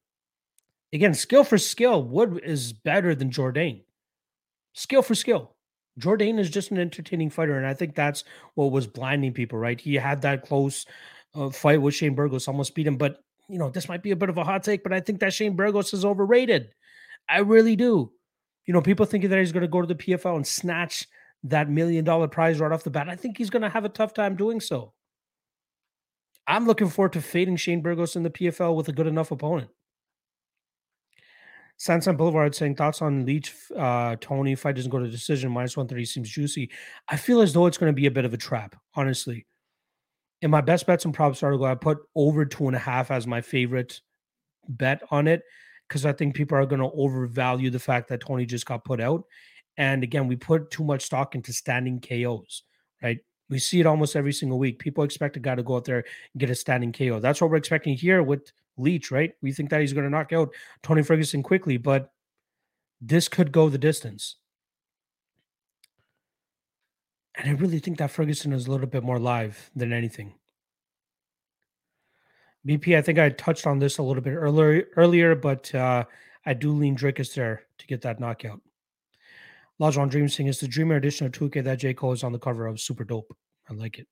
Again, 0.93 1.15
skill 1.15 1.43
for 1.43 1.59
skill, 1.59 2.05
Wood 2.05 2.41
is 2.45 2.73
better 2.73 3.15
than 3.15 3.31
Jourdain. 3.31 3.83
Skill 4.75 5.03
for 5.03 5.17
skill. 5.17 5.57
Jourdain 5.99 6.39
is 6.39 6.49
just 6.49 6.71
an 6.71 6.79
entertaining 6.79 7.31
fighter, 7.31 7.57
and 7.57 7.67
I 7.67 7.75
think 7.75 7.97
that's 7.97 8.23
what 8.55 8.71
was 8.71 8.87
blinding 8.87 9.33
people, 9.33 9.59
right? 9.59 9.81
He 9.81 9.95
had 9.97 10.23
that 10.23 10.47
close 10.47 10.87
uh, 11.35 11.51
fight 11.51 11.83
with 11.83 11.95
Shane 11.95 12.15
Burgos, 12.15 12.47
almost 12.47 12.75
beat 12.77 12.87
him, 12.87 12.97
but 12.97 13.23
you 13.49 13.59
know, 13.59 13.71
this 13.71 13.89
might 13.89 14.03
be 14.03 14.13
a 14.13 14.17
bit 14.17 14.29
of 14.29 14.39
a 14.39 14.45
hot 14.45 14.63
take, 14.63 14.85
but 14.85 14.93
I 14.93 15.01
think 15.01 15.19
that 15.21 15.35
Shane 15.35 15.57
Burgos 15.57 15.93
is 15.93 16.05
overrated. 16.05 16.73
I 17.29 17.41
really 17.41 17.75
do. 17.75 18.13
You 18.71 18.75
know, 18.75 18.81
people 18.81 19.05
thinking 19.05 19.31
that 19.31 19.39
he's 19.41 19.51
going 19.51 19.63
to 19.63 19.67
go 19.67 19.81
to 19.81 19.87
the 19.89 19.97
PFL 19.97 20.37
and 20.37 20.47
snatch 20.47 21.09
that 21.43 21.69
million 21.69 22.05
dollar 22.05 22.29
prize 22.29 22.61
right 22.61 22.71
off 22.71 22.85
the 22.85 22.91
bat. 22.91 23.09
I 23.09 23.17
think 23.17 23.37
he's 23.37 23.51
going 23.51 23.63
to 23.63 23.69
have 23.69 23.85
a 23.85 23.89
tough 23.89 24.15
time 24.15 24.37
doing 24.37 24.61
so. 24.61 24.93
I'm 26.47 26.69
looking 26.69 26.89
forward 26.89 27.15
to 27.15 27.21
fading 27.21 27.57
Shane 27.57 27.81
Burgos 27.83 28.15
in 28.15 28.23
the 28.23 28.31
PFL 28.31 28.77
with 28.77 28.89
a 28.89 28.93
good 28.93 29.09
enough 29.09 29.33
opponent. 29.33 29.71
Sansan 31.81 32.17
Boulevard 32.17 32.55
saying 32.55 32.77
thoughts 32.77 33.03
on 33.03 33.27
Leach 33.27 33.53
uh, 33.77 34.15
Tony 34.21 34.55
fight 34.55 34.77
doesn't 34.77 34.93
go 34.93 35.01
to 35.01 35.11
decision 35.11 35.51
minus 35.51 35.77
130 35.77 36.05
seems 36.05 36.31
juicy. 36.31 36.71
I 37.09 37.17
feel 37.17 37.41
as 37.41 37.53
though 37.53 37.67
it's 37.67 37.77
going 37.77 37.93
to 37.93 38.01
be 38.01 38.07
a 38.07 38.11
bit 38.13 38.25
of 38.25 38.35
a 38.35 38.37
trap, 38.37 38.77
honestly. 38.95 39.49
In 40.43 40.51
my 40.53 40.61
best 40.61 40.87
bets 40.87 41.05
and 41.05 41.13
props 41.13 41.43
article, 41.43 41.67
I 41.67 41.75
put 41.75 41.99
over 42.15 42.45
two 42.45 42.69
and 42.69 42.77
a 42.77 42.79
half 42.79 43.11
as 43.11 43.27
my 43.27 43.41
favorite 43.41 44.01
bet 44.69 45.03
on 45.11 45.27
it 45.27 45.43
because 45.91 46.07
I 46.07 46.13
think 46.13 46.37
people 46.37 46.57
are 46.57 46.67
going 46.67 46.81
to 46.81 46.93
overvalue 46.95 47.69
the 47.69 47.81
fact 47.81 48.09
that 48.09 48.21
Tony 48.21 48.47
just 48.47 48.65
got 48.65 48.85
put 48.85 49.01
out. 49.01 49.25
And 49.77 50.05
again, 50.05 50.29
we 50.29 50.37
put 50.37 50.71
too 50.71 50.85
much 50.85 51.03
stock 51.03 51.35
into 51.35 51.53
standing 51.53 52.01
KOs, 52.01 52.63
right? 53.03 53.19
We 53.49 53.59
see 53.59 53.81
it 53.81 53.87
almost 53.87 54.15
every 54.15 54.33
single 54.33 54.61
week. 54.61 54.79
People 54.79 55.03
expect 55.03 55.37
a 55.37 55.41
guy 55.41 55.57
to 55.57 55.65
go 55.65 55.75
out 55.75 55.85
there 55.85 55.99
and 55.99 56.39
get 56.39 56.49
a 56.49 56.55
standing 56.55 56.93
KO. 56.93 57.19
That's 57.19 57.41
what 57.41 57.51
we're 57.51 57.57
expecting 57.57 57.97
here 57.97 58.23
with 58.23 58.53
Leach, 58.77 59.11
right? 59.11 59.33
We 59.43 59.51
think 59.51 59.71
that 59.71 59.81
he's 59.81 59.93
going 59.93 60.05
to 60.05 60.11
knock 60.11 60.33
out 60.33 60.55
Tony 60.85 61.03
Ferguson 61.03 61.43
quickly, 61.43 61.77
but 61.77 62.13
this 63.01 63.27
could 63.27 63.51
go 63.51 63.69
the 63.69 63.77
distance. 63.77 64.37
And 67.35 67.49
I 67.49 67.53
really 67.53 67.81
think 67.81 67.99
that 67.99 68.13
Ferguson 68.13 68.53
is 68.53 68.69
a 68.69 68.71
little 68.71 68.87
bit 68.87 69.03
more 69.03 69.19
live 69.19 69.71
than 69.75 69.93
anything. 69.93 70.35
BP, 72.67 72.97
I 72.97 73.03
think 73.03 73.19
I 73.19 73.31
touched 73.31 73.67
on 73.67 73.79
this 73.79 73.99
a 73.99 74.03
little 74.03 74.23
bit 74.23 74.35
earlier, 74.35 74.87
earlier, 74.97 75.35
but 75.35 75.75
uh, 75.75 76.05
I 76.45 76.55
do 76.55 76.73
lean 76.73 76.97
Dricus 76.97 77.35
there 77.35 77.63
to 77.79 77.87
get 77.87 78.03
that 78.03 78.21
knockout. 78.21 78.61
Lajon 79.81 80.11
Dream 80.11 80.29
Sing 80.29 80.47
is 80.47 80.61
the 80.61 80.69
Dreamer 80.69 80.97
edition 80.97 81.27
of 81.27 81.33
2K 81.33 81.65
that 81.65 81.79
J. 81.79 81.95
Cole 81.95 82.13
is 82.13 82.23
on 82.23 82.33
the 82.33 82.39
cover 82.39 82.67
of. 82.67 82.81
Super 82.81 83.05
dope. 83.05 83.35
I 83.69 83.73
like 83.73 83.99
it. 83.99 84.07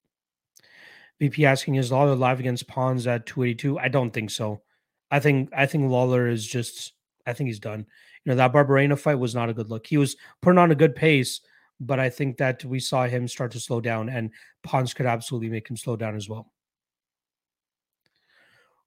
BP 1.20 1.44
asking 1.44 1.74
is 1.74 1.92
Lawler 1.92 2.14
live 2.14 2.40
against 2.40 2.68
Pawns 2.68 3.06
at 3.06 3.26
282? 3.26 3.78
I 3.78 3.88
don't 3.88 4.12
think 4.12 4.30
so. 4.30 4.62
I 5.10 5.20
think 5.20 5.50
I 5.54 5.66
think 5.66 5.90
Lawler 5.90 6.28
is 6.28 6.46
just 6.46 6.92
I 7.26 7.32
think 7.32 7.48
he's 7.48 7.58
done. 7.58 7.80
You 8.24 8.30
know, 8.30 8.36
that 8.36 8.52
Barberena 8.52 8.98
fight 8.98 9.16
was 9.16 9.34
not 9.34 9.48
a 9.50 9.54
good 9.54 9.68
look. 9.68 9.86
He 9.86 9.96
was 9.98 10.16
putting 10.40 10.58
on 10.58 10.70
a 10.70 10.76
good 10.76 10.94
pace, 10.94 11.40
but 11.80 11.98
I 11.98 12.08
think 12.08 12.38
that 12.38 12.64
we 12.64 12.80
saw 12.80 13.06
him 13.06 13.28
start 13.28 13.52
to 13.52 13.60
slow 13.60 13.80
down 13.80 14.08
and 14.08 14.30
Pons 14.62 14.94
could 14.94 15.06
absolutely 15.06 15.50
make 15.50 15.68
him 15.68 15.76
slow 15.76 15.96
down 15.96 16.16
as 16.16 16.28
well. 16.28 16.52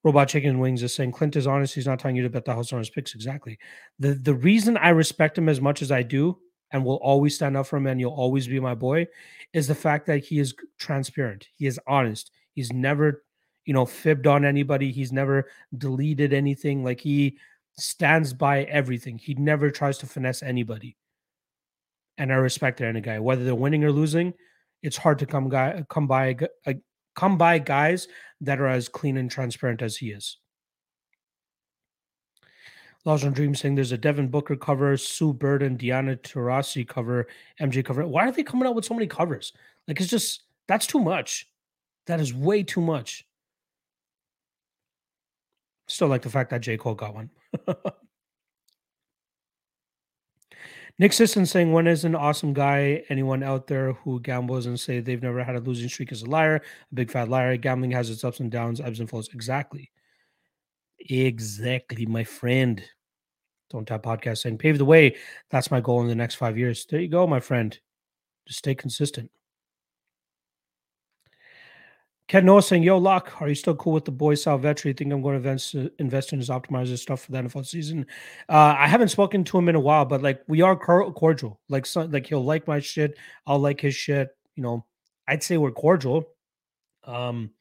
Robot 0.03 0.29
Chicken 0.29 0.59
Wings 0.59 0.81
is 0.81 0.95
saying 0.95 1.11
Clint 1.11 1.35
is 1.35 1.45
honest. 1.45 1.75
He's 1.75 1.85
not 1.85 1.99
telling 1.99 2.15
you 2.15 2.23
to 2.23 2.29
bet 2.29 2.45
the 2.45 2.53
house 2.53 2.73
on 2.73 2.79
his 2.79 2.89
picks. 2.89 3.13
Exactly. 3.13 3.59
The 3.99 4.13
the 4.15 4.33
reason 4.33 4.77
I 4.77 4.89
respect 4.89 5.37
him 5.37 5.47
as 5.47 5.61
much 5.61 5.81
as 5.81 5.91
I 5.91 6.01
do 6.01 6.39
and 6.71 6.83
will 6.83 6.95
always 6.95 7.35
stand 7.35 7.55
up 7.55 7.67
for 7.67 7.77
him 7.77 7.87
and 7.87 7.99
you'll 7.99 8.11
always 8.13 8.47
be 8.47 8.59
my 8.59 8.73
boy 8.73 9.07
is 9.53 9.67
the 9.67 9.75
fact 9.75 10.07
that 10.07 10.23
he 10.23 10.39
is 10.39 10.55
transparent. 10.79 11.47
He 11.55 11.67
is 11.67 11.79
honest. 11.85 12.31
He's 12.53 12.71
never, 12.71 13.23
you 13.65 13.73
know, 13.73 13.85
fibbed 13.85 14.25
on 14.25 14.45
anybody. 14.45 14.91
He's 14.91 15.11
never 15.11 15.49
deleted 15.77 16.33
anything. 16.33 16.83
Like 16.83 17.01
he 17.01 17.37
stands 17.77 18.33
by 18.33 18.63
everything. 18.63 19.17
He 19.17 19.35
never 19.35 19.69
tries 19.69 19.97
to 19.99 20.07
finesse 20.07 20.41
anybody. 20.41 20.97
And 22.17 22.31
I 22.31 22.35
respect 22.35 22.79
that 22.79 22.87
in 22.87 22.95
a 22.95 23.01
guy, 23.01 23.19
whether 23.19 23.43
they're 23.43 23.55
winning 23.55 23.83
or 23.83 23.91
losing. 23.91 24.33
It's 24.81 24.97
hard 24.97 25.19
to 25.19 25.25
come 25.27 25.47
guy 25.47 25.85
come 25.89 26.07
by 26.07 26.37
come 27.15 27.37
by 27.37 27.59
guys 27.59 28.07
that 28.41 28.59
are 28.59 28.67
as 28.67 28.89
clean 28.89 29.17
and 29.17 29.29
transparent 29.29 29.81
as 29.81 29.97
he 29.97 30.11
is. 30.11 30.37
Laws 33.05 33.23
on 33.23 33.33
Dream 33.33 33.55
saying 33.55 33.75
there's 33.75 33.91
a 33.91 33.97
Devin 33.97 34.27
Booker 34.27 34.55
cover, 34.55 34.95
Sue 34.95 35.33
Bird 35.33 35.63
and 35.63 35.77
Diana 35.77 36.15
Taurasi 36.15 36.87
cover, 36.87 37.27
MJ 37.59 37.83
cover. 37.83 38.05
Why 38.05 38.27
are 38.27 38.31
they 38.31 38.43
coming 38.43 38.67
out 38.67 38.75
with 38.75 38.85
so 38.85 38.93
many 38.93 39.07
covers? 39.07 39.53
Like 39.87 39.99
it's 39.99 40.09
just 40.09 40.43
that's 40.67 40.85
too 40.85 40.99
much. 40.99 41.47
That 42.05 42.19
is 42.19 42.33
way 42.33 42.63
too 42.63 42.81
much. 42.81 43.25
Still 45.87 46.07
like 46.07 46.21
the 46.21 46.29
fact 46.29 46.51
that 46.51 46.61
J. 46.61 46.77
Cole 46.77 46.95
got 46.95 47.15
one. 47.15 47.29
Nick 51.01 51.13
Sisson 51.13 51.47
saying, 51.47 51.71
"When 51.71 51.87
is 51.87 52.05
an 52.05 52.13
awesome 52.13 52.53
guy? 52.53 53.03
Anyone 53.09 53.41
out 53.41 53.65
there 53.65 53.93
who 53.93 54.19
gambles 54.19 54.67
and 54.67 54.79
say 54.79 54.99
they've 54.99 55.23
never 55.23 55.43
had 55.43 55.55
a 55.55 55.59
losing 55.59 55.89
streak 55.89 56.11
is 56.11 56.21
a 56.21 56.29
liar, 56.29 56.57
a 56.57 56.93
big 56.93 57.09
fat 57.09 57.27
liar. 57.27 57.57
Gambling 57.57 57.89
has 57.89 58.11
its 58.11 58.23
ups 58.23 58.39
and 58.39 58.51
downs, 58.51 58.79
ebbs 58.79 58.99
and 58.99 59.09
flows. 59.09 59.27
Exactly, 59.33 59.89
exactly, 60.99 62.05
my 62.05 62.23
friend. 62.23 62.83
Don't 63.71 63.87
tap 63.87 64.03
podcast 64.03 64.43
saying 64.43 64.59
pave 64.59 64.77
the 64.77 64.85
way. 64.85 65.15
That's 65.49 65.71
my 65.71 65.81
goal 65.81 66.01
in 66.01 66.07
the 66.07 66.13
next 66.13 66.35
five 66.35 66.55
years. 66.55 66.85
There 66.85 66.99
you 66.99 67.07
go, 67.07 67.25
my 67.25 67.39
friend. 67.39 67.75
Just 68.45 68.59
stay 68.59 68.75
consistent." 68.75 69.31
Ken 72.31 72.45
Noah 72.45 72.61
saying, 72.61 72.83
Yo, 72.83 72.97
Lock, 72.97 73.41
are 73.41 73.49
you 73.49 73.55
still 73.55 73.75
cool 73.75 73.91
with 73.91 74.05
the 74.05 74.11
boy 74.11 74.35
Sal 74.35 74.57
Vetri? 74.57 74.95
Think 74.95 75.11
I'm 75.11 75.21
going 75.21 75.33
to 75.33 75.49
invest, 75.49 75.75
invest 75.99 76.31
in 76.31 76.39
his 76.39 76.47
optimizer 76.47 76.97
stuff 76.97 77.25
for 77.25 77.33
the 77.33 77.39
NFL 77.39 77.65
season? 77.65 78.05
Uh, 78.47 78.73
I 78.79 78.87
haven't 78.87 79.09
spoken 79.09 79.43
to 79.43 79.57
him 79.57 79.67
in 79.67 79.75
a 79.75 79.81
while, 79.81 80.05
but 80.05 80.21
like 80.21 80.41
we 80.47 80.61
are 80.61 80.77
cordial. 80.77 81.59
Like, 81.67 81.85
so, 81.85 82.03
like 82.03 82.25
he'll 82.27 82.45
like 82.45 82.69
my 82.69 82.79
shit. 82.79 83.17
I'll 83.45 83.59
like 83.59 83.81
his 83.81 83.95
shit. 83.95 84.29
You 84.55 84.63
know, 84.63 84.85
I'd 85.27 85.43
say 85.43 85.57
we're 85.57 85.71
cordial. 85.71 86.23
Um, 87.03 87.51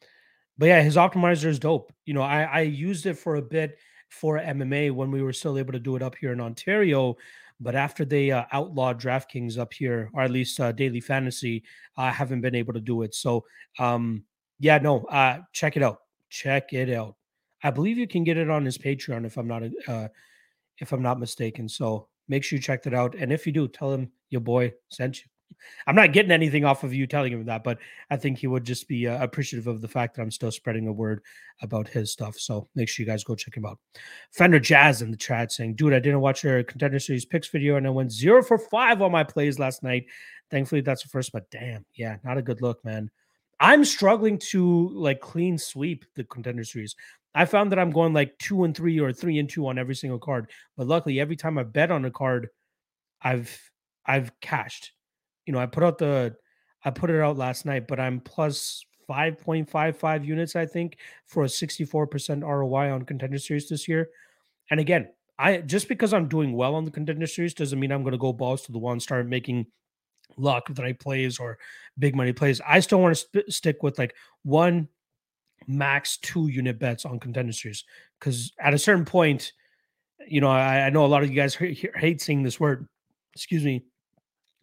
but 0.56 0.66
yeah, 0.66 0.82
his 0.82 0.94
optimizer 0.94 1.46
is 1.46 1.58
dope. 1.58 1.92
You 2.06 2.14
know, 2.14 2.22
I, 2.22 2.42
I 2.44 2.60
used 2.60 3.06
it 3.06 3.14
for 3.14 3.34
a 3.34 3.42
bit 3.42 3.76
for 4.08 4.38
MMA 4.38 4.92
when 4.92 5.10
we 5.10 5.20
were 5.20 5.32
still 5.32 5.58
able 5.58 5.72
to 5.72 5.80
do 5.80 5.96
it 5.96 6.02
up 6.02 6.14
here 6.14 6.32
in 6.32 6.40
Ontario. 6.40 7.16
But 7.58 7.74
after 7.74 8.04
they 8.04 8.30
uh, 8.30 8.44
outlawed 8.52 9.00
DraftKings 9.00 9.58
up 9.58 9.74
here, 9.74 10.10
or 10.12 10.22
at 10.22 10.30
least 10.30 10.60
uh, 10.60 10.70
Daily 10.70 11.00
Fantasy, 11.00 11.64
I 11.96 12.12
haven't 12.12 12.40
been 12.40 12.54
able 12.54 12.74
to 12.74 12.80
do 12.80 13.02
it. 13.02 13.16
So, 13.16 13.44
um, 13.80 14.22
yeah, 14.60 14.78
no, 14.78 15.04
uh, 15.06 15.38
check 15.52 15.76
it 15.76 15.82
out. 15.82 16.02
Check 16.28 16.72
it 16.72 16.90
out. 16.90 17.16
I 17.64 17.70
believe 17.70 17.98
you 17.98 18.06
can 18.06 18.24
get 18.24 18.36
it 18.36 18.48
on 18.48 18.64
his 18.64 18.78
Patreon 18.78 19.26
if 19.26 19.36
I'm 19.36 19.48
not 19.48 19.62
uh, 19.88 20.08
if 20.78 20.92
I'm 20.92 21.02
not 21.02 21.18
mistaken. 21.18 21.68
So 21.68 22.06
make 22.28 22.44
sure 22.44 22.56
you 22.56 22.62
check 22.62 22.82
that 22.84 22.94
out. 22.94 23.14
And 23.16 23.32
if 23.32 23.46
you 23.46 23.52
do, 23.52 23.66
tell 23.66 23.92
him 23.92 24.12
your 24.28 24.40
boy 24.40 24.72
sent 24.88 25.22
you. 25.22 25.30
I'm 25.86 25.96
not 25.96 26.12
getting 26.12 26.30
anything 26.30 26.64
off 26.64 26.84
of 26.84 26.94
you 26.94 27.06
telling 27.06 27.32
him 27.32 27.44
that, 27.46 27.64
but 27.64 27.78
I 28.08 28.16
think 28.16 28.38
he 28.38 28.46
would 28.46 28.64
just 28.64 28.86
be 28.86 29.08
uh, 29.08 29.22
appreciative 29.22 29.66
of 29.66 29.80
the 29.80 29.88
fact 29.88 30.14
that 30.14 30.22
I'm 30.22 30.30
still 30.30 30.52
spreading 30.52 30.86
a 30.86 30.92
word 30.92 31.22
about 31.60 31.88
his 31.88 32.12
stuff. 32.12 32.38
So 32.38 32.68
make 32.74 32.88
sure 32.88 33.04
you 33.04 33.10
guys 33.10 33.24
go 33.24 33.34
check 33.34 33.56
him 33.56 33.66
out. 33.66 33.78
Fender 34.30 34.60
Jazz 34.60 35.02
in 35.02 35.10
the 35.10 35.16
chat 35.16 35.52
saying, 35.52 35.74
"Dude, 35.74 35.92
I 35.92 35.98
didn't 35.98 36.20
watch 36.20 36.44
your 36.44 36.62
contender 36.62 36.98
series 36.98 37.24
picks 37.24 37.48
video, 37.48 37.76
and 37.76 37.86
I 37.86 37.90
went 37.90 38.12
zero 38.12 38.42
for 38.42 38.58
five 38.58 39.02
on 39.02 39.12
my 39.12 39.24
plays 39.24 39.58
last 39.58 39.82
night. 39.82 40.06
Thankfully, 40.50 40.82
that's 40.82 41.02
the 41.02 41.08
first, 41.08 41.32
but 41.32 41.50
damn, 41.50 41.84
yeah, 41.94 42.16
not 42.24 42.38
a 42.38 42.42
good 42.42 42.62
look, 42.62 42.84
man. 42.84 43.10
I'm 43.60 43.84
struggling 43.84 44.38
to 44.50 44.88
like 44.90 45.20
clean 45.20 45.58
sweep 45.58 46.04
the 46.16 46.24
contender 46.24 46.64
series. 46.64 46.96
I 47.34 47.44
found 47.44 47.70
that 47.70 47.78
I'm 47.78 47.90
going 47.90 48.12
like 48.12 48.36
two 48.38 48.64
and 48.64 48.76
three 48.76 48.98
or 48.98 49.12
three 49.12 49.38
and 49.38 49.48
two 49.48 49.66
on 49.68 49.78
every 49.78 49.94
single 49.94 50.18
card. 50.18 50.50
But 50.76 50.86
luckily, 50.88 51.20
every 51.20 51.36
time 51.36 51.58
I 51.58 51.62
bet 51.62 51.90
on 51.90 52.04
a 52.04 52.10
card, 52.10 52.48
I've 53.22 53.70
I've 54.06 54.32
cashed. 54.40 54.92
You 55.46 55.52
know, 55.52 55.58
I 55.58 55.66
put 55.66 55.84
out 55.84 55.98
the 55.98 56.34
I 56.84 56.90
put 56.90 57.10
it 57.10 57.20
out 57.20 57.36
last 57.36 57.66
night, 57.66 57.86
but 57.86 58.00
I'm 58.00 58.20
plus 58.20 58.84
5.55 59.08 60.24
units, 60.24 60.56
I 60.56 60.66
think, 60.66 60.96
for 61.26 61.44
a 61.44 61.48
64% 61.48 62.42
ROI 62.42 62.92
on 62.92 63.02
contender 63.02 63.38
series 63.38 63.68
this 63.68 63.88
year. 63.88 64.08
And 64.70 64.80
again, 64.80 65.08
I 65.38 65.58
just 65.58 65.88
because 65.88 66.14
I'm 66.14 66.28
doing 66.28 66.52
well 66.52 66.74
on 66.74 66.84
the 66.84 66.90
contender 66.90 67.26
series 67.26 67.54
doesn't 67.54 67.78
mean 67.78 67.92
I'm 67.92 68.02
going 68.02 68.12
to 68.12 68.18
go 68.18 68.32
balls 68.32 68.62
to 68.62 68.72
the 68.72 68.78
and 68.78 69.02
start 69.02 69.26
making 69.26 69.66
luck 70.40 70.66
the 70.68 70.82
right 70.82 70.98
plays 70.98 71.38
or 71.38 71.58
big 71.98 72.14
money 72.14 72.32
plays. 72.32 72.60
I 72.66 72.80
still 72.80 73.00
want 73.00 73.16
to 73.16 73.20
sp- 73.22 73.50
stick 73.50 73.82
with 73.82 73.98
like 73.98 74.14
one 74.42 74.88
max 75.66 76.16
two 76.18 76.48
unit 76.48 76.78
bets 76.78 77.04
on 77.04 77.20
contender 77.20 77.52
series 77.52 77.84
because 78.18 78.52
at 78.58 78.74
a 78.74 78.78
certain 78.78 79.04
point, 79.04 79.52
you 80.26 80.40
know, 80.40 80.50
I, 80.50 80.86
I 80.86 80.90
know 80.90 81.04
a 81.04 81.08
lot 81.08 81.22
of 81.22 81.30
you 81.30 81.36
guys 81.36 81.54
hate, 81.54 81.90
hate 81.96 82.20
seeing 82.20 82.42
this 82.42 82.60
word. 82.60 82.88
Excuse 83.34 83.64
me. 83.64 83.84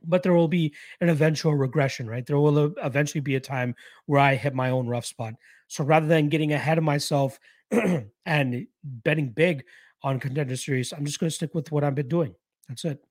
But 0.04 0.24
there 0.24 0.34
will 0.34 0.48
be 0.48 0.74
an 1.02 1.10
eventual 1.10 1.56
regression, 1.56 2.08
right? 2.08 2.26
There 2.26 2.38
will 2.38 2.74
eventually 2.84 3.22
be 3.22 3.36
a 3.36 3.40
time 3.40 3.76
where 4.06 4.20
I 4.20 4.36
hit 4.36 4.54
my 4.54 4.70
own 4.70 4.88
rough 4.88 5.06
spot. 5.06 5.34
So 5.68 5.84
rather 5.84 6.06
than 6.06 6.30
getting 6.30 6.54
ahead 6.54 6.78
of 6.78 6.84
myself 6.84 7.40
and 8.26 8.68
betting 8.84 9.30
big 9.30 9.64
on 10.04 10.20
contender 10.20 10.56
series, 10.56 10.94
I'm 10.94 11.06
just 11.06 11.20
going 11.20 11.30
to 11.30 11.36
stick 11.36 11.56
with 11.56 11.72
what 11.72 11.84
I've 11.84 11.96
been 11.96 12.08
doing. 12.08 12.36
That's 12.70 12.86
it. 12.86 13.04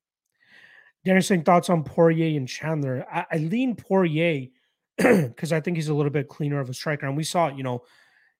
Interesting 1.05 1.43
thoughts 1.43 1.69
on 1.69 1.83
Poirier 1.83 2.37
and 2.37 2.47
Chandler. 2.47 3.05
I, 3.11 3.25
I 3.31 3.37
lean 3.37 3.75
Poirier 3.75 4.47
because 4.97 5.53
I 5.53 5.61
think 5.61 5.77
he's 5.77 5.89
a 5.89 5.93
little 5.93 6.11
bit 6.11 6.27
cleaner 6.27 6.59
of 6.59 6.69
a 6.69 6.73
striker. 6.73 7.05
And 7.05 7.15
we 7.15 7.23
saw, 7.23 7.49
you 7.49 7.63
know, 7.63 7.83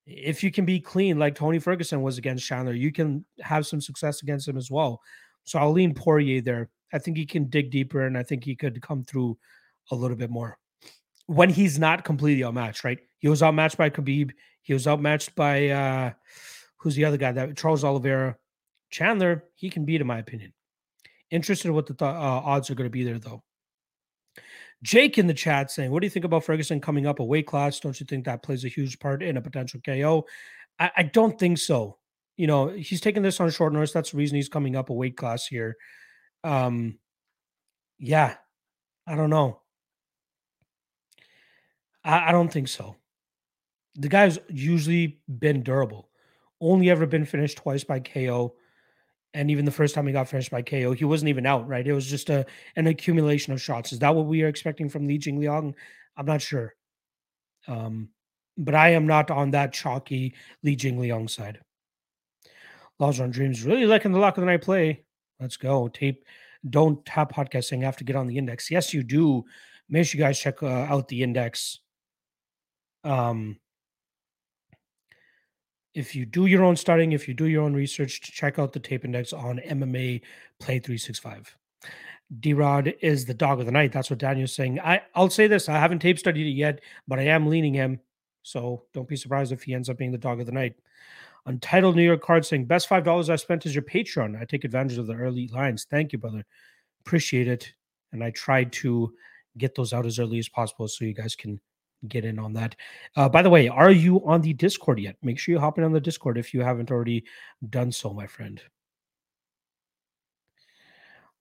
if 0.05 0.43
you 0.43 0.51
can 0.51 0.65
be 0.65 0.79
clean 0.79 1.19
like 1.19 1.35
Tony 1.35 1.59
Ferguson 1.59 2.01
was 2.01 2.17
against 2.17 2.45
Chandler, 2.45 2.73
you 2.73 2.91
can 2.91 3.25
have 3.41 3.67
some 3.67 3.81
success 3.81 4.21
against 4.21 4.47
him 4.47 4.57
as 4.57 4.71
well. 4.71 5.01
So 5.43 5.59
I'll 5.59 5.71
lean 5.71 5.93
Poirier 5.93 6.41
there. 6.41 6.69
I 6.93 6.99
think 6.99 7.17
he 7.17 7.25
can 7.25 7.45
dig 7.45 7.71
deeper 7.71 8.05
and 8.05 8.17
I 8.17 8.23
think 8.23 8.43
he 8.43 8.55
could 8.55 8.81
come 8.81 9.03
through 9.03 9.37
a 9.91 9.95
little 9.95 10.17
bit 10.17 10.29
more 10.29 10.57
when 11.27 11.49
he's 11.49 11.77
not 11.77 12.03
completely 12.03 12.43
outmatched, 12.43 12.83
right? 12.83 12.99
He 13.19 13.27
was 13.27 13.43
outmatched 13.43 13.77
by 13.77 13.89
Khabib. 13.89 14.31
He 14.61 14.73
was 14.73 14.87
outmatched 14.87 15.35
by 15.35 15.67
uh 15.69 16.11
who's 16.77 16.95
the 16.95 17.05
other 17.05 17.17
guy 17.17 17.31
that 17.33 17.57
Charles 17.57 17.83
Oliveira. 17.83 18.37
Chandler, 18.89 19.43
he 19.55 19.69
can 19.69 19.85
beat 19.85 20.01
in 20.01 20.07
my 20.07 20.19
opinion. 20.19 20.53
Interested 21.32 21.67
in 21.67 21.73
what 21.73 21.86
the 21.86 21.93
th- 21.93 22.09
uh, 22.09 22.41
odds 22.43 22.69
are 22.69 22.75
going 22.75 22.86
to 22.86 22.91
be 22.91 23.03
there, 23.03 23.19
though. 23.19 23.43
Jake 24.84 25.17
in 25.17 25.28
the 25.28 25.34
chat 25.34 25.71
saying, 25.71 25.91
What 25.91 26.01
do 26.01 26.05
you 26.05 26.11
think 26.11 26.25
about 26.25 26.43
Ferguson 26.43 26.80
coming 26.80 27.07
up 27.07 27.19
a 27.19 27.23
weight 27.23 27.47
class? 27.47 27.80
Don't 27.80 27.99
you 27.99 28.05
think 28.05 28.25
that 28.25 28.43
plays 28.43 28.63
a 28.63 28.69
huge 28.69 28.99
part 28.99 29.23
in 29.23 29.38
a 29.38 29.41
potential 29.41 29.80
KO? 29.84 30.25
I, 30.80 30.91
I 30.97 31.03
don't 31.03 31.39
think 31.39 31.57
so. 31.57 31.97
You 32.38 32.47
know, 32.47 32.67
he's 32.67 33.01
taking 33.01 33.23
this 33.23 33.39
on 33.39 33.49
short 33.49 33.73
notice. 33.73 33.91
That's 33.91 34.11
the 34.11 34.17
reason 34.17 34.36
he's 34.36 34.49
coming 34.49 34.75
up 34.75 34.89
a 34.89 34.93
weight 34.93 35.17
class 35.17 35.47
here. 35.47 35.75
Um, 36.43 36.99
yeah, 37.97 38.36
I 39.07 39.15
don't 39.15 39.32
know. 39.32 39.61
I, 42.03 42.30
I 42.30 42.32
don't 42.32 42.51
think 42.51 42.67
so. 42.67 42.95
The 43.95 44.09
guy's 44.09 44.38
usually 44.47 45.19
been 45.39 45.63
durable, 45.63 46.09
only 46.61 46.91
ever 46.91 47.07
been 47.07 47.25
finished 47.25 47.57
twice 47.57 47.84
by 47.84 47.99
KO. 47.99 48.53
And 49.34 49.51
even 49.51 49.65
the 49.65 49.71
first 49.71 49.93
time 49.93 50.07
he 50.07 50.13
got 50.13 50.30
finished 50.30 50.51
by 50.51 50.61
KO, 50.61 50.93
he 50.93 51.05
wasn't 51.05 51.30
even 51.30 51.45
out, 51.45 51.67
right? 51.67 51.86
It 51.86 51.93
was 51.93 52.07
just 52.07 52.30
a 52.30 52.45
an 52.75 52.88
accumulation 52.88 53.53
of 53.53 53.61
shots. 53.61 53.91
Is 53.91 53.99
that 53.99 54.15
what 54.15 54.25
we 54.25 54.41
are 54.43 54.47
expecting 54.47 54.89
from 54.89 55.05
Li 55.05 55.19
Jingliang? 55.19 55.73
I'm 56.15 56.25
not 56.25 56.41
sure. 56.41 56.73
Um, 57.67 58.09
but 58.57 58.73
I 58.73 58.89
am 58.89 59.05
not 59.05 59.30
on 59.30 59.51
that 59.51 59.73
chalky 59.73 60.34
Li 60.63 60.75
Jingliang 60.75 61.30
side. 61.30 61.59
Laws 62.99 63.19
on 63.19 63.30
Dreams 63.30 63.63
really 63.63 63.86
liking 63.86 64.11
the 64.11 64.19
lock 64.19 64.38
of 64.38 64.41
the 64.41 64.47
night 64.47 64.63
play. 64.63 65.03
Let's 65.39 65.57
go. 65.57 65.88
Tape. 65.88 66.25
Don't 66.67 67.05
tap 67.05 67.32
podcasting. 67.32 67.84
Have 67.84 67.97
to 67.97 68.03
get 68.03 68.15
on 68.15 68.28
the 68.28 68.38
index. 68.38 68.71
Yes, 68.71 68.93
you 68.93 69.03
do. 69.03 69.45
Make 69.89 70.07
sure 70.07 70.17
you 70.17 70.25
guys 70.25 70.39
check 70.39 70.63
uh, 70.63 70.65
out 70.65 71.07
the 71.07 71.21
index. 71.21 71.80
Um, 73.03 73.57
if 75.97 76.15
you 76.15 76.27
do 76.27 76.45
your 76.45 76.63
own 76.63 76.75
studying, 76.75 77.13
if 77.13 77.27
you 77.27 77.33
do 77.33 77.47
your 77.47 77.63
own 77.63 77.73
research, 77.73 78.21
check 78.21 78.59
out 78.59 78.71
the 78.71 78.79
tape 78.79 79.03
index 79.03 79.33
on 79.33 79.59
MMA 79.65 80.21
Play 80.59 80.77
365. 80.77 81.57
D 82.39 82.53
Rod 82.53 82.93
is 83.01 83.25
the 83.25 83.33
dog 83.33 83.59
of 83.59 83.65
the 83.65 83.71
night. 83.71 83.91
That's 83.91 84.11
what 84.11 84.19
Daniel's 84.19 84.53
saying. 84.53 84.79
I, 84.79 85.01
I'll 85.15 85.31
say 85.31 85.47
this 85.47 85.67
I 85.67 85.79
haven't 85.79 85.99
tape 85.99 86.19
studied 86.19 86.45
it 86.45 86.51
yet, 86.51 86.81
but 87.07 87.17
I 87.17 87.23
am 87.23 87.47
leaning 87.47 87.73
him. 87.73 87.99
So 88.43 88.83
don't 88.93 89.07
be 89.07 89.15
surprised 89.15 89.51
if 89.51 89.63
he 89.63 89.73
ends 89.73 89.89
up 89.89 89.97
being 89.97 90.11
the 90.11 90.19
dog 90.19 90.39
of 90.39 90.45
the 90.45 90.51
night. 90.51 90.75
Untitled 91.47 91.95
New 91.95 92.03
York 92.03 92.21
card 92.21 92.45
saying, 92.45 92.65
Best 92.65 92.87
$5 92.87 93.29
I 93.29 93.35
spent 93.35 93.65
is 93.65 93.73
your 93.73 93.83
Patreon. 93.83 94.39
I 94.39 94.45
take 94.45 94.65
advantage 94.65 94.99
of 94.99 95.07
the 95.07 95.15
early 95.15 95.47
lines. 95.47 95.87
Thank 95.89 96.13
you, 96.13 96.19
brother. 96.19 96.45
Appreciate 97.05 97.47
it. 97.47 97.73
And 98.11 98.23
I 98.23 98.29
tried 98.31 98.71
to 98.73 99.13
get 99.57 99.73
those 99.73 99.93
out 99.93 100.05
as 100.05 100.19
early 100.19 100.37
as 100.37 100.47
possible 100.47 100.87
so 100.87 101.05
you 101.05 101.13
guys 101.13 101.35
can 101.35 101.59
get 102.07 102.25
in 102.25 102.39
on 102.39 102.53
that. 102.53 102.75
Uh, 103.15 103.29
by 103.29 103.41
the 103.41 103.49
way, 103.49 103.67
are 103.67 103.91
you 103.91 104.25
on 104.25 104.41
the 104.41 104.53
Discord 104.53 104.99
yet? 104.99 105.15
Make 105.21 105.39
sure 105.39 105.53
you 105.53 105.59
hop 105.59 105.77
in 105.77 105.83
on 105.83 105.91
the 105.91 105.99
Discord 105.99 106.37
if 106.37 106.53
you 106.53 106.61
haven't 106.61 106.91
already 106.91 107.25
done 107.69 107.91
so, 107.91 108.13
my 108.13 108.27
friend. 108.27 108.61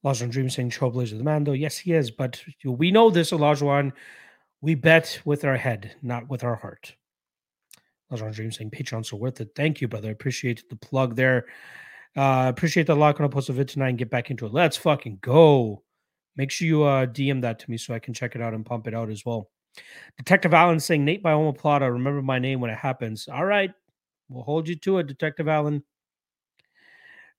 Lajon 0.05 0.31
Dream 0.31 0.49
saying 0.49 0.71
Trailblazer 0.71 1.19
the 1.19 1.25
Mando. 1.25 1.53
Yes, 1.53 1.77
he 1.77 1.93
is, 1.93 2.11
but 2.11 2.41
we 2.65 2.91
know 2.91 3.11
this, 3.11 3.33
Olajuwon. 3.33 3.93
We 4.61 4.75
bet 4.75 5.21
with 5.25 5.45
our 5.45 5.57
head, 5.57 5.97
not 6.03 6.29
with 6.29 6.45
our 6.45 6.55
heart. 6.55 6.95
Lajon 8.13 8.33
Dream 8.33 8.53
saying 8.53 8.71
Patreons 8.71 9.13
are 9.13 9.17
worth 9.17 9.41
it. 9.41 9.51
Thank 9.57 9.81
you, 9.81 9.89
brother. 9.89 10.11
Appreciate 10.11 10.69
the 10.69 10.77
plug 10.77 11.17
there. 11.17 11.47
Uh, 12.17 12.47
appreciate 12.49 12.87
the 12.87 12.95
lock. 12.95 13.21
on 13.21 13.27
a 13.27 13.29
post 13.29 13.49
of 13.49 13.59
it 13.59 13.69
tonight 13.69 13.91
and 13.91 13.99
get 13.99 14.11
back 14.11 14.31
into 14.31 14.47
it. 14.47 14.53
Let's 14.53 14.77
fucking 14.77 15.19
go. 15.21 15.83
Make 16.37 16.51
sure 16.51 16.69
you 16.69 16.83
uh, 16.85 17.07
DM 17.07 17.43
that 17.43 17.59
to 17.61 17.71
me 17.71 17.77
so 17.77 17.95
I 17.95 17.99
can 17.99 18.15
check 18.15 18.37
it 18.37 18.43
out 18.43 18.55
and 18.55 18.65
pump 18.65 18.87
it 18.87 18.95
out 18.95 19.11
as 19.11 19.25
well. 19.25 19.51
Detective 20.17 20.55
Allen 20.55 20.81
saying 20.81 21.05
Nate 21.05 21.23
by 21.23 21.33
Omoplata. 21.33 21.91
Remember 21.93 22.23
my 22.23 22.39
name 22.39 22.61
when 22.61 22.71
it 22.71 22.79
happens. 22.79 23.29
All 23.29 23.45
right, 23.45 23.71
we'll 24.29 24.43
hold 24.43 24.69
you 24.69 24.77
to 24.77 24.99
it, 24.99 25.07
Detective 25.07 25.49
Allen. 25.49 25.83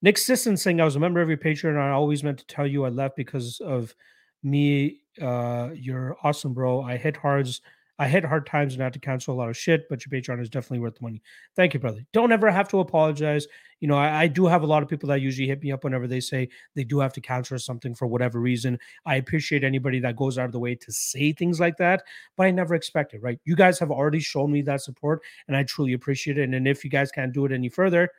Nick 0.00 0.16
Sisson 0.16 0.56
saying 0.56 0.80
I 0.80 0.84
was 0.84 0.96
a 0.96 1.00
member 1.00 1.20
of 1.20 1.28
your 1.28 1.38
Patreon 1.38 1.70
and 1.70 1.80
I 1.80 1.90
always 1.90 2.22
meant 2.22 2.38
to 2.38 2.46
tell 2.46 2.66
you 2.66 2.84
I 2.84 2.88
left 2.88 3.16
because 3.16 3.60
of 3.60 3.94
me. 4.42 5.00
Uh, 5.20 5.70
you're 5.74 6.16
awesome, 6.22 6.54
bro. 6.54 6.82
I 6.82 6.96
hit 6.96 7.16
hards 7.16 7.60
I 7.98 8.06
hit 8.06 8.24
hard 8.24 8.46
times 8.46 8.74
and 8.74 8.82
had 8.82 8.92
to 8.92 9.00
cancel 9.00 9.34
a 9.34 9.36
lot 9.36 9.48
of 9.48 9.56
shit, 9.56 9.88
but 9.88 10.04
your 10.04 10.20
Patreon 10.20 10.40
is 10.40 10.48
definitely 10.48 10.78
worth 10.78 10.94
the 10.94 11.02
money. 11.02 11.20
Thank 11.56 11.74
you, 11.74 11.80
brother. 11.80 12.04
Don't 12.12 12.30
ever 12.30 12.48
have 12.50 12.68
to 12.68 12.78
apologize. 12.78 13.46
You 13.80 13.88
know, 13.88 13.96
I, 13.96 14.22
I, 14.22 14.26
do 14.28 14.46
have 14.46 14.62
a 14.62 14.66
lot 14.66 14.82
of 14.82 14.88
people 14.88 15.08
that 15.08 15.20
usually 15.20 15.48
hit 15.48 15.62
me 15.62 15.72
up 15.72 15.84
whenever 15.84 16.06
they 16.06 16.20
say 16.20 16.48
they 16.74 16.84
do 16.84 17.00
have 17.00 17.12
to 17.14 17.20
cancel 17.20 17.58
something 17.58 17.94
for 17.94 18.06
whatever 18.06 18.40
reason. 18.40 18.78
I 19.04 19.16
appreciate 19.16 19.64
anybody 19.64 19.98
that 20.00 20.16
goes 20.16 20.38
out 20.38 20.46
of 20.46 20.52
the 20.52 20.58
way 20.60 20.74
to 20.76 20.92
say 20.92 21.32
things 21.32 21.58
like 21.58 21.76
that, 21.78 22.04
but 22.36 22.46
I 22.46 22.50
never 22.52 22.74
expect 22.74 23.14
it, 23.14 23.22
right? 23.22 23.40
You 23.44 23.56
guys 23.56 23.78
have 23.80 23.90
already 23.90 24.20
shown 24.20 24.52
me 24.52 24.62
that 24.62 24.80
support, 24.80 25.22
and 25.48 25.56
I 25.56 25.64
truly 25.64 25.92
appreciate 25.92 26.38
it. 26.38 26.48
And 26.48 26.68
if 26.68 26.84
you 26.84 26.90
guys 26.90 27.10
can't 27.10 27.32
do 27.32 27.46
it 27.46 27.52
any 27.52 27.68
further, 27.68 28.10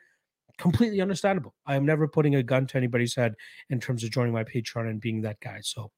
completely 0.58 1.00
understandable. 1.00 1.54
I 1.66 1.76
am 1.76 1.86
never 1.86 2.06
putting 2.06 2.34
a 2.34 2.42
gun 2.42 2.66
to 2.68 2.76
anybody's 2.76 3.14
head 3.14 3.34
in 3.70 3.80
terms 3.80 4.04
of 4.04 4.10
joining 4.10 4.32
my 4.32 4.44
Patreon 4.44 4.90
and 4.90 5.00
being 5.00 5.22
that 5.22 5.40
guy. 5.40 5.60
So 5.62 5.90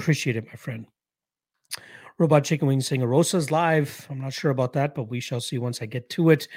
appreciate 0.00 0.36
it, 0.36 0.46
my 0.46 0.54
friend. 0.54 0.86
Robot 2.18 2.42
Chicken 2.42 2.66
Wings 2.66 2.88
saying 2.88 3.04
Rosa's 3.04 3.52
live. 3.52 4.06
I'm 4.10 4.20
not 4.20 4.32
sure 4.32 4.50
about 4.50 4.72
that, 4.72 4.92
but 4.92 5.04
we 5.04 5.20
shall 5.20 5.40
see 5.40 5.58
once 5.58 5.80
I 5.80 5.86
get 5.86 6.10
to 6.10 6.30
it. 6.30 6.48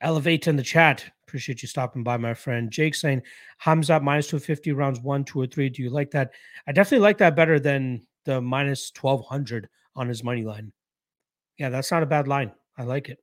Elevate 0.00 0.48
in 0.48 0.56
the 0.56 0.62
chat. 0.62 1.04
Appreciate 1.22 1.62
you 1.62 1.68
stopping 1.68 2.02
by, 2.02 2.16
my 2.16 2.34
friend. 2.34 2.68
Jake 2.68 2.96
saying 2.96 3.22
Hamza 3.58 4.00
minus 4.00 4.26
250 4.26 4.72
rounds 4.72 5.00
one, 5.00 5.24
two, 5.24 5.40
or 5.40 5.46
three. 5.46 5.68
Do 5.68 5.82
you 5.82 5.90
like 5.90 6.10
that? 6.10 6.32
I 6.66 6.72
definitely 6.72 7.04
like 7.04 7.18
that 7.18 7.36
better 7.36 7.60
than 7.60 8.02
the 8.24 8.40
minus 8.40 8.92
1200 9.00 9.68
on 9.94 10.08
his 10.08 10.24
money 10.24 10.42
line. 10.42 10.72
Yeah, 11.58 11.68
that's 11.68 11.92
not 11.92 12.02
a 12.02 12.06
bad 12.06 12.26
line. 12.26 12.50
I 12.76 12.82
like 12.82 13.08
it. 13.08 13.20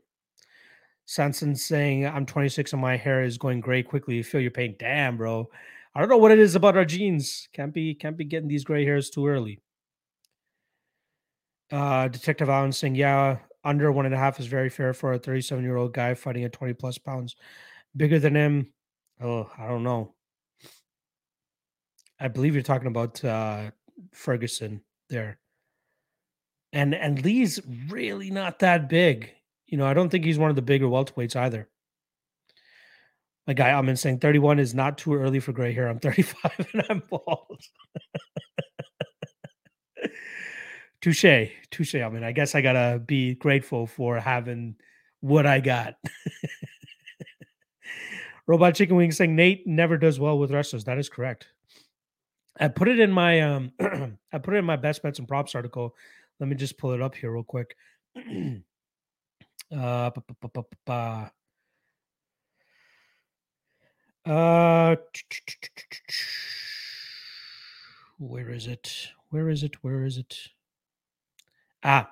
Sanson 1.06 1.58
saying 1.58 2.08
I'm 2.08 2.26
26 2.26 2.72
and 2.72 2.82
my 2.82 2.96
hair 2.96 3.24
is 3.24 3.38
going 3.38 3.60
gray 3.60 3.84
quickly. 3.84 4.16
You 4.16 4.24
feel 4.24 4.40
your 4.40 4.52
pain. 4.52 4.78
Damn, 4.80 5.18
bro. 5.18 5.50
I 5.94 6.00
don't 6.00 6.08
know 6.08 6.18
what 6.18 6.32
it 6.32 6.40
is 6.40 6.56
about 6.56 6.78
our 6.78 6.86
genes. 6.86 7.50
Can't 7.52 7.74
be 7.74 7.94
can't 7.94 8.16
be 8.16 8.24
getting 8.24 8.48
these 8.48 8.64
gray 8.64 8.86
hairs 8.86 9.10
too 9.10 9.28
early. 9.28 9.60
Uh, 11.72 12.08
Detective 12.08 12.50
Allen 12.50 12.72
saying, 12.72 12.96
yeah, 12.96 13.38
under 13.64 13.92
one 13.92 14.06
and 14.06 14.16
a 14.16 14.18
half 14.18 14.40
is 14.40 14.48
very 14.48 14.70
fair 14.70 14.94
for 14.94 15.14
a 15.14 15.20
37 15.20 15.64
year 15.64 15.78
old 15.78 15.94
guy 15.94 16.14
fighting 16.14 16.44
at 16.44 16.54
20 16.54 16.74
plus 16.74 16.98
pounds. 16.98 17.36
Bigger 17.96 18.20
than 18.20 18.36
him, 18.36 18.74
oh, 19.22 19.50
I 19.58 19.68
don't 19.68 19.84
know. 19.84 20.14
I 22.20 22.28
believe 22.28 22.54
you're 22.54 22.64
talking 22.64 22.88
about 22.88 23.24
uh, 23.24 23.72
Ferguson 24.14 24.82
there. 25.10 25.40
And 26.74 26.96
and 26.96 27.24
Lee's 27.24 27.60
really 27.90 28.30
not 28.30 28.60
that 28.60 28.88
big. 28.88 29.32
You 29.68 29.78
know, 29.78 29.86
I 29.86 29.94
don't 29.94 30.10
think 30.10 30.24
he's 30.24 30.38
one 30.38 30.50
of 30.50 30.56
the 30.56 30.62
bigger 30.62 30.86
welterweights 30.86 31.36
either. 31.36 31.68
My 33.48 33.54
guy, 33.54 33.72
I'm 33.72 33.94
saying 33.96 34.20
31 34.20 34.60
is 34.60 34.76
not 34.76 34.98
too 34.98 35.16
early 35.16 35.40
for 35.40 35.52
gray 35.52 35.74
hair. 35.74 35.88
I'm 35.88 36.00
35 36.00 36.68
and 36.74 36.86
I'm 36.90 37.04
bald. 37.10 37.62
Touche, 41.02 41.50
touche. 41.72 41.96
I 41.96 42.10
mean, 42.10 42.24
I 42.24 42.32
guess 42.32 42.54
I 42.54 42.62
gotta 42.62 43.00
be 43.00 43.34
grateful 43.36 43.88
for 43.88 44.20
having 44.20 44.76
what 45.20 45.48
I 45.48 45.60
got. 45.60 45.96
Robot 48.48 48.76
Chicken 48.76 48.96
Wing 48.96 49.12
saying 49.12 49.36
Nate 49.36 49.66
never 49.66 49.98
does 49.98 50.20
well 50.20 50.38
with 50.38 50.52
wrestlers. 50.52 50.84
That 50.84 51.00
is 51.00 51.10
correct. 51.10 51.48
I 52.60 52.68
put 52.68 52.88
it 52.88 53.00
in 53.00 53.12
my 53.12 53.42
um 53.42 53.72
I 54.32 54.38
put 54.38 54.54
it 54.54 54.58
in 54.58 54.66
my 54.66 54.76
best 54.76 55.02
bets 55.02 55.18
and 55.20 55.28
props 55.28 55.56
article. 55.56 55.96
Let 56.40 56.50
me 56.50 56.56
just 56.56 56.78
pull 56.78 56.92
it 56.92 57.02
up 57.02 57.16
here 57.16 57.32
real 57.32 57.44
quick. 57.44 57.76
uh 64.26 64.96
where 68.20 68.50
is 68.50 68.68
it? 68.68 69.08
Where 69.30 69.50
is 69.50 69.64
it? 69.64 69.84
Where 69.84 70.04
is 70.04 70.18
it? 70.18 70.38
Ah, 71.84 72.12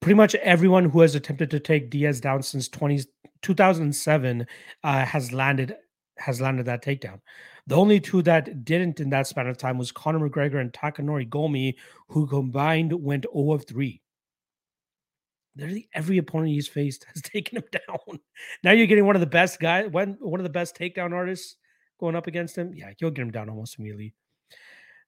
pretty 0.00 0.14
much 0.14 0.34
everyone 0.36 0.88
who 0.88 1.00
has 1.00 1.14
attempted 1.14 1.50
to 1.50 1.60
take 1.60 1.90
Diaz 1.90 2.20
down 2.20 2.42
since 2.42 2.68
20, 2.68 3.04
2007 3.42 4.46
uh, 4.84 5.04
has 5.04 5.32
landed 5.32 5.76
has 6.18 6.40
landed 6.40 6.66
that 6.66 6.82
takedown. 6.82 7.20
The 7.68 7.76
only 7.76 8.00
two 8.00 8.22
that 8.22 8.64
didn't 8.64 8.98
in 8.98 9.10
that 9.10 9.26
span 9.26 9.46
of 9.46 9.56
time 9.56 9.78
was 9.78 9.92
Conor 9.92 10.28
McGregor 10.28 10.60
and 10.60 10.72
Takanori 10.72 11.28
Gomi, 11.28 11.74
who 12.08 12.26
combined 12.26 12.92
went 12.92 13.26
0 13.32 13.52
of 13.52 13.66
3. 13.66 14.00
Literally 15.56 15.88
every 15.94 16.18
opponent 16.18 16.52
he's 16.52 16.66
faced 16.66 17.06
has 17.12 17.22
taken 17.22 17.58
him 17.58 17.64
down. 17.70 18.18
Now 18.64 18.72
you're 18.72 18.86
getting 18.86 19.06
one 19.06 19.16
of 19.16 19.20
the 19.20 19.26
best 19.26 19.60
guys, 19.60 19.90
one, 19.90 20.16
one 20.20 20.40
of 20.40 20.44
the 20.44 20.50
best 20.50 20.76
takedown 20.76 21.12
artists 21.12 21.56
going 22.00 22.16
up 22.16 22.26
against 22.26 22.56
him. 22.56 22.72
Yeah, 22.74 22.92
you'll 22.98 23.10
get 23.10 23.22
him 23.22 23.30
down 23.30 23.48
almost 23.48 23.78
immediately. 23.78 24.14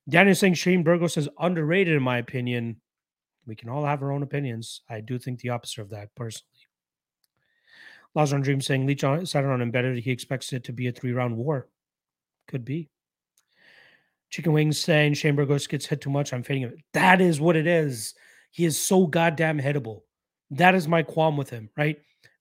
Daniel 0.09 0.35
saying 0.35 0.55
Shane 0.55 0.83
Burgos 0.83 1.17
is 1.17 1.29
underrated, 1.39 1.97
in 1.97 2.03
my 2.03 2.19
opinion. 2.19 2.81
We 3.51 3.57
can 3.57 3.69
all 3.69 3.85
have 3.85 4.01
our 4.01 4.13
own 4.13 4.23
opinions. 4.23 4.83
I 4.89 5.01
do 5.01 5.19
think 5.19 5.41
the 5.41 5.49
opposite 5.49 5.81
of 5.81 5.91
that 5.91 6.15
personally. 6.15 6.47
Lajon 8.17 8.45
Dream 8.45 8.61
saying 8.61 8.87
Leach 8.87 9.03
on, 9.03 9.27
said 9.27 9.45
on 9.45 9.61
embedded. 9.61 9.99
He 9.99 10.13
expects 10.13 10.53
it 10.53 10.63
to 10.65 10.73
be 10.73 10.87
a 10.87 10.93
three 10.93 11.13
round 11.13 11.37
war. 11.37 11.67
Could 12.47 12.65
be. 12.65 12.91
Chicken 14.31 14.53
Wings 14.53 14.81
saying 14.81 15.15
Shane 15.15 15.35
Burgos 15.35 15.67
gets 15.67 15.85
hit 15.85 16.01
too 16.01 16.11
much. 16.11 16.33
I'm 16.33 16.45
fading 16.45 16.63
him. 16.63 16.77
That 16.93 17.21
is 17.21 17.41
what 17.41 17.57
it 17.57 17.67
is. 17.67 18.15
He 18.53 18.65
is 18.65 18.81
so 18.81 19.05
goddamn 19.09 19.59
hittable. 19.59 20.03
That 20.53 20.77
is 20.77 20.87
my 20.87 21.03
qualm 21.03 21.37
with 21.37 21.51
him, 21.51 21.71
right? 21.77 21.99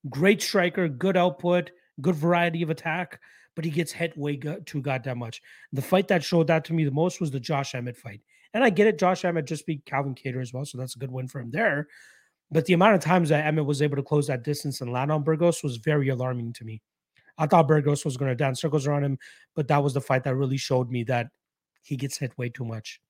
Great 0.08 0.40
striker, 0.40 0.86
good 0.86 1.16
output, 1.16 1.72
good 2.00 2.14
variety 2.14 2.62
of 2.62 2.70
attack, 2.70 3.18
but 3.56 3.64
he 3.64 3.72
gets 3.72 3.90
hit 3.90 4.16
way 4.16 4.36
go- 4.36 4.60
too 4.60 4.80
goddamn 4.80 5.18
much. 5.18 5.42
The 5.72 5.82
fight 5.82 6.06
that 6.06 6.22
showed 6.22 6.46
that 6.46 6.66
to 6.66 6.72
me 6.72 6.84
the 6.84 6.92
most 6.92 7.20
was 7.20 7.32
the 7.32 7.40
Josh 7.40 7.74
Emmett 7.74 7.96
fight. 7.96 8.20
And 8.52 8.64
I 8.64 8.70
get 8.70 8.86
it. 8.86 8.98
Josh 8.98 9.24
Emmett 9.24 9.46
just 9.46 9.66
beat 9.66 9.84
Calvin 9.84 10.14
Kattar 10.14 10.42
as 10.42 10.52
well. 10.52 10.64
So 10.64 10.78
that's 10.78 10.96
a 10.96 10.98
good 10.98 11.10
win 11.10 11.28
for 11.28 11.40
him 11.40 11.50
there. 11.50 11.88
But 12.50 12.66
the 12.66 12.72
amount 12.72 12.94
of 12.96 13.00
times 13.00 13.28
that 13.28 13.46
Emmett 13.46 13.64
was 13.64 13.80
able 13.80 13.96
to 13.96 14.02
close 14.02 14.26
that 14.26 14.42
distance 14.42 14.80
and 14.80 14.92
land 14.92 15.12
on 15.12 15.22
Burgos 15.22 15.62
was 15.62 15.76
very 15.76 16.08
alarming 16.08 16.52
to 16.54 16.64
me. 16.64 16.82
I 17.38 17.46
thought 17.46 17.68
Burgos 17.68 18.04
was 18.04 18.16
going 18.16 18.30
to 18.30 18.34
dance 18.34 18.60
circles 18.60 18.86
around 18.86 19.04
him, 19.04 19.18
but 19.54 19.68
that 19.68 19.82
was 19.82 19.94
the 19.94 20.00
fight 20.00 20.24
that 20.24 20.34
really 20.34 20.56
showed 20.56 20.90
me 20.90 21.04
that 21.04 21.28
he 21.82 21.96
gets 21.96 22.18
hit 22.18 22.36
way 22.36 22.48
too 22.48 22.64
much. 22.64 23.00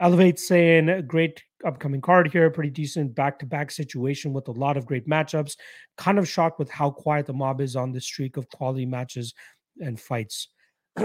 Elevate 0.00 0.38
saying 0.38 1.06
great 1.06 1.42
upcoming 1.64 2.00
card 2.00 2.30
here, 2.30 2.50
pretty 2.50 2.70
decent 2.70 3.14
back 3.14 3.38
to 3.38 3.46
back 3.46 3.70
situation 3.70 4.32
with 4.32 4.48
a 4.48 4.52
lot 4.52 4.76
of 4.76 4.86
great 4.86 5.08
matchups. 5.08 5.56
Kind 5.96 6.18
of 6.18 6.28
shocked 6.28 6.58
with 6.58 6.70
how 6.70 6.90
quiet 6.90 7.26
the 7.26 7.32
mob 7.32 7.60
is 7.60 7.76
on 7.76 7.92
this 7.92 8.04
streak 8.04 8.36
of 8.36 8.48
quality 8.50 8.86
matches 8.86 9.34
and 9.80 9.98
fights. 9.98 10.48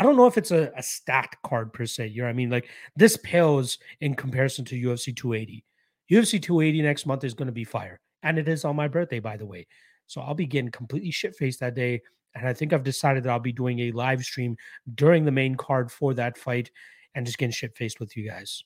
I 0.00 0.02
don't 0.02 0.16
know 0.16 0.26
if 0.26 0.38
it's 0.38 0.50
a, 0.50 0.72
a 0.74 0.82
stacked 0.82 1.42
card 1.42 1.74
per 1.74 1.84
se. 1.84 2.06
You 2.06 2.22
know 2.22 2.28
what 2.28 2.30
I 2.30 2.32
mean? 2.32 2.48
Like 2.48 2.70
this 2.96 3.18
pales 3.18 3.76
in 4.00 4.14
comparison 4.14 4.64
to 4.64 4.74
UFC 4.74 5.14
280. 5.14 5.62
UFC 6.10 6.42
280 6.42 6.80
next 6.80 7.04
month 7.04 7.22
is 7.22 7.34
going 7.34 7.48
to 7.48 7.52
be 7.52 7.64
fire. 7.64 8.00
And 8.22 8.38
it 8.38 8.48
is 8.48 8.64
on 8.64 8.76
my 8.76 8.88
birthday, 8.88 9.20
by 9.20 9.36
the 9.36 9.44
way. 9.44 9.66
So 10.06 10.22
I'll 10.22 10.32
be 10.32 10.46
getting 10.46 10.70
completely 10.70 11.10
shit 11.10 11.36
faced 11.36 11.60
that 11.60 11.74
day. 11.74 12.00
And 12.34 12.48
I 12.48 12.54
think 12.54 12.72
I've 12.72 12.82
decided 12.82 13.24
that 13.24 13.30
I'll 13.30 13.40
be 13.40 13.52
doing 13.52 13.78
a 13.78 13.92
live 13.92 14.24
stream 14.24 14.56
during 14.94 15.26
the 15.26 15.32
main 15.32 15.54
card 15.54 15.92
for 15.92 16.14
that 16.14 16.38
fight 16.38 16.70
and 17.14 17.26
just 17.26 17.36
getting 17.36 17.52
shit 17.52 17.76
faced 17.76 18.00
with 18.00 18.16
you 18.16 18.26
guys. 18.26 18.64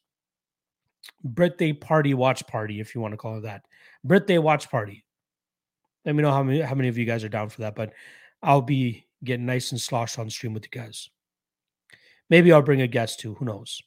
Birthday 1.25 1.73
party 1.73 2.15
watch 2.15 2.47
party, 2.47 2.79
if 2.79 2.95
you 2.95 3.01
want 3.01 3.13
to 3.13 3.19
call 3.19 3.39
it 3.39 3.43
that. 3.43 3.63
Birthday 4.05 4.39
watch 4.39 4.71
party. 4.71 5.05
Let 6.05 6.15
me 6.15 6.23
know 6.23 6.31
how 6.31 6.45
many 6.45 6.61
how 6.61 6.77
many 6.77 6.87
of 6.87 6.97
you 6.97 7.07
guys 7.07 7.25
are 7.25 7.29
down 7.29 7.49
for 7.49 7.63
that. 7.63 7.75
But 7.75 7.93
I'll 8.41 8.63
be 8.63 9.09
getting 9.25 9.47
nice 9.47 9.73
and 9.73 9.81
sloshed 9.81 10.21
on 10.21 10.31
stream 10.31 10.55
with 10.55 10.63
you 10.63 10.81
guys. 10.81 11.11
Maybe 12.31 12.53
I'll 12.53 12.63
bring 12.63 12.83
a 12.83 12.87
guest 12.87 13.21
too. 13.21 13.35
Who 13.35 13.45
knows? 13.45 13.83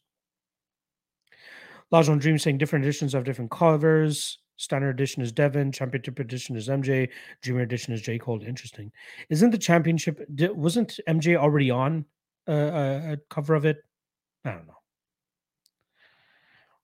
Lajon 1.92 2.20
Dream 2.20 2.38
saying 2.38 2.58
different 2.58 2.86
editions 2.86 3.14
have 3.14 3.24
different 3.24 3.52
covers. 3.52 4.40
Standard 4.58 4.90
edition 4.90 5.22
is 5.22 5.32
Devin. 5.32 5.72
Championship 5.72 6.20
edition 6.20 6.56
is 6.56 6.68
MJ. 6.68 7.10
Dreamer 7.42 7.62
edition 7.62 7.94
is 7.94 8.02
J. 8.02 8.18
Cole. 8.18 8.42
Interesting. 8.42 8.92
Isn't 9.30 9.52
the 9.52 9.58
championship, 9.58 10.26
wasn't 10.30 11.00
MJ 11.08 11.38
already 11.38 11.70
on 11.70 12.06
a, 12.48 12.54
a, 12.54 13.14
a 13.14 13.18
cover 13.30 13.54
of 13.54 13.66
it? 13.66 13.78
I 14.44 14.52
don't 14.52 14.68
know. 14.68 14.74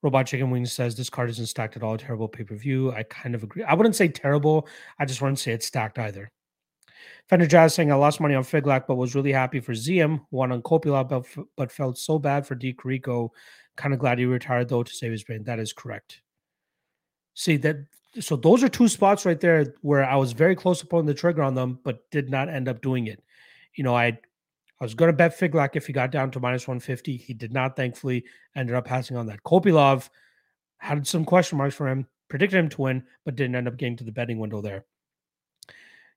Robot 0.03 0.27
Chicken 0.27 0.51
Wings 0.51 0.71
says 0.71 0.95
this 0.95 1.09
card 1.09 1.29
isn't 1.29 1.47
stacked 1.47 1.77
at 1.77 1.83
all. 1.83 1.97
Terrible 1.97 2.27
pay 2.27 2.43
per 2.43 2.55
view. 2.55 2.91
I 2.91 3.03
kind 3.03 3.35
of 3.35 3.43
agree. 3.43 3.63
I 3.63 3.73
wouldn't 3.73 3.95
say 3.95 4.09
terrible. 4.09 4.67
I 4.99 5.05
just 5.05 5.21
wouldn't 5.21 5.39
say 5.39 5.53
it's 5.53 5.65
stacked 5.65 5.97
either. 5.97 6.31
Fender 7.27 7.47
Jazz 7.47 7.73
saying 7.73 7.91
I 7.91 7.95
lost 7.95 8.19
money 8.19 8.35
on 8.35 8.43
Figlak, 8.43 8.85
but 8.87 8.95
was 8.95 9.15
really 9.15 9.31
happy 9.31 9.59
for 9.59 9.73
Ziam. 9.73 10.21
Won 10.31 10.51
on 10.51 10.61
Kopylov, 10.61 11.09
but, 11.09 11.45
but 11.55 11.71
felt 11.71 11.97
so 11.97 12.19
bad 12.19 12.45
for 12.45 12.55
D. 12.55 12.75
Kind 13.75 13.93
of 13.93 13.99
glad 13.99 14.19
he 14.19 14.25
retired 14.25 14.69
though 14.69 14.83
to 14.83 14.93
save 14.93 15.11
his 15.11 15.23
brain. 15.23 15.43
That 15.43 15.59
is 15.59 15.73
correct. 15.73 16.21
See 17.33 17.57
that. 17.57 17.77
So 18.19 18.35
those 18.35 18.63
are 18.63 18.69
two 18.69 18.87
spots 18.87 19.25
right 19.25 19.39
there 19.39 19.73
where 19.81 20.05
I 20.05 20.15
was 20.15 20.33
very 20.33 20.55
close 20.55 20.79
to 20.81 20.85
pulling 20.85 21.07
the 21.07 21.15
trigger 21.15 21.41
on 21.41 21.55
them, 21.55 21.79
but 21.83 22.09
did 22.11 22.29
not 22.29 22.47
end 22.47 22.67
up 22.67 22.81
doing 22.81 23.07
it. 23.07 23.23
You 23.73 23.83
know, 23.83 23.95
I 23.95 24.19
I 24.79 24.85
was 24.85 24.95
going 24.95 25.07
to 25.07 25.15
bet 25.15 25.39
Figlak 25.39 25.75
if 25.75 25.87
he 25.87 25.93
got 25.93 26.11
down 26.11 26.29
to 26.31 26.39
minus 26.39 26.67
150. 26.67 27.15
He 27.15 27.33
did 27.33 27.53
not, 27.53 27.75
thankfully, 27.75 28.25
ended 28.55 28.75
up 28.75 28.85
passing 28.85 29.15
on 29.15 29.27
that. 29.27 29.41
Kopylov 29.43 30.09
had 30.77 31.07
some 31.07 31.23
question 31.23 31.57
marks 31.57 31.73
for 31.73 31.87
him, 31.87 32.05
predicted 32.27 32.59
him 32.59 32.69
to 32.69 32.81
win, 32.81 33.03
but 33.23 33.37
didn't 33.37 33.55
end 33.55 33.69
up 33.69 33.77
getting 33.77 33.95
to 33.95 34.03
the 34.03 34.11
betting 34.11 34.39
window 34.39 34.61
there. 34.61 34.83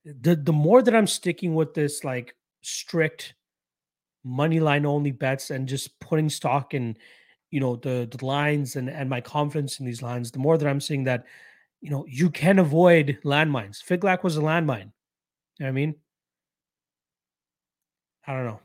The, 0.07 0.36
the 0.36 0.52
more 0.52 0.82
that 0.82 0.94
I'm 0.94 1.07
sticking 1.07 1.54
with 1.54 1.74
this 1.74 2.04
like 2.04 2.36
strict 2.62 3.34
money 4.22 4.61
line 4.61 4.86
only 4.86 5.11
bets 5.11 5.50
and 5.50 5.68
just 5.68 5.98
putting 6.00 6.28
stock 6.28 6.74
in, 6.74 6.96
you 7.50 7.61
know, 7.61 7.76
the, 7.76 8.09
the 8.11 8.24
lines 8.24 8.76
and, 8.76 8.88
and 8.88 9.11
my 9.11 9.20
confidence 9.20 9.80
in 9.80 9.86
these 9.86 10.02
lines, 10.02 10.30
the 10.30 10.38
more 10.38 10.59
that 10.59 10.68
I'm 10.68 10.80
seeing 10.80 11.04
that, 11.04 11.24
you 11.80 11.90
know, 11.90 12.04
you 12.09 12.30
can 12.30 12.59
avoid 12.59 13.18
landmines. 13.24 13.82
Figlak 13.84 14.22
was 14.22 14.36
a 14.36 14.40
landmine. 14.40 14.92
You 15.59 15.64
know 15.64 15.68
I 15.68 15.72
mean? 15.72 15.94
I 18.26 18.32
don't 18.32 18.46
know. 18.46 18.61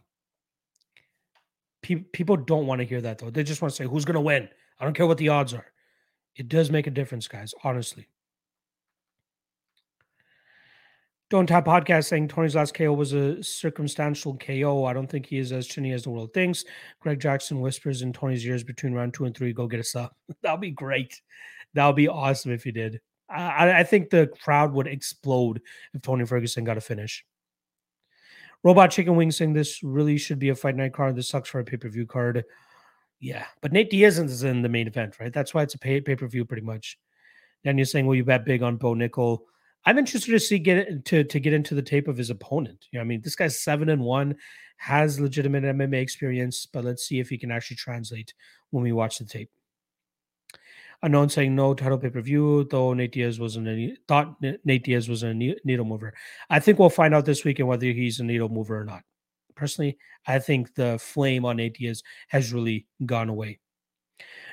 Pe- 1.82 1.96
people 1.96 2.38
don't 2.38 2.68
want 2.68 2.80
to 2.80 2.88
hear 2.88 3.02
that 3.02 3.18
though. 3.18 3.30
They 3.30 3.44
just 3.44 3.62
want 3.62 3.72
to 3.72 3.76
say 3.76 3.88
who's 3.90 4.06
going 4.06 4.16
to 4.16 4.22
win. 4.22 4.50
I 4.80 4.84
don't 4.84 4.94
care 4.94 5.08
what 5.08 5.18
the 5.18 5.30
odds 5.30 5.54
are. 5.54 5.72
It 6.36 6.48
does 6.48 6.72
make 6.72 6.88
a 6.88 6.92
difference, 6.92 7.28
guys. 7.28 7.54
Honestly. 7.64 8.08
Don't 11.32 11.48
Tap 11.48 11.64
Podcast 11.64 12.10
saying 12.10 12.28
Tony's 12.28 12.58
last 12.58 12.74
KO 12.74 12.92
was 12.92 13.14
a 13.14 13.42
circumstantial 13.42 14.36
KO. 14.36 14.84
I 14.84 14.92
don't 14.92 15.08
think 15.08 15.26
he 15.26 15.38
is 15.38 15.54
as 15.54 15.66
chinny 15.66 15.94
as 15.94 16.04
the 16.04 16.10
world 16.10 16.34
thinks. 16.34 16.66
Greg 17.00 17.22
Jackson 17.22 17.62
whispers 17.62 18.02
in 18.02 18.12
Tony's 18.12 18.46
ears 18.46 18.66
between 18.66 18.94
round 18.94 19.14
two 19.14 19.24
and 19.24 19.34
three, 19.34 19.54
go 19.54 19.66
get 19.66 19.80
a 19.80 19.84
sub. 19.84 20.12
That'll 20.44 20.58
be 20.58 20.72
great. 20.72 21.22
That'll 21.74 21.94
be 21.94 22.10
awesome 22.10 22.52
if 22.52 22.66
he 22.66 22.74
did. 22.74 23.00
I, 23.30 23.80
I 23.80 23.84
think 23.86 24.10
the 24.10 24.30
crowd 24.42 24.74
would 24.74 24.88
explode 24.88 25.62
if 25.94 26.02
Tony 26.02 26.26
Ferguson 26.26 26.66
got 26.66 26.76
a 26.76 26.82
finish. 26.82 27.24
Robot 28.62 28.92
Chicken 28.92 29.16
Wing 29.16 29.32
saying 29.32 29.54
this 29.54 29.82
really 29.84 30.18
should 30.18 30.38
be 30.38 30.50
a 30.50 30.56
fight 30.56 30.76
night 30.76 30.94
card. 30.94 31.16
This 31.16 31.30
sucks 31.30 31.48
for 31.48 31.62
a 31.62 31.64
pay 31.64 31.78
per 31.78 31.88
view 31.88 32.06
card. 32.06 32.44
Yeah, 33.22 33.46
but 33.62 33.72
Nate 33.72 33.90
Diaz 33.90 34.20
is 34.20 34.44
in 34.44 34.64
the 34.64 34.68
main 34.68 34.88
event, 34.88 35.18
right? 35.18 35.32
That's 35.32 35.54
why 35.54 35.64
it's 35.64 35.76
a 35.76 35.80
pay 35.80 36.02
per 36.02 36.28
view 36.28 36.44
pretty 36.44 36.64
much. 36.64 37.00
Then 37.64 37.78
you're 37.78 37.86
saying, 37.86 38.06
well, 38.06 38.16
you 38.16 38.26
bet 38.26 38.44
big 38.44 38.64
on 38.64 38.76
Bo 38.76 38.96
Nickal. 38.96 39.40
I'm 39.86 39.98
interested 39.98 40.32
to 40.32 40.40
see 40.40 40.60
get 40.60 41.06
to 41.06 41.24
to 41.24 41.40
get 41.40 41.54
into 41.54 41.76
the 41.76 41.82
tape 41.82 42.08
of 42.08 42.18
his 42.18 42.30
opponent. 42.30 42.88
You 42.92 43.00
know, 43.00 43.02
I 43.02 43.06
mean, 43.06 43.22
this 43.22 43.36
guy's 43.36 43.60
seven 43.60 43.90
and 43.90 44.04
one, 44.04 44.36
has 44.78 45.20
legitimate 45.20 45.64
MMA 45.64 46.02
experience, 46.02 46.66
but 46.66 46.84
let's 46.84 47.04
see 47.06 47.20
if 47.20 47.30
he 47.30 47.38
can 47.38 47.52
actually 47.52 47.78
translate 47.78 48.34
when 48.70 48.84
we 48.84 48.92
watch 48.92 49.18
the 49.18 49.26
tape. 49.26 49.50
Unknown 51.04 51.30
saying 51.30 51.56
no 51.56 51.74
title 51.74 51.98
pay 51.98 52.10
per 52.10 52.22
view, 52.22 52.68
though 52.70 52.94
Nate 52.94 53.12
Diaz 53.12 53.40
wasn't 53.40 53.68
any 53.68 53.98
thought 54.08 54.36
Nate 54.42 54.84
Diaz 54.84 55.10
was 55.10 55.24
a 55.24 55.34
needle 55.34 55.86
mover. 55.86 56.14
I 56.50 56.60
think 56.60 56.78
we'll 56.78 56.90
find 56.90 57.16
out 57.16 57.26
this 57.26 57.44
weekend 57.44 57.68
whether 57.68 57.88
he's 57.88 58.20
a 58.20 58.24
needle 58.24 58.50
mover 58.50 58.80
or 58.80 58.86
not. 58.86 59.02
Personally, 59.56 59.98
I 60.28 60.40
think 60.40 60.76
the 60.76 61.00
flame 61.00 61.44
on 61.44 61.58
Nate 61.58 61.76
Diaz 61.76 62.04
has 62.28 62.54
really 62.54 62.86
gone 63.06 63.30
away. 63.30 63.60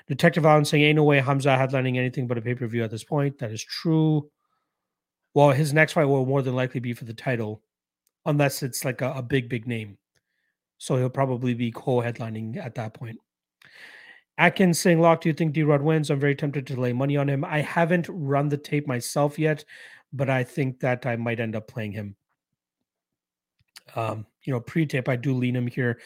Detective 0.09 0.47
Allen 0.47 0.65
saying, 0.65 0.85
Ain't 0.85 0.97
no 0.97 1.05
way 1.05 1.21
Hamza 1.21 1.51
headlining 1.51 1.99
anything 1.99 2.27
but 2.27 2.39
a 2.39 2.43
pay 2.43 2.55
per 2.55 2.67
view 2.67 2.83
at 2.83 2.91
this 2.91 3.05
point. 3.05 3.39
That 3.39 3.53
is 3.53 3.63
true. 3.63 4.31
Well, 5.35 5.51
his 5.51 5.73
next 5.73 5.93
fight 5.93 6.07
will 6.07 6.27
more 6.27 6.43
than 6.43 6.57
likely 6.57 6.81
be 6.81 6.95
for 6.95 7.05
the 7.05 7.15
title, 7.15 7.63
unless 8.27 8.63
it's 8.63 8.85
like 8.85 9.03
a, 9.03 9.13
a 9.13 9.23
big, 9.23 9.49
big 9.49 9.67
name. 9.67 9.99
So 10.79 10.97
he'll 10.97 11.11
probably 11.11 11.55
be 11.55 11.71
co 11.71 12.01
headlining 12.01 12.57
at 12.57 12.75
that 12.77 12.95
point. 12.95 13.19
Atkins 14.39 14.81
saying, 14.81 15.01
Lock, 15.01 15.21
do 15.21 15.29
you 15.29 15.33
think 15.33 15.53
D 15.53 15.65
Rod 15.65 15.83
wins? 15.83 16.11
I'm 16.11 16.21
very 16.21 16.37
tempted 16.37 16.67
to 16.69 16.81
lay 16.81 16.93
money 16.93 17.17
on 17.17 17.29
him. 17.29 17.45
I 17.45 17.61
haven't 17.61 18.09
run 18.09 18.49
the 18.49 18.57
tape 18.57 18.87
myself 18.87 19.39
yet, 19.39 19.65
but 20.13 20.31
I 20.31 20.45
think 20.45 20.81
that 20.81 21.05
I 21.07 21.17
might 21.17 21.41
end 21.41 21.57
up 21.57 21.67
playing 21.67 21.93
him. 21.93 22.15
Um, 23.97 24.27
you 24.43 24.53
know, 24.53 24.61
pre 24.61 24.87
tape, 24.87 25.09
I 25.09 25.17
do 25.17 25.35
lean 25.35 25.57
him 25.57 25.67
here, 25.67 25.99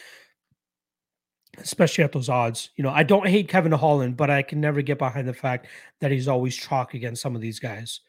especially 1.59 2.03
at 2.03 2.11
those 2.11 2.29
odds. 2.29 2.71
You 2.75 2.83
know, 2.83 2.89
I 2.89 3.03
don't 3.03 3.27
hate 3.27 3.49
Kevin 3.49 3.71
Holland, 3.71 4.17
but 4.17 4.31
I 4.31 4.41
can 4.41 4.59
never 4.59 4.81
get 4.81 4.97
behind 4.97 5.27
the 5.27 5.33
fact 5.33 5.67
that 6.01 6.11
he's 6.11 6.27
always 6.27 6.55
chalk 6.55 6.95
against 6.95 7.21
some 7.21 7.35
of 7.35 7.41
these 7.41 7.59
guys. 7.59 7.99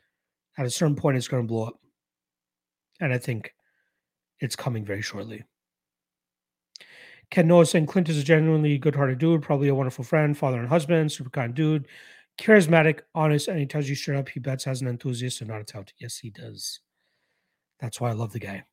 At 0.56 0.66
a 0.66 0.70
certain 0.70 0.96
point, 0.96 1.16
it's 1.16 1.28
going 1.28 1.42
to 1.42 1.48
blow 1.48 1.64
up. 1.64 1.80
And 3.00 3.12
I 3.12 3.18
think 3.18 3.54
it's 4.40 4.56
coming 4.56 4.84
very 4.84 5.02
shortly. 5.02 5.44
Ken 7.30 7.48
Noah 7.48 7.66
saying 7.66 7.86
Clint 7.86 8.08
is 8.08 8.18
a 8.18 8.24
genuinely 8.24 8.78
good 8.78 8.94
hearted 8.94 9.18
dude, 9.18 9.42
probably 9.42 9.68
a 9.68 9.74
wonderful 9.74 10.04
friend, 10.04 10.36
father 10.36 10.60
and 10.60 10.68
husband, 10.68 11.10
super 11.10 11.30
kind 11.30 11.54
dude, 11.54 11.88
charismatic, 12.38 13.00
honest, 13.14 13.48
and 13.48 13.58
he 13.58 13.66
tells 13.66 13.88
you 13.88 13.94
straight 13.94 14.18
up 14.18 14.28
he 14.28 14.40
bets 14.40 14.66
as 14.66 14.82
an 14.82 14.88
enthusiast 14.88 15.40
and 15.40 15.50
not 15.50 15.60
a 15.60 15.64
tout. 15.64 15.92
Yes, 15.98 16.18
he 16.18 16.30
does. 16.30 16.80
That's 17.80 18.00
why 18.00 18.10
I 18.10 18.12
love 18.12 18.32
the 18.32 18.38
guy. 18.38 18.64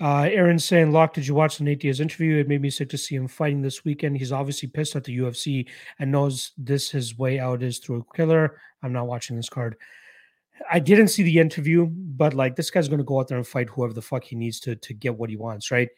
Uh, 0.00 0.22
Aaron 0.22 0.58
saying, 0.58 0.90
Locke, 0.90 1.14
did 1.14 1.26
you 1.26 1.34
watch 1.34 1.58
the 1.58 1.64
Nate 1.64 1.80
Diaz 1.80 2.00
interview? 2.00 2.38
It 2.38 2.48
made 2.48 2.62
me 2.62 2.70
sick 2.70 2.88
to 2.90 2.98
see 2.98 3.14
him 3.14 3.28
fighting 3.28 3.62
this 3.62 3.84
weekend. 3.84 4.16
He's 4.16 4.32
obviously 4.32 4.68
pissed 4.68 4.96
at 4.96 5.04
the 5.04 5.16
UFC 5.18 5.68
and 5.98 6.10
knows 6.10 6.52
this 6.56 6.90
his 6.90 7.18
way 7.18 7.38
out 7.38 7.62
is 7.62 7.78
through 7.78 7.98
a 8.00 8.16
killer. 8.16 8.60
I'm 8.82 8.92
not 8.92 9.06
watching 9.06 9.36
this 9.36 9.48
card. 9.48 9.76
I 10.70 10.78
didn't 10.78 11.08
see 11.08 11.22
the 11.22 11.38
interview, 11.38 11.86
but 11.86 12.34
like 12.34 12.56
this 12.56 12.70
guy's 12.70 12.88
going 12.88 12.98
to 12.98 13.04
go 13.04 13.20
out 13.20 13.28
there 13.28 13.38
and 13.38 13.46
fight 13.46 13.68
whoever 13.68 13.92
the 13.92 14.02
fuck 14.02 14.24
he 14.24 14.36
needs 14.36 14.60
to 14.60 14.76
to 14.76 14.94
get 14.94 15.16
what 15.16 15.30
he 15.30 15.36
wants, 15.36 15.70
right? 15.70 15.88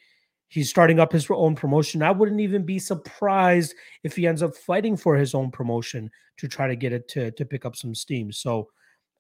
He's 0.49 0.71
starting 0.71 1.01
up 1.01 1.13
his 1.13 1.29
own 1.31 1.55
promotion. 1.55 2.03
I 2.03 2.11
wouldn't 2.11 2.41
even 2.41 2.65
be 2.65 2.79
surprised 2.79 3.75
if 4.03 4.15
he 4.17 4.27
ends 4.27 4.43
up 4.43 4.55
fighting 4.55 4.97
for 4.97 5.17
his 5.17 5.35
own 5.35 5.51
promotion 5.51 6.11
to 6.39 6.49
try 6.49 6.69
to 6.69 6.77
get 6.77 6.93
it 6.93 7.09
to, 7.09 7.31
to 7.33 7.45
pick 7.45 7.65
up 7.65 7.77
some 7.77 7.95
steam. 7.95 8.31
So 8.31 8.69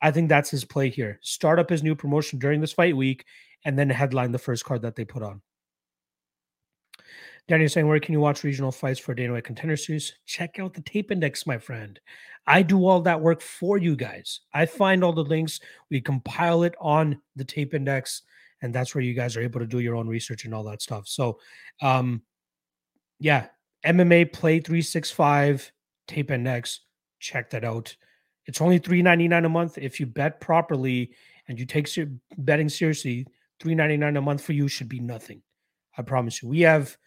I 0.03 0.11
think 0.11 0.29
that's 0.29 0.51
his 0.51 0.64
play 0.64 0.91
here. 0.91 1.18
Start 1.22 1.59
up 1.59 1.70
his 1.70 1.83
new 1.83 1.95
promotion 1.95 2.39
during 2.39 2.61
this 2.61 2.72
fight 2.72 2.97
week 2.97 3.25
and 3.64 3.78
then 3.78 3.90
headline 3.90 4.32
the 4.32 4.38
first 4.38 4.64
card 4.64 4.82
that 4.82 4.96
they 4.96 5.04
put 5.04 5.22
on. 5.22 5.42
Danny 7.46 7.68
saying, 7.68 7.86
where 7.86 8.00
can 8.00 8.14
you 8.14 8.20
watch 8.20 8.42
regional 8.42 8.72
fights 8.72 8.98
for 8.98 9.14
Dana 9.14 9.34
White 9.34 9.44
Contender 9.44 9.76
Series? 9.76 10.14
Check 10.24 10.58
out 10.58 10.72
the 10.72 10.80
tape 10.80 11.10
index, 11.10 11.46
my 11.46 11.58
friend. 11.58 12.00
I 12.46 12.62
do 12.62 12.86
all 12.86 13.00
that 13.02 13.20
work 13.20 13.42
for 13.42 13.76
you 13.76 13.96
guys. 13.96 14.40
I 14.54 14.64
find 14.64 15.04
all 15.04 15.12
the 15.12 15.24
links. 15.24 15.60
We 15.90 16.00
compile 16.00 16.62
it 16.62 16.74
on 16.80 17.20
the 17.36 17.44
tape 17.44 17.74
index 17.74 18.22
and 18.64 18.74
that's 18.74 18.94
where 18.94 19.04
you 19.04 19.12
guys 19.12 19.36
are 19.36 19.42
able 19.42 19.60
to 19.60 19.66
do 19.66 19.80
your 19.80 19.94
own 19.94 20.08
research 20.08 20.46
and 20.46 20.54
all 20.54 20.64
that 20.64 20.80
stuff. 20.80 21.06
So, 21.06 21.38
um, 21.82 22.22
yeah, 23.18 23.48
MMA 23.84 24.32
Play 24.32 24.60
365 24.60 25.70
Tape 26.08 26.30
Index. 26.30 26.80
Check 27.20 27.50
that 27.50 27.62
out. 27.62 27.94
It's 28.46 28.62
only 28.62 28.78
three 28.78 29.02
ninety 29.02 29.28
nine 29.28 29.44
a 29.44 29.50
month 29.50 29.76
if 29.76 30.00
you 30.00 30.06
bet 30.06 30.40
properly 30.40 31.12
and 31.46 31.58
you 31.58 31.66
take 31.66 31.94
your 31.94 32.08
betting 32.38 32.70
seriously. 32.70 33.26
Three 33.64 33.74
ninety 33.74 33.96
nine 33.96 34.18
a 34.18 34.20
month 34.20 34.42
for 34.42 34.52
you 34.52 34.68
should 34.68 34.90
be 34.90 35.00
nothing. 35.00 35.40
I 35.96 36.02
promise 36.02 36.42
you. 36.42 36.50
We 36.50 36.60
have 36.60 36.98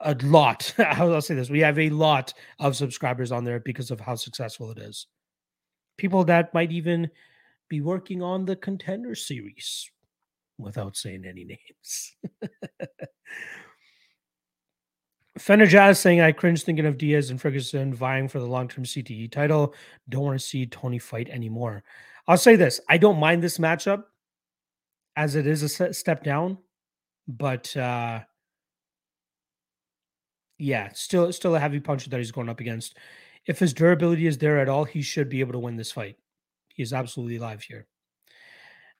a 0.00 0.14
lot. 0.22 0.74
I'll 0.78 1.20
say 1.20 1.34
this: 1.34 1.50
we 1.50 1.60
have 1.60 1.78
a 1.78 1.90
lot 1.90 2.32
of 2.58 2.74
subscribers 2.74 3.30
on 3.30 3.44
there 3.44 3.60
because 3.60 3.90
of 3.90 4.00
how 4.00 4.14
successful 4.14 4.70
it 4.70 4.78
is. 4.78 5.08
People 5.98 6.24
that 6.24 6.54
might 6.54 6.72
even 6.72 7.10
be 7.68 7.82
working 7.82 8.22
on 8.22 8.46
the 8.46 8.56
contender 8.56 9.14
series 9.14 9.90
without 10.56 10.96
saying 10.96 11.26
any 11.26 11.44
names. 11.44 12.16
Fender 15.38 15.66
Jazz 15.66 16.00
saying, 16.00 16.22
I 16.22 16.32
cringe 16.32 16.62
thinking 16.62 16.86
of 16.86 16.96
Diaz 16.96 17.28
and 17.28 17.38
Ferguson 17.38 17.92
vying 17.92 18.26
for 18.26 18.38
the 18.38 18.46
long 18.46 18.68
term 18.68 18.84
CTE 18.84 19.30
title. 19.30 19.74
Don't 20.08 20.24
want 20.24 20.40
to 20.40 20.46
see 20.46 20.64
Tony 20.64 20.98
fight 20.98 21.28
anymore. 21.28 21.82
I'll 22.26 22.38
say 22.38 22.56
this 22.56 22.80
I 22.88 22.96
don't 22.96 23.20
mind 23.20 23.42
this 23.42 23.58
matchup 23.58 24.04
as 25.16 25.34
it 25.34 25.46
is 25.46 25.62
a 25.62 25.92
step 25.92 26.24
down, 26.24 26.58
but 27.28 27.76
uh, 27.76 28.20
yeah, 30.58 30.90
still 30.94 31.32
still 31.32 31.54
a 31.54 31.60
heavy 31.60 31.80
puncher 31.80 32.10
that 32.10 32.18
he's 32.18 32.32
going 32.32 32.48
up 32.48 32.60
against. 32.60 32.96
If 33.46 33.58
his 33.58 33.74
durability 33.74 34.26
is 34.26 34.38
there 34.38 34.58
at 34.58 34.68
all, 34.68 34.84
he 34.84 35.02
should 35.02 35.28
be 35.28 35.40
able 35.40 35.52
to 35.52 35.58
win 35.58 35.76
this 35.76 35.92
fight. 35.92 36.16
He 36.68 36.82
is 36.82 36.92
absolutely 36.92 37.38
live 37.38 37.62
here. 37.62 37.86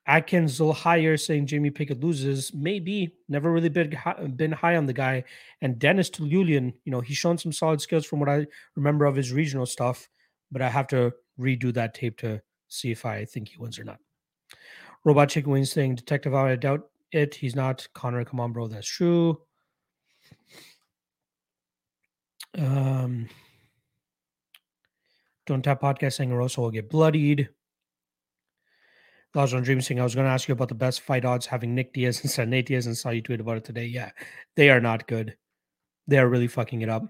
Atkins 0.07 0.59
higher, 0.59 1.17
saying 1.17 1.47
Jamie 1.47 1.71
Pickett 1.71 2.03
loses. 2.03 2.53
Maybe 2.53 3.15
never 3.29 3.53
really 3.53 3.69
been 3.69 3.97
been 4.35 4.53
high 4.53 4.77
on 4.77 4.87
the 4.87 4.93
guy. 4.93 5.25
And 5.61 5.79
Dennis 5.79 6.11
Tiuliulin, 6.11 6.73
you 6.85 6.91
know, 6.91 7.01
he's 7.01 7.17
shown 7.17 7.39
some 7.39 7.53
solid 7.53 7.81
skills 7.81 8.05
from 8.05 8.19
what 8.19 8.29
I 8.29 8.47
remember 8.75 9.05
of 9.05 9.15
his 9.15 9.33
regional 9.33 9.67
stuff, 9.67 10.09
but 10.51 10.61
I 10.61 10.69
have 10.69 10.89
to 10.89 11.13
redo 11.39 11.73
that 11.75 11.95
tape 11.95 12.19
to 12.19 12.43
see 12.69 12.91
if 12.91 13.07
I 13.07 13.25
think 13.25 13.49
he 13.49 13.59
wins 13.59 13.79
or 13.79 13.85
not. 13.85 13.99
Robot 15.05 15.29
Chicken 15.29 15.51
Wings 15.51 15.73
saying 15.73 15.97
Detective 15.97 16.35
I 16.35 16.57
doubt 16.57 16.89
it. 17.11 17.35
He's 17.35 17.57
not 17.57 17.87
Connor. 17.95 18.25
Come 18.25 18.41
on, 18.41 18.53
bro. 18.53 18.69
That's 18.69 18.87
true. 18.89 19.41
Um, 22.57 23.29
Don't 25.47 25.63
tap 25.63 25.81
podcast 25.81 26.15
saying 26.15 26.33
Rosa 26.33 26.61
will 26.61 26.71
get 26.71 26.91
bloodied. 26.91 27.49
On 29.35 29.63
Dream 29.63 29.81
saying 29.81 29.99
I 29.99 30.05
was 30.05 30.15
going 30.15 30.27
to 30.27 30.31
ask 30.31 30.47
you 30.47 30.53
about 30.53 30.69
the 30.69 30.75
best 30.75 31.01
fight 31.01 31.25
odds 31.25 31.47
having 31.47 31.75
Nick 31.75 31.95
Diaz 31.95 32.21
instead 32.23 32.43
of 32.43 32.49
Nate 32.51 32.67
Diaz 32.67 32.87
and 32.87 32.97
saw 32.97 33.09
you 33.09 33.23
tweet 33.23 33.41
about 33.41 33.57
it 33.57 33.65
today. 33.65 33.87
Yeah, 33.87 34.11
they 34.57 34.69
are 34.69 34.81
not 34.81 35.07
good. 35.09 35.37
They 36.07 36.19
are 36.19 36.29
really 36.29 36.49
fucking 36.49 36.83
it 36.83 36.91
up. 36.91 37.03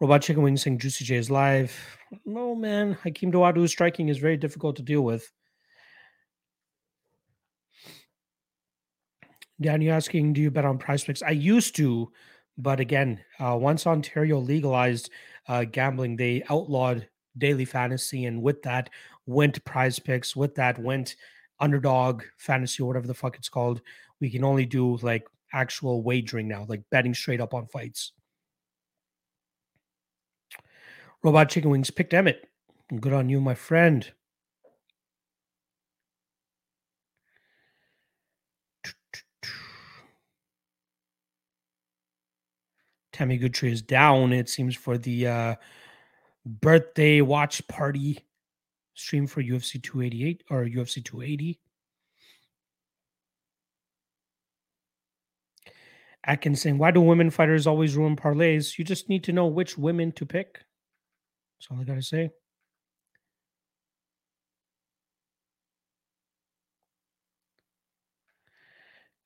Robot 0.00 0.22
Chicken 0.22 0.42
Wings 0.42 0.62
saying 0.62 0.78
Juicy 0.78 1.04
J 1.04 1.16
is 1.16 1.30
live. 1.30 1.78
No, 2.24 2.54
man. 2.54 2.96
Hakeem 3.02 3.30
Dawodu's 3.30 3.70
striking 3.70 4.08
is 4.08 4.16
very 4.16 4.38
difficult 4.38 4.76
to 4.76 4.82
deal 4.82 5.02
with. 5.02 5.30
Dan, 9.60 9.82
you're 9.82 9.94
asking, 9.94 10.32
do 10.32 10.40
you 10.40 10.50
bet 10.50 10.64
on 10.64 10.78
prize 10.78 11.04
picks? 11.04 11.22
I 11.22 11.30
used 11.30 11.76
to, 11.76 12.10
but 12.56 12.80
again, 12.80 13.20
uh, 13.38 13.56
once 13.60 13.86
Ontario 13.86 14.38
legalized 14.38 15.10
uh, 15.48 15.64
gambling, 15.64 16.16
they 16.16 16.42
outlawed 16.48 17.06
daily 17.36 17.64
fantasy. 17.64 18.24
And 18.24 18.42
with 18.42 18.62
that 18.62 18.90
went 19.26 19.62
prize 19.64 19.98
picks. 19.98 20.34
With 20.34 20.54
that 20.54 20.78
went 20.78 21.16
underdog 21.60 22.22
fantasy 22.38 22.82
or 22.82 22.86
whatever 22.86 23.06
the 23.06 23.14
fuck 23.14 23.36
it's 23.36 23.48
called. 23.48 23.82
We 24.20 24.30
can 24.30 24.44
only 24.44 24.64
do 24.64 24.96
like 24.98 25.26
actual 25.52 26.02
wagering 26.02 26.48
now, 26.48 26.64
like 26.68 26.82
betting 26.90 27.14
straight 27.14 27.40
up 27.40 27.54
on 27.54 27.66
fights. 27.66 28.12
Robot 31.22 31.50
Chicken 31.50 31.70
Wings 31.70 31.90
picked 31.90 32.14
Emmett. 32.14 32.48
Good 32.98 33.12
on 33.12 33.28
you, 33.28 33.40
my 33.40 33.54
friend. 33.54 34.10
Tammy 43.20 43.38
Goodtree 43.38 43.70
is 43.70 43.82
down, 43.82 44.32
it 44.32 44.48
seems, 44.48 44.74
for 44.74 44.96
the 44.96 45.26
uh, 45.26 45.54
birthday 46.46 47.20
watch 47.20 47.68
party 47.68 48.18
stream 48.94 49.26
for 49.26 49.42
UFC 49.42 49.82
288 49.82 50.42
or 50.48 50.64
UFC 50.64 51.04
280. 51.04 51.60
Atkins 56.24 56.62
saying, 56.62 56.78
Why 56.78 56.92
do 56.92 57.02
women 57.02 57.28
fighters 57.28 57.66
always 57.66 57.94
ruin 57.94 58.16
parlays? 58.16 58.78
You 58.78 58.86
just 58.86 59.10
need 59.10 59.24
to 59.24 59.34
know 59.34 59.48
which 59.48 59.76
women 59.76 60.12
to 60.12 60.24
pick. 60.24 60.64
That's 61.58 61.70
all 61.70 61.78
I 61.78 61.84
got 61.84 61.96
to 61.96 62.02
say. 62.02 62.30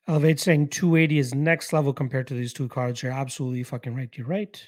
Elevate 0.07 0.38
saying 0.38 0.68
280 0.68 1.18
is 1.18 1.34
next 1.34 1.72
level 1.72 1.92
compared 1.92 2.26
to 2.26 2.34
these 2.34 2.52
two 2.52 2.68
cards. 2.68 3.02
You're 3.02 3.12
absolutely 3.12 3.62
fucking 3.62 3.94
right. 3.94 4.11
You're 4.14 4.26
right. 4.26 4.62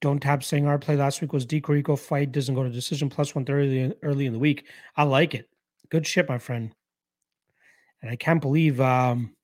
Don't 0.00 0.20
tap 0.20 0.42
saying 0.42 0.66
our 0.66 0.78
play 0.78 0.96
last 0.96 1.20
week 1.22 1.32
was 1.32 1.46
D 1.46 1.62
Rico 1.66 1.96
fight 1.96 2.32
doesn't 2.32 2.54
go 2.54 2.62
to 2.62 2.68
decision 2.68 3.08
plus 3.08 3.34
130 3.34 3.96
early 4.02 4.26
in 4.26 4.32
the 4.32 4.38
week. 4.38 4.66
I 4.96 5.04
like 5.04 5.34
it. 5.34 5.48
Good 5.88 6.06
shit, 6.06 6.28
my 6.28 6.38
friend. 6.38 6.72
And 8.02 8.10
I 8.10 8.16
can't 8.16 8.42
believe 8.42 8.80
um 8.80 9.34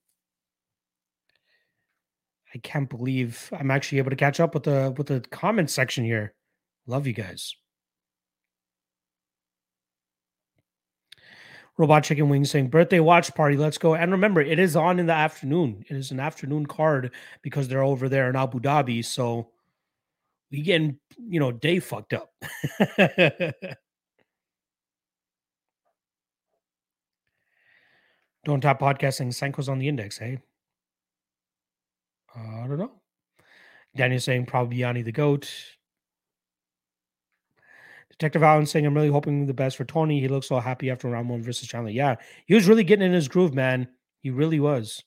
I 2.55 2.59
can't 2.59 2.89
believe 2.89 3.51
I'm 3.57 3.71
actually 3.71 3.99
able 3.99 4.11
to 4.11 4.17
catch 4.17 4.41
up 4.41 4.55
with 4.55 4.65
the 4.65 4.93
with 4.97 5.07
the 5.07 5.21
comment 5.21 5.71
section 5.71 6.05
here. 6.05 6.35
Love 6.87 7.07
you 7.07 7.15
guys. 7.15 7.55
Robot 11.79 12.05
Chicken 12.05 12.29
Wings 12.29 12.51
saying 12.51 12.69
birthday 12.69 13.01
watch 13.01 13.35
party. 13.35 13.57
Let's 13.57 13.79
go. 13.79 13.95
And 13.95 14.13
remember, 14.13 14.41
it 14.41 14.59
is 14.59 14.77
on 14.77 14.99
in 14.99 15.07
the 15.07 15.13
afternoon. 15.13 15.85
It 15.89 15.97
is 15.97 16.11
an 16.11 16.21
afternoon 16.21 16.67
card 16.67 17.13
because 17.41 17.69
they're 17.69 17.83
over 17.83 18.09
there 18.09 18.29
in 18.29 18.37
Abu 18.37 18.61
Dhabi. 18.61 19.05
So 19.05 19.49
we 20.51 20.61
getting, 20.61 20.99
you 21.19 21.41
know, 21.41 21.51
day 21.51 21.79
fucked 21.79 22.13
up. 22.13 22.31
Don't 28.45 28.61
tap 28.61 28.81
podcasting. 28.81 29.29
Sanko's 29.29 29.69
on 29.69 29.79
the 29.79 29.89
index, 29.89 30.19
hey? 30.19 30.39
Uh, 32.37 32.65
I 32.65 32.67
don't 32.67 32.79
know. 32.79 32.91
Daniel 33.95 34.21
saying 34.21 34.47
probably 34.47 34.79
Yanni 34.79 35.03
the 35.03 35.13
goat. 35.13 35.49
Detective 38.23 38.45
Allen 38.45 38.67
saying 38.67 38.87
I'm 38.87 38.95
really 38.95 39.09
hoping 39.09 39.47
the 39.47 39.53
best 39.53 39.77
for 39.77 39.85
Tony. 39.85 40.21
He 40.21 40.29
looks 40.29 40.47
so 40.47 40.61
happy 40.61 40.91
after 40.91 41.09
round 41.09 41.29
one 41.29 41.43
versus 41.43 41.67
Chandler. 41.67 41.91
Yeah, 41.91 42.15
he 42.47 42.55
was 42.55 42.69
really 42.69 42.85
getting 42.85 43.05
in 43.05 43.13
his 43.13 43.27
groove, 43.27 43.53
man. 43.53 43.89
He 44.21 44.31
really 44.31 44.61
was. 44.61 45.03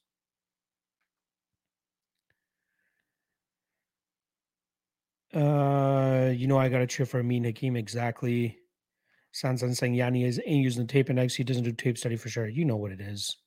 Uh, 5.34 6.34
you 6.36 6.48
know, 6.48 6.58
I 6.58 6.68
got 6.68 6.80
to 6.80 6.88
cheer 6.88 7.06
for 7.06 7.22
Amin 7.22 7.46
Hakim 7.46 7.78
exactly. 7.78 8.58
Sansan 9.34 9.74
saying 9.74 9.94
Yanni 9.94 10.26
is 10.26 10.42
ain't 10.46 10.66
using 10.66 10.86
the 10.86 10.92
tape 10.92 11.10
index. 11.10 11.36
He 11.36 11.46
doesn't 11.46 11.64
do 11.64 11.72
tape 11.72 11.98
study 11.98 12.18
for 12.18 12.28
sure. 12.28 12.50
You 12.50 12.66
know 12.66 12.76
what 12.76 12.92
it 12.92 13.00
is. 13.00 13.38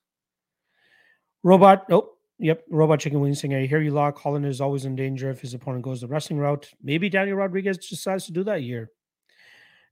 Robot. 1.43 1.85
Oh, 1.91 2.13
Yep, 2.41 2.67
Robot 2.71 3.01
Chicken 3.01 3.21
Wings 3.21 3.41
saying, 3.41 3.53
I 3.53 3.67
hear 3.67 3.81
you, 3.81 3.91
Lock. 3.91 4.17
Holland 4.17 4.47
is 4.47 4.61
always 4.61 4.85
in 4.85 4.95
danger 4.95 5.29
if 5.29 5.41
his 5.41 5.55
opponent 5.55 5.83
goes 5.83 6.01
the 6.01 6.07
wrestling 6.07 6.39
route. 6.39 6.71
Maybe 6.81 7.09
Daniel 7.09 7.37
Rodriguez 7.37 7.79
decides 7.79 8.27
to 8.27 8.33
do 8.33 8.45
that 8.45 8.63
year. 8.63 8.93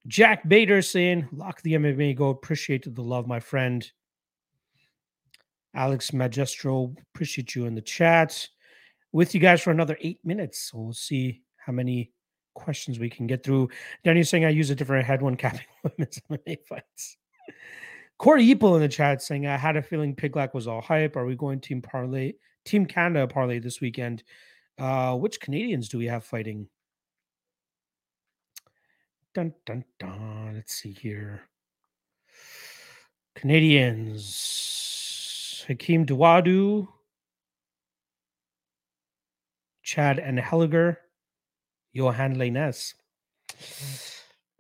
Jack 0.07 0.49
Bader 0.49 0.83
saying, 0.83 1.29
Lock 1.33 1.63
the 1.63 1.75
MMA 1.75 2.17
go. 2.17 2.29
Appreciate 2.31 2.93
the 2.95 3.03
love, 3.03 3.27
my 3.27 3.41
friend. 3.41 3.91
Alex 5.75 6.11
Magistro, 6.13 6.95
appreciate 7.15 7.55
you 7.55 7.67
in 7.67 7.75
the 7.75 7.83
chat. 7.83 8.49
With 9.13 9.35
you 9.35 9.41
guys 9.41 9.61
for 9.63 9.71
another 9.71 9.99
eight 10.01 10.21
minutes. 10.25 10.71
So 10.71 10.79
we'll 10.79 10.93
see 10.93 11.43
how 11.57 11.73
many 11.73 12.13
questions 12.55 12.99
we 12.99 13.11
can 13.11 13.27
get 13.27 13.45
through. 13.45 13.69
Daniel 14.05 14.25
saying, 14.25 14.45
I 14.45 14.51
use 14.51 14.71
a 14.71 14.75
different 14.75 15.07
head 15.07 15.23
when 15.23 15.37
capping 15.37 15.67
women's 15.83 16.21
MMA 16.31 16.59
fights. 16.67 17.17
Corey 18.19 18.45
Eaple 18.45 18.77
in 18.77 18.81
the 18.81 18.89
chat 18.89 19.23
saying, 19.23 19.47
I 19.47 19.57
had 19.57 19.77
a 19.77 19.83
feeling 19.83 20.17
Piglack 20.17 20.55
was 20.55 20.67
all 20.67 20.81
hype. 20.81 21.17
Are 21.17 21.27
we 21.27 21.37
going 21.37 21.61
team 21.61 21.83
parlay, 21.83 22.33
team 22.65 22.87
Canada 22.87 23.27
parlay 23.27 23.59
this 23.59 23.81
weekend? 23.81 24.23
Uh, 24.79 25.15
which 25.17 25.41
Canadians 25.41 25.89
do 25.89 25.99
we 25.99 26.07
have 26.07 26.25
fighting? 26.25 26.69
Dun 29.37 29.53
dun 29.67 29.85
dun. 29.99 30.55
Let's 30.55 30.73
see 30.73 30.93
here. 30.93 31.43
Canadians. 33.35 34.33
Hakeem 35.69 36.07
Dawodu. 36.07 36.89
Chad 39.83 40.17
Anheliger. 40.17 40.97
Johan 41.93 42.37
Lainez. 42.37 42.95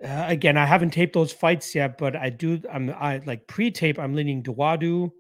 Uh, 0.05 0.27
again, 0.29 0.59
I 0.59 0.66
haven't 0.66 0.91
taped 0.91 1.14
those 1.14 1.33
fights 1.33 1.74
yet, 1.74 1.97
but 1.97 2.14
I 2.14 2.29
do. 2.29 2.61
I'm 2.70 2.91
I 2.91 3.22
like 3.24 3.47
pre-tape. 3.47 3.99
I'm 3.99 4.12
leaning 4.14 4.43
Dawodu, 4.43 5.11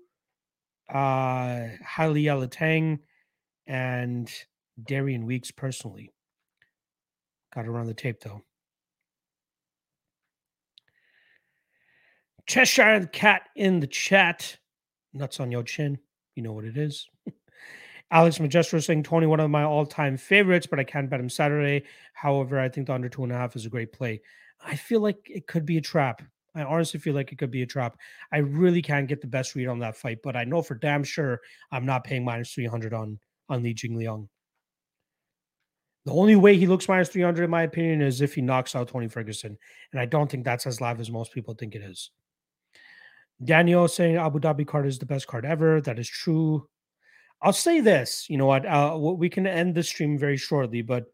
uh, 0.90 1.68
Haile 1.82 2.14
Yalatang, 2.14 2.98
and 3.66 4.30
Darian 4.84 5.24
Weeks 5.24 5.50
personally. 5.50 6.12
Got 7.54 7.62
to 7.62 7.70
run 7.70 7.86
the 7.86 7.94
tape 7.94 8.20
though. 8.20 8.42
Cheshire 12.46 13.08
Cat 13.12 13.48
in 13.56 13.80
the 13.80 13.86
chat. 13.86 14.56
Nuts 15.12 15.40
on 15.40 15.50
your 15.50 15.62
chin. 15.62 15.98
You 16.34 16.42
know 16.42 16.52
what 16.52 16.64
it 16.64 16.76
is. 16.76 17.08
Alex 18.10 18.38
Magistro 18.38 18.82
saying 18.82 19.02
Tony, 19.02 19.26
one 19.26 19.40
of 19.40 19.50
my 19.50 19.64
all-time 19.64 20.16
favorites, 20.16 20.66
but 20.66 20.78
I 20.78 20.84
can't 20.84 21.10
bet 21.10 21.18
him 21.18 21.28
Saturday. 21.28 21.84
However, 22.12 22.60
I 22.60 22.68
think 22.68 22.86
the 22.86 22.94
under 22.94 23.08
two 23.08 23.24
and 23.24 23.32
a 23.32 23.36
half 23.36 23.56
is 23.56 23.66
a 23.66 23.70
great 23.70 23.92
play. 23.92 24.20
I 24.64 24.76
feel 24.76 25.00
like 25.00 25.18
it 25.26 25.46
could 25.46 25.66
be 25.66 25.78
a 25.78 25.82
trap. 25.82 26.22
I 26.54 26.62
honestly 26.62 27.00
feel 27.00 27.14
like 27.14 27.32
it 27.32 27.38
could 27.38 27.50
be 27.50 27.62
a 27.62 27.66
trap. 27.66 27.98
I 28.32 28.38
really 28.38 28.80
can't 28.80 29.08
get 29.08 29.20
the 29.20 29.26
best 29.26 29.54
read 29.54 29.66
on 29.66 29.80
that 29.80 29.96
fight, 29.96 30.18
but 30.22 30.36
I 30.36 30.44
know 30.44 30.62
for 30.62 30.74
damn 30.74 31.04
sure 31.04 31.40
I'm 31.70 31.84
not 31.84 32.04
paying 32.04 32.24
minus 32.24 32.52
300 32.52 32.94
on 32.94 33.18
on 33.48 33.62
Li 33.62 33.74
Jingliang. 33.74 34.28
The 36.06 36.12
only 36.12 36.36
way 36.36 36.56
he 36.56 36.66
looks 36.66 36.88
minus 36.88 37.08
300, 37.08 37.44
in 37.44 37.50
my 37.50 37.62
opinion, 37.62 38.00
is 38.00 38.20
if 38.20 38.34
he 38.34 38.40
knocks 38.40 38.76
out 38.76 38.88
Tony 38.88 39.08
Ferguson. 39.08 39.58
And 39.92 40.00
I 40.00 40.06
don't 40.06 40.30
think 40.30 40.44
that's 40.44 40.66
as 40.66 40.80
live 40.80 41.00
as 41.00 41.10
most 41.10 41.32
people 41.32 41.54
think 41.54 41.74
it 41.74 41.82
is. 41.82 42.10
Daniel 43.44 43.86
saying 43.88 44.16
Abu 44.16 44.40
Dhabi 44.40 44.66
card 44.66 44.86
is 44.86 44.98
the 44.98 45.06
best 45.06 45.26
card 45.26 45.44
ever. 45.44 45.80
That 45.80 45.98
is 45.98 46.08
true. 46.08 46.68
I'll 47.42 47.52
say 47.52 47.80
this. 47.80 48.28
You 48.30 48.38
know 48.38 48.46
what? 48.46 48.64
Uh, 48.64 48.96
we 48.98 49.28
can 49.28 49.46
end 49.46 49.74
the 49.74 49.82
stream 49.82 50.18
very 50.18 50.36
shortly, 50.36 50.82
but 50.82 51.06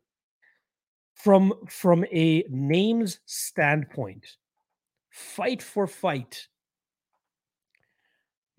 from 1.14 1.52
from 1.68 2.04
a 2.12 2.44
names 2.48 3.20
standpoint, 3.26 4.26
fight 5.10 5.62
for 5.62 5.86
fight, 5.86 6.46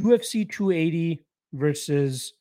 UFC 0.01 0.49
280 0.49 1.25
versus 1.53 2.33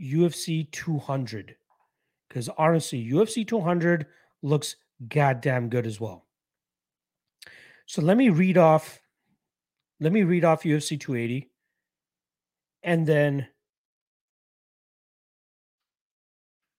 UFC 0.00 0.70
200. 0.70 1.56
Because 2.28 2.48
honestly, 2.56 3.06
UFC 3.06 3.46
200 3.46 4.06
looks 4.42 4.76
goddamn 5.08 5.68
good 5.68 5.86
as 5.86 6.00
well. 6.00 6.26
So 7.86 8.02
let 8.02 8.16
me 8.16 8.30
read 8.30 8.58
off. 8.58 9.00
Let 10.00 10.12
me 10.12 10.22
read 10.22 10.44
off 10.44 10.64
UFC 10.64 10.98
280, 10.98 11.50
and 12.82 13.06
then 13.06 13.46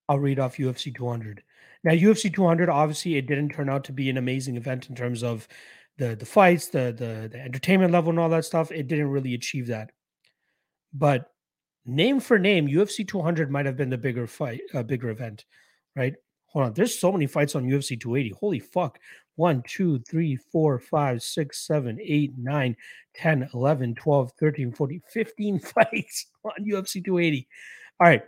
I'll 0.09 0.19
read 0.19 0.39
off 0.39 0.57
UFC 0.57 0.95
200. 0.95 1.43
Now, 1.83 1.91
UFC 1.91 2.33
200, 2.33 2.69
obviously, 2.69 3.15
it 3.15 3.27
didn't 3.27 3.49
turn 3.49 3.69
out 3.69 3.83
to 3.85 3.93
be 3.93 4.09
an 4.09 4.17
amazing 4.17 4.57
event 4.57 4.89
in 4.89 4.95
terms 4.95 5.23
of 5.23 5.47
the 5.97 6.15
the 6.15 6.25
fights, 6.25 6.67
the 6.67 6.93
the, 6.97 7.29
the 7.31 7.39
entertainment 7.39 7.93
level, 7.93 8.09
and 8.09 8.19
all 8.19 8.29
that 8.29 8.45
stuff. 8.45 8.71
It 8.71 8.87
didn't 8.87 9.09
really 9.09 9.33
achieve 9.33 9.67
that. 9.67 9.91
But 10.93 11.31
name 11.85 12.19
for 12.19 12.39
name, 12.39 12.67
UFC 12.67 13.07
200 13.07 13.51
might 13.51 13.65
have 13.65 13.77
been 13.77 13.89
the 13.89 13.97
bigger 13.97 14.27
fight, 14.27 14.61
a 14.73 14.79
uh, 14.79 14.83
bigger 14.83 15.09
event, 15.09 15.45
right? 15.95 16.15
Hold 16.47 16.65
on, 16.65 16.73
there's 16.73 16.97
so 16.97 17.11
many 17.11 17.27
fights 17.27 17.55
on 17.55 17.65
UFC 17.65 17.99
280. 17.99 18.35
Holy 18.39 18.59
fuck! 18.59 18.99
1, 19.35 19.63
2, 19.67 19.99
3, 19.99 20.35
4, 20.35 20.79
5, 20.79 21.21
6, 21.21 21.67
7, 21.67 21.99
8, 22.01 22.33
9, 22.37 22.77
10, 23.15 23.49
11, 23.53 23.95
12, 23.95 24.31
13, 24.39 24.71
14, 24.71 25.01
15 25.09 25.59
fights 25.59 26.25
on 26.43 26.65
UFC 26.65 27.03
280. 27.03 27.47
All 27.99 28.07
right. 28.07 28.23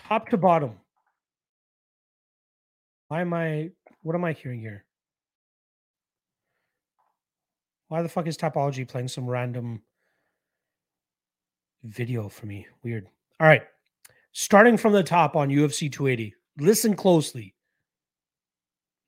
Top 0.00 0.28
to 0.28 0.36
bottom. 0.36 0.72
Why 3.08 3.20
am 3.20 3.34
I, 3.34 3.70
what 4.02 4.14
am 4.14 4.24
I 4.24 4.32
hearing 4.32 4.60
here? 4.60 4.84
Why 7.88 8.02
the 8.02 8.08
fuck 8.08 8.28
is 8.28 8.36
Topology 8.36 8.86
playing 8.86 9.08
some 9.08 9.26
random 9.26 9.82
video 11.82 12.28
for 12.28 12.46
me? 12.46 12.66
Weird. 12.84 13.08
All 13.40 13.48
right. 13.48 13.62
Starting 14.32 14.76
from 14.76 14.92
the 14.92 15.02
top 15.02 15.34
on 15.34 15.48
UFC 15.48 15.90
280. 15.90 16.34
Listen 16.58 16.94
closely 16.94 17.54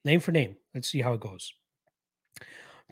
name 0.05 0.21
for 0.21 0.33
name. 0.33 0.57
Let's 0.75 0.89
see 0.89 1.01
how 1.01 1.15
it 1.15 1.21
goes. 1.21 1.53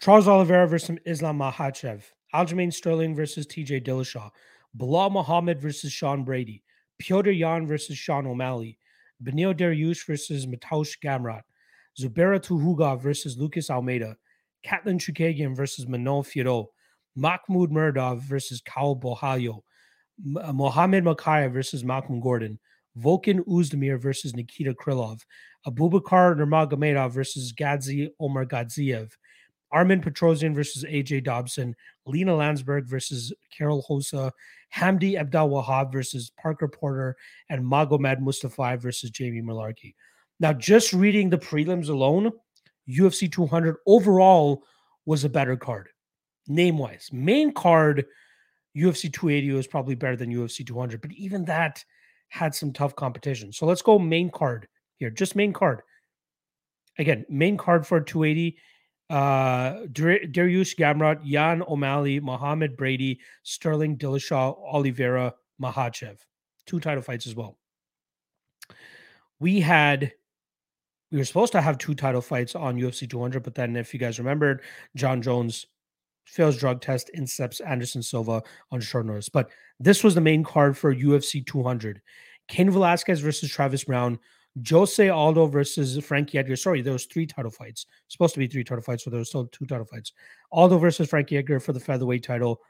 Charles 0.01 0.29
Oliveira 0.29 0.67
versus 0.67 0.99
Islam 1.05 1.39
Makhachev. 1.39 2.03
Aljamain 2.35 2.73
Sterling 2.73 3.15
versus 3.15 3.47
TJ 3.47 3.85
Dillashaw. 3.85 4.31
Belal 4.79 5.11
Muhammad 5.11 5.61
versus 5.61 5.93
Sean 5.93 6.25
Brady. 6.25 6.63
Petr 7.03 7.37
Yan 7.37 7.67
versus 7.67 7.99
Sean 7.99 8.27
O'Malley. 8.27 8.79
Beneil 9.23 9.55
Dariush 9.55 10.07
versus 10.07 10.47
Mateusz 10.47 10.97
Gamrot. 11.05 11.43
Zubaira 12.01 12.41
Tukhugov 12.41 13.03
versus 13.03 13.37
Lucas 13.37 13.69
Almeida. 13.69 14.17
Katlyn 14.65 14.99
Chookagian 14.99 15.57
versus 15.57 15.87
Manon 15.87 16.23
Fiorot. 16.23 16.67
Mahmoud 17.17 17.71
Muradov 17.71 18.21
versus 18.21 18.61
Caio 18.63 18.95
Borralho. 18.95 19.63
Mohamed 20.23 21.05
Mokaev 21.05 21.53
versus 21.53 21.83
Malcolm 21.83 22.21
Gordon. 22.21 22.59
Volkan 22.99 23.41
Oezdemir 23.47 24.01
versus 24.01 24.35
Nikita 24.35 24.75
Krylov. 24.75 25.21
Abubakar 25.67 26.37
Nurmagomedov 26.37 27.13
versus 27.13 27.53
Gadzhi 27.53 28.09
Omargadzhiev, 28.21 29.11
Armen 29.73 30.01
Petrosyan 30.01 30.55
versus 30.55 30.85
AJ 30.85 31.25
Dobson, 31.25 31.77
Lina 32.07 32.33
Länsberg 32.33 32.87
versus 32.87 33.33
Karol 33.57 33.85
Rosa, 33.89 34.33
Hamdi 34.75 35.21
Abdelwahab 35.21 35.93
versus 35.93 36.33
Parker 36.41 36.69
Porter, 36.69 37.17
and 37.49 37.65
Magomed 37.65 38.21
Mustafayev 38.21 38.81
versus 38.81 39.11
Jamie 39.11 39.43
Mullarkey. 39.43 39.95
Now, 40.39 40.53
just 40.53 40.93
reading 40.93 41.29
the 41.29 41.39
prelims 41.39 41.89
alone, 41.89 42.33
UFC 42.89 43.31
200 43.31 43.77
overall 43.87 44.63
was 45.05 45.25
a 45.25 45.29
better 45.29 45.57
card, 45.57 45.91
name 46.49 46.79
wise. 46.79 47.11
Main 47.13 47.53
card, 47.53 48.07
UFC 48.75 49.13
280 49.13 49.53
was 49.53 49.67
probably 49.67 49.95
better 49.95 50.17
than 50.17 50.33
UFC 50.33 50.67
200, 50.67 51.03
but 51.03 51.13
even 51.13 51.45
that 51.45 51.85
had 52.31 52.55
some 52.55 52.73
tough 52.73 52.97
competition. 52.97 53.53
So 53.53 53.67
let's 53.67 53.83
go 53.83 53.99
main 53.99 54.31
card 54.31 54.67
here, 54.97 55.11
just 55.11 55.37
main 55.37 55.53
card. 55.53 55.83
Again, 56.99 57.27
main 57.29 57.57
card 57.57 57.87
for 57.87 58.01
280. 58.01 58.57
Uh, 59.09 59.87
Dariush 59.93 60.77
Gamrot, 60.77 61.21
Yan 61.25 61.63
O'Malley, 61.67 62.21
Muhammad 62.21 62.77
Brady, 62.77 63.21
Sterling 63.43 63.99
Dillashaw, 63.99 64.57
Oliveira, 64.73 65.35
Makhachev. 65.61 66.19
Two 66.67 66.79
title 66.79 67.03
fights 67.03 67.27
as 67.27 67.35
well. 67.35 67.59
We 69.41 69.61
had 69.61 70.13
we 71.11 71.19
were 71.19 71.25
supposed 71.25 71.53
to 71.53 71.61
have 71.61 71.79
two 71.79 71.95
title 71.95 72.21
fights 72.21 72.55
on 72.55 72.77
UFC 72.77 73.11
200, 73.11 73.43
but 73.43 73.57
then 73.57 73.75
if 73.75 73.93
you 73.93 73.99
guys 73.99 74.21
remembered, 74.21 74.63
Jon 74.95 75.23
Jones 75.23 75.67
fails 76.25 76.57
drug 76.57 76.81
test 76.81 77.11
steps 77.27 77.61
Anderson 77.61 78.03
Silva 78.03 78.43
on 78.71 78.81
short 78.81 79.07
notice. 79.07 79.29
But 79.29 79.51
this 79.79 80.05
was 80.05 80.15
the 80.15 80.21
main 80.21 80.45
card 80.45 80.77
for 80.77 80.95
UFC 80.95 81.45
200. 81.45 82.01
Cain 82.49 82.71
Velasquez 82.71 83.21
versus 83.21 83.51
Travis 83.51 83.85
Browne, 83.85 84.19
Jose 84.69 85.09
Aldo 85.09 85.47
versus 85.47 86.05
Frankie 86.05 86.39
Edgar. 86.39 86.57
Sorry, 86.57 86.83
there 86.83 86.93
was 86.93 87.07
three 87.07 87.27
title 87.27 87.51
fights. 87.51 87.87
Supposed 88.09 88.35
to 88.35 88.41
be 88.41 88.49
three 88.49 88.65
title 88.65 88.83
fights, 88.83 89.05
so 89.05 89.11
there 89.11 89.19
was 89.19 89.29
still 89.29 89.47
two 89.47 89.67
title 89.67 89.87
fights. 89.87 90.13
Aldo 90.51 90.79
versus 90.79 91.09
Frankie 91.09 91.37
Edgar 91.37 91.61
for 91.61 91.73
the 91.73 91.81
featherweight 91.81 92.25
title. 92.25 92.61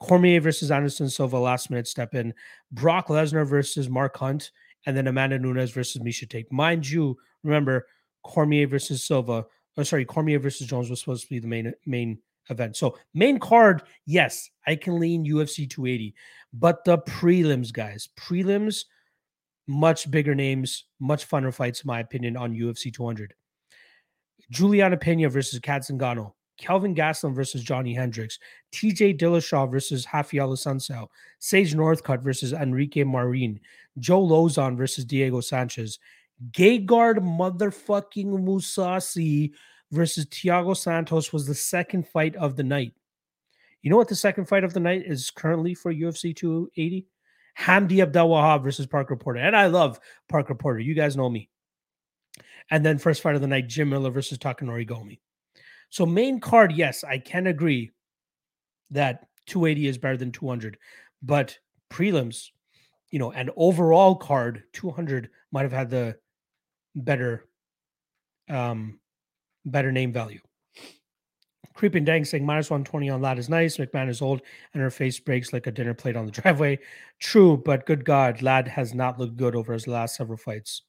Cormier 0.00 0.40
versus 0.40 0.70
Anderson 0.70 1.08
Silva, 1.08 1.38
last 1.38 1.70
minute 1.70 1.86
step 1.86 2.14
in. 2.14 2.34
Brock 2.72 3.06
Lesnar 3.08 3.46
versus 3.46 3.88
Mark 3.88 4.16
Hunt, 4.16 4.50
and 4.84 4.96
then 4.96 5.06
Amanda 5.06 5.38
Nunes 5.38 5.70
versus 5.70 6.02
Miesha 6.02 6.28
Tate. 6.28 6.50
Mind 6.52 6.88
you, 6.88 7.16
remember 7.42 7.86
Cormier 8.22 8.66
versus 8.66 9.04
Silva. 9.04 9.46
Oh, 9.76 9.82
sorry, 9.82 10.04
Cormier 10.04 10.38
versus 10.38 10.66
Jones 10.66 10.90
was 10.90 11.00
supposed 11.00 11.22
to 11.22 11.30
be 11.30 11.38
the 11.38 11.48
main 11.48 11.72
main 11.86 12.18
event. 12.50 12.76
So 12.76 12.98
main 13.14 13.38
card, 13.38 13.82
yes, 14.06 14.50
I 14.66 14.76
can 14.76 14.98
lean 14.98 15.24
UFC 15.26 15.68
280, 15.68 16.14
but 16.52 16.84
the 16.84 16.98
prelims, 16.98 17.72
guys, 17.72 18.08
prelims 18.18 18.84
much 19.66 20.10
bigger 20.10 20.34
names, 20.34 20.84
much 21.00 21.28
funner 21.28 21.54
fights, 21.54 21.82
in 21.82 21.86
my 21.88 22.00
opinion, 22.00 22.36
on 22.36 22.54
UFC 22.54 22.92
200. 22.92 23.34
Juliana 24.50 24.96
Pena 24.96 25.28
versus 25.28 25.58
Cat 25.60 25.82
Zingano, 25.82 26.32
Kelvin 26.58 26.94
Gastelum 26.94 27.34
versus 27.34 27.62
Johnny 27.62 27.94
Hendricks, 27.94 28.38
TJ 28.72 29.18
Dillashaw 29.18 29.70
versus 29.70 30.06
Raphael 30.12 30.50
Assunção, 30.50 31.08
Sage 31.38 31.74
Northcutt 31.74 32.22
versus 32.22 32.52
Enrique 32.52 33.04
Marin, 33.04 33.58
Joe 33.98 34.22
Lauzon 34.22 34.76
versus 34.76 35.04
Diego 35.04 35.40
Sanchez, 35.40 35.98
Gegard 36.50 37.18
motherfucking 37.18 38.26
Mousasi 38.26 39.52
versus 39.92 40.26
Thiago 40.26 40.76
Santos 40.76 41.32
was 41.32 41.46
the 41.46 41.54
second 41.54 42.08
fight 42.08 42.34
of 42.36 42.56
the 42.56 42.64
night. 42.64 42.94
You 43.82 43.90
know 43.90 43.96
what 43.96 44.08
the 44.08 44.16
second 44.16 44.46
fight 44.46 44.64
of 44.64 44.72
the 44.72 44.80
night 44.80 45.02
is 45.04 45.30
currently 45.30 45.74
for 45.74 45.92
UFC 45.92 46.34
280? 46.34 47.06
Hamdi 47.58 47.98
Abdelwahab 47.98 48.64
versus 48.64 48.86
Parker 48.86 49.16
Porter. 49.16 49.40
And 49.40 49.54
I 49.54 49.66
love 49.66 50.00
Parker 50.28 50.54
Porter. 50.54 50.80
You 50.80 50.94
guys 50.94 51.16
know 51.16 51.28
me. 51.28 51.50
And 52.70 52.84
then 52.84 52.96
first 52.96 53.20
fight 53.20 53.34
of 53.34 53.40
the 53.42 53.46
night, 53.46 53.68
Jim 53.68 53.90
Miller 53.90 54.10
versus 54.10 54.38
Takanori 54.38 54.88
Gomi. 54.88 55.18
So 55.90 56.06
main 56.06 56.40
card, 56.40 56.72
yes, 56.72 57.04
I 57.04 57.18
can 57.18 57.46
agree 57.48 57.90
that 58.90 59.26
280 59.46 59.88
is 59.88 59.98
better 59.98 60.16
than 60.16 60.32
200. 60.32 60.78
But 61.22 61.58
prelims, 61.90 62.48
you 63.10 63.18
know, 63.18 63.32
and 63.32 63.50
overall 63.56 64.14
card, 64.14 64.62
200 64.72 65.28
might 65.50 65.62
have 65.62 65.72
had 65.72 65.90
the 65.90 66.16
better 66.94 67.46
um 68.48 68.98
better 69.64 69.92
name 69.92 70.12
value. 70.12 70.40
Creeping 71.74 72.04
Dang 72.04 72.24
saying 72.24 72.44
minus 72.44 72.70
120 72.70 73.10
on 73.10 73.22
Lad 73.22 73.38
is 73.38 73.48
nice. 73.48 73.78
McMahon 73.78 74.08
is 74.08 74.20
old 74.20 74.42
and 74.74 74.82
her 74.82 74.90
face 74.90 75.18
breaks 75.18 75.52
like 75.52 75.66
a 75.66 75.70
dinner 75.70 75.94
plate 75.94 76.16
on 76.16 76.26
the 76.26 76.32
driveway. 76.40 76.78
True, 77.18 77.56
but 77.56 77.86
good 77.86 78.04
God, 78.04 78.42
Lad 78.42 78.68
has 78.68 78.94
not 78.94 79.18
looked 79.18 79.36
good 79.36 79.56
over 79.56 79.72
his 79.72 79.88
last 79.88 80.16
several 80.16 80.38
fights. 80.38 80.82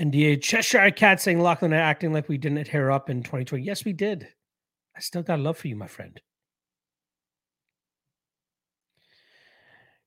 NDA 0.00 0.40
Cheshire 0.40 0.90
Cat 0.90 1.20
saying 1.20 1.40
Lachlan 1.40 1.74
acting 1.74 2.12
like 2.12 2.28
we 2.28 2.38
didn't 2.38 2.58
hit 2.58 2.68
her 2.68 2.90
up 2.90 3.10
in 3.10 3.22
2020. 3.22 3.62
Yes, 3.62 3.84
we 3.84 3.92
did. 3.92 4.28
I 4.96 5.00
still 5.00 5.22
got 5.22 5.40
love 5.40 5.58
for 5.58 5.68
you, 5.68 5.76
my 5.76 5.88
friend. 5.88 6.18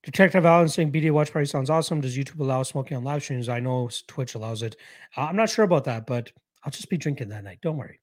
Detective 0.04 0.44
Allen 0.44 0.68
saying 0.68 0.92
BDA 0.92 1.12
watch 1.12 1.32
party 1.32 1.46
sounds 1.46 1.70
awesome. 1.70 2.00
Does 2.00 2.16
YouTube 2.16 2.40
allow 2.40 2.62
smoking 2.62 2.96
on 2.96 3.04
live 3.04 3.22
streams? 3.22 3.48
I 3.48 3.58
know 3.58 3.88
Twitch 4.06 4.34
allows 4.34 4.62
it. 4.62 4.76
Uh, 5.16 5.22
I'm 5.22 5.36
not 5.36 5.48
sure 5.48 5.64
about 5.64 5.84
that, 5.84 6.06
but 6.06 6.30
I'll 6.62 6.70
just 6.70 6.90
be 6.90 6.98
drinking 6.98 7.30
that 7.30 7.44
night. 7.44 7.60
Don't 7.62 7.78
worry. 7.78 8.00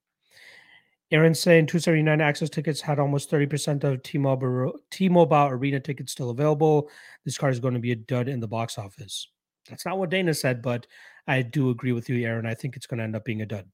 Aaron 1.12 1.36
saying 1.36 1.68
279 1.68 2.22
access 2.22 2.50
tickets 2.50 2.82
had 2.82 2.98
almost 2.98 3.30
30% 3.30 3.84
of 3.84 4.02
T-Mobile, 4.02 4.80
T-Mobile 4.90 5.48
arena 5.48 5.80
tickets 5.80 6.14
still 6.14 6.30
available. 6.30 6.90
This 7.26 7.38
car 7.38 7.50
is 7.50 7.60
going 7.60 7.74
to 7.74 7.82
be 7.82 7.92
a 7.92 7.98
dud 7.98 8.30
in 8.30 8.40
the 8.40 8.48
box 8.48 8.78
office. 8.78 9.28
That's 9.70 9.86
not 9.86 10.00
what 10.00 10.10
Dana 10.10 10.34
said, 10.34 10.62
but 10.62 10.88
I 11.28 11.42
do 11.42 11.70
agree 11.70 11.92
with 11.92 12.10
you, 12.10 12.26
Aaron. 12.26 12.46
I 12.48 12.56
think 12.56 12.76
it's 12.76 12.88
going 12.88 12.98
to 13.00 13.04
end 13.04 13.16
up 13.16 13.26
being 13.26 13.42
a 13.42 13.46
dud. 13.46 13.68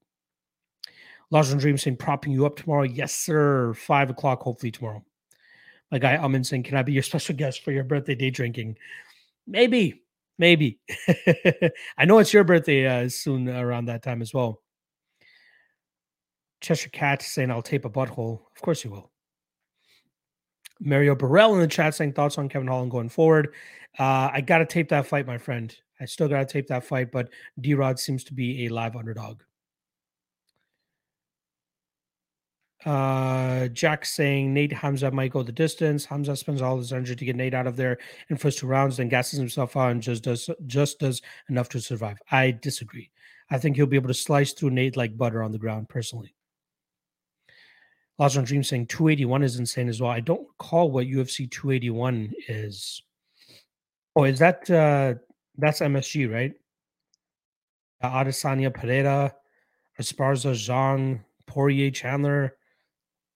Lost 1.30 1.58
Dream 1.58 1.78
saying 1.78 1.98
propping 1.98 2.34
you 2.34 2.46
up 2.46 2.56
tomorrow. 2.56 2.84
Yes, 2.84 3.14
sir. 3.14 3.74
Five 3.74 4.10
o'clock, 4.10 4.42
hopefully 4.42 4.72
tomorrow 4.72 5.04
my 5.92 6.00
guy 6.00 6.42
saying, 6.44 6.64
Can 6.64 6.78
I 6.78 6.84
be 6.84 6.94
your 6.94 7.04
special 7.04 7.36
guest 7.36 7.64
for 7.64 7.72
your 7.72 7.84
birthday 7.84 8.16
day 8.16 8.30
drinking? 8.30 8.78
Maybe, 9.46 10.02
maybe. 10.38 10.80
I 11.98 12.06
know 12.06 12.20
it's 12.20 12.34
your 12.34 12.44
birthday 12.44 12.86
uh, 12.86 13.10
soon 13.10 13.48
around 13.50 13.86
that 13.86 14.04
time 14.04 14.22
as 14.22 14.34
well. 14.34 14.62
Cheshire 16.60 16.90
Cat 16.90 17.22
saying, 17.22 17.52
I'll 17.52 17.62
tape 17.62 17.86
a 17.86 17.90
butthole. 17.90 18.42
Of 18.56 18.62
course 18.62 18.84
you 18.84 18.92
will. 18.92 19.12
Mario 20.80 21.16
Burrell 21.16 21.54
in 21.54 21.60
the 21.60 21.68
chat 21.68 21.96
saying 21.96 22.14
thoughts 22.14 22.38
on 22.38 22.50
Kevin 22.50 22.68
Holland 22.68 22.92
going 22.92 23.10
forward. 23.10 23.54
Uh, 23.98 24.30
I 24.32 24.42
got 24.42 24.60
to 24.60 24.66
tape 24.66 24.90
that 24.90 25.08
fight, 25.08 25.26
my 25.26 25.38
friend. 25.38 25.76
I 26.00 26.06
still 26.06 26.28
got 26.28 26.40
to 26.40 26.46
tape 26.46 26.68
that 26.68 26.84
fight, 26.84 27.12
but 27.12 27.30
D 27.60 27.74
Rod 27.74 28.00
seems 28.00 28.24
to 28.26 28.34
be 28.34 28.66
a 28.66 28.70
live 28.70 28.96
underdog. 28.96 29.42
Uh, 32.86 33.68
Jack 33.70 34.06
saying 34.06 34.54
Nate 34.54 34.72
Hamza 34.72 35.10
might 35.12 35.32
go 35.32 35.44
the 35.44 35.52
distance. 35.52 36.06
Hamza 36.06 36.36
spends 36.36 36.62
all 36.62 36.78
his 36.78 36.94
energy 36.94 37.16
to 37.16 37.26
get 37.26 37.36
Nate 37.36 37.54
out 37.54 37.68
of 37.68 37.76
there 37.76 37.98
in 38.30 38.38
first 38.38 38.60
two 38.60 38.68
rounds, 38.68 38.98
then 38.98 39.10
gasses 39.10 39.40
himself 39.40 39.76
out 39.76 39.92
and 39.92 40.02
just 40.02 40.24
does 40.24 40.50
just 40.68 41.00
does 41.00 41.22
enough 41.50 41.70
to 41.70 41.82
survive. 41.82 42.18
I 42.32 42.52
disagree. 42.52 43.10
I 43.50 43.58
think 43.58 43.76
he'll 43.76 43.88
be 43.88 43.96
able 43.96 44.10
to 44.10 44.14
slice 44.14 44.54
through 44.54 44.72
Nate 44.72 44.96
like 44.98 45.18
butter 45.18 45.42
on 45.42 45.52
the 45.52 45.58
ground. 45.58 45.90
Personally, 45.90 46.36
Lost 48.20 48.38
on 48.38 48.44
Dream 48.44 48.64
saying 48.64 48.88
281 48.88 49.44
is 49.44 49.60
insane 49.60 49.90
as 49.90 50.02
well. 50.02 50.12
I 50.12 50.20
don't 50.20 50.48
recall 50.48 50.92
what 50.92 51.08
UFC 51.08 51.50
281 51.50 52.34
is. 52.48 53.02
Oh, 54.16 54.24
is 54.24 54.40
that 54.40 54.70
uh 54.70 55.16
that's 55.58 55.80
MSG, 55.80 56.32
right? 56.32 56.54
Uh, 58.02 58.24
Adesanya 58.24 58.72
Pereira, 58.72 59.34
Esparza 60.00 60.52
Zhang, 60.52 61.22
Poirier 61.48 61.90
Chandler. 61.90 62.57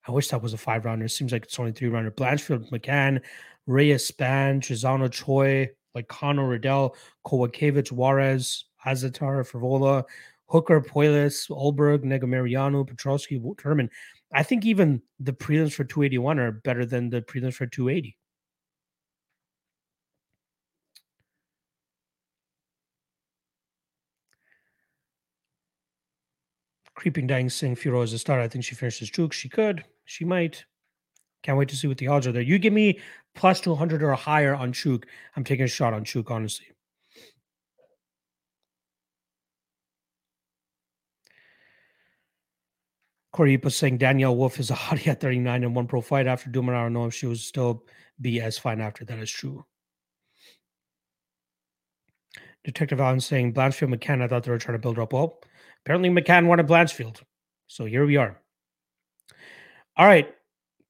I 0.06 0.12
wish 0.12 0.28
that 0.28 0.42
was 0.42 0.52
a 0.52 0.58
five 0.58 0.84
rounder. 0.84 1.04
It 1.04 1.10
seems 1.10 1.32
like 1.32 1.44
it's 1.44 1.58
only 1.58 1.72
three 1.72 1.88
rounder. 1.88 2.10
Blanchfield 2.10 2.70
McCann, 2.70 3.20
Reyes 3.66 4.10
Spann, 4.10 4.60
Chisano 4.60 5.10
Choi, 5.10 5.70
like 5.94 6.08
Conor 6.08 6.48
Riddell, 6.48 6.96
Kowalkiewicz 7.26 7.92
Juarez, 7.92 8.64
Azaitar, 8.84 9.48
Frevola, 9.48 10.04
Hooker, 10.46 10.80
Puelles, 10.80 11.48
Ulberg, 11.50 12.02
Negumereanu, 12.04 12.88
Petroski, 12.88 13.40
Turman. 13.56 13.88
I 14.34 14.42
think 14.42 14.64
even 14.64 15.02
the 15.20 15.32
prelims 15.32 15.72
for 15.72 15.84
281 15.84 16.38
are 16.38 16.52
better 16.52 16.84
than 16.84 17.10
the 17.10 17.22
prelims 17.22 17.54
for 17.54 17.66
280. 17.66 18.16
Creeping 27.02 27.26
Dying 27.26 27.50
Sing 27.50 27.74
Furo 27.74 28.00
is 28.02 28.12
a 28.12 28.18
start. 28.18 28.40
I 28.40 28.46
think 28.46 28.64
she 28.64 28.76
finishes 28.76 29.10
Chuk. 29.10 29.32
She 29.32 29.48
could. 29.48 29.84
She 30.04 30.24
might. 30.24 30.64
Can't 31.42 31.58
wait 31.58 31.68
to 31.70 31.76
see 31.76 31.88
what 31.88 31.98
the 31.98 32.06
odds 32.06 32.28
are 32.28 32.32
there. 32.32 32.42
You 32.42 32.60
give 32.60 32.72
me 32.72 33.00
plus 33.34 33.60
200 33.60 34.04
or 34.04 34.12
higher 34.14 34.54
on 34.54 34.72
Chuk. 34.72 35.06
I'm 35.34 35.42
taking 35.42 35.64
a 35.64 35.68
shot 35.68 35.94
on 35.94 36.04
Chuk, 36.04 36.30
honestly. 36.30 36.68
Corey 43.32 43.56
was 43.56 43.76
saying 43.76 43.98
Danielle 43.98 44.36
Wolf 44.36 44.60
is 44.60 44.70
a 44.70 44.74
hottie 44.74 45.08
at 45.08 45.20
39 45.20 45.64
and 45.64 45.74
one 45.74 45.88
pro 45.88 46.02
fight 46.02 46.28
after 46.28 46.50
Duman. 46.50 46.72
I 46.72 46.84
don't 46.84 46.92
know 46.92 47.06
if 47.06 47.14
she 47.14 47.26
will 47.26 47.34
still 47.34 47.82
be 48.20 48.40
as 48.40 48.58
fine 48.58 48.80
after. 48.80 49.04
That 49.04 49.18
is 49.18 49.28
true. 49.28 49.66
Detective 52.62 53.00
Allen 53.00 53.18
saying 53.18 53.54
Blanchfield 53.54 53.92
McCann. 53.92 54.22
I 54.22 54.28
thought 54.28 54.44
they 54.44 54.52
were 54.52 54.58
trying 54.58 54.78
to 54.78 54.82
build 54.82 54.98
her 54.98 55.02
up. 55.02 55.12
Well, 55.12 55.40
apparently 55.84 56.10
McCann 56.10 56.46
wanted 56.46 56.66
Blanchfield. 56.66 57.22
So 57.66 57.84
here 57.84 58.04
we 58.06 58.16
are. 58.16 58.38
All 59.96 60.06
right. 60.06 60.34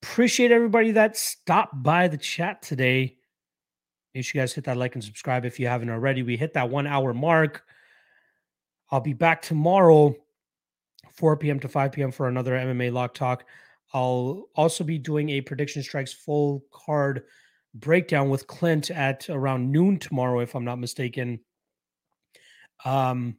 Appreciate 0.03 0.51
everybody 0.51 0.93
that 0.93 1.16
stopped 1.16 1.82
by 1.82 2.09
the 2.09 2.18
chat 2.18 2.62
today. 2.62 3.16
Make 4.14 4.24
sure 4.24 4.38
you 4.38 4.43
guys 4.43 4.53
hit 4.53 4.64
that 4.64 4.76
like 4.76 4.95
and 4.95 5.05
subscribe 5.05 5.45
if 5.45 5.59
you 5.59 5.68
haven't 5.68 5.90
already. 5.90 6.22
We 6.22 6.36
hit 6.36 6.55
that 6.55 6.68
one 6.68 6.86
hour 6.86 7.14
mark. 7.14 7.64
I'll 8.90 9.01
be 9.01 9.14
back 9.14 9.40
tomorrow 9.40 10.14
4 11.12 11.36
p.m. 11.36 11.61
to 11.61 11.68
5 11.68 11.93
p.m. 11.93 12.12
for 12.12 12.28
another 12.28 12.53
MMA 12.53 12.93
Lock 12.93 13.14
Talk. 13.14 13.45
I'll 13.95 14.49
also 14.55 14.84
be 14.84 14.99
doing 14.99 15.30
a 15.30 15.40
Prediction 15.40 15.82
Strikes 15.82 16.12
full 16.12 16.64
card 16.72 17.24
breakdown 17.74 18.28
with 18.28 18.47
Clint 18.47 18.90
at 18.90 19.28
around 19.30 19.70
noon 19.70 19.99
tomorrow, 19.99 20.40
if 20.40 20.55
I'm 20.55 20.64
not 20.64 20.78
mistaken. 20.78 21.40
Um, 22.84 23.36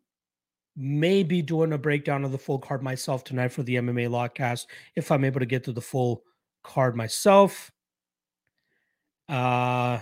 maybe 0.76 1.42
doing 1.42 1.74
a 1.74 1.78
breakdown 1.78 2.24
of 2.24 2.32
the 2.32 2.38
full 2.38 2.60
card 2.60 2.82
myself 2.82 3.24
tonight 3.24 3.50
for 3.50 3.64
the 3.64 3.76
MMA 3.76 4.10
Lockcast 4.10 4.66
if 4.96 5.12
I'm 5.12 5.24
able 5.24 5.40
to 5.40 5.46
get 5.46 5.64
to 5.66 5.72
the 5.72 5.82
full 5.82 6.24
card 6.64 6.96
myself. 6.96 7.72
Uh, 9.30 10.00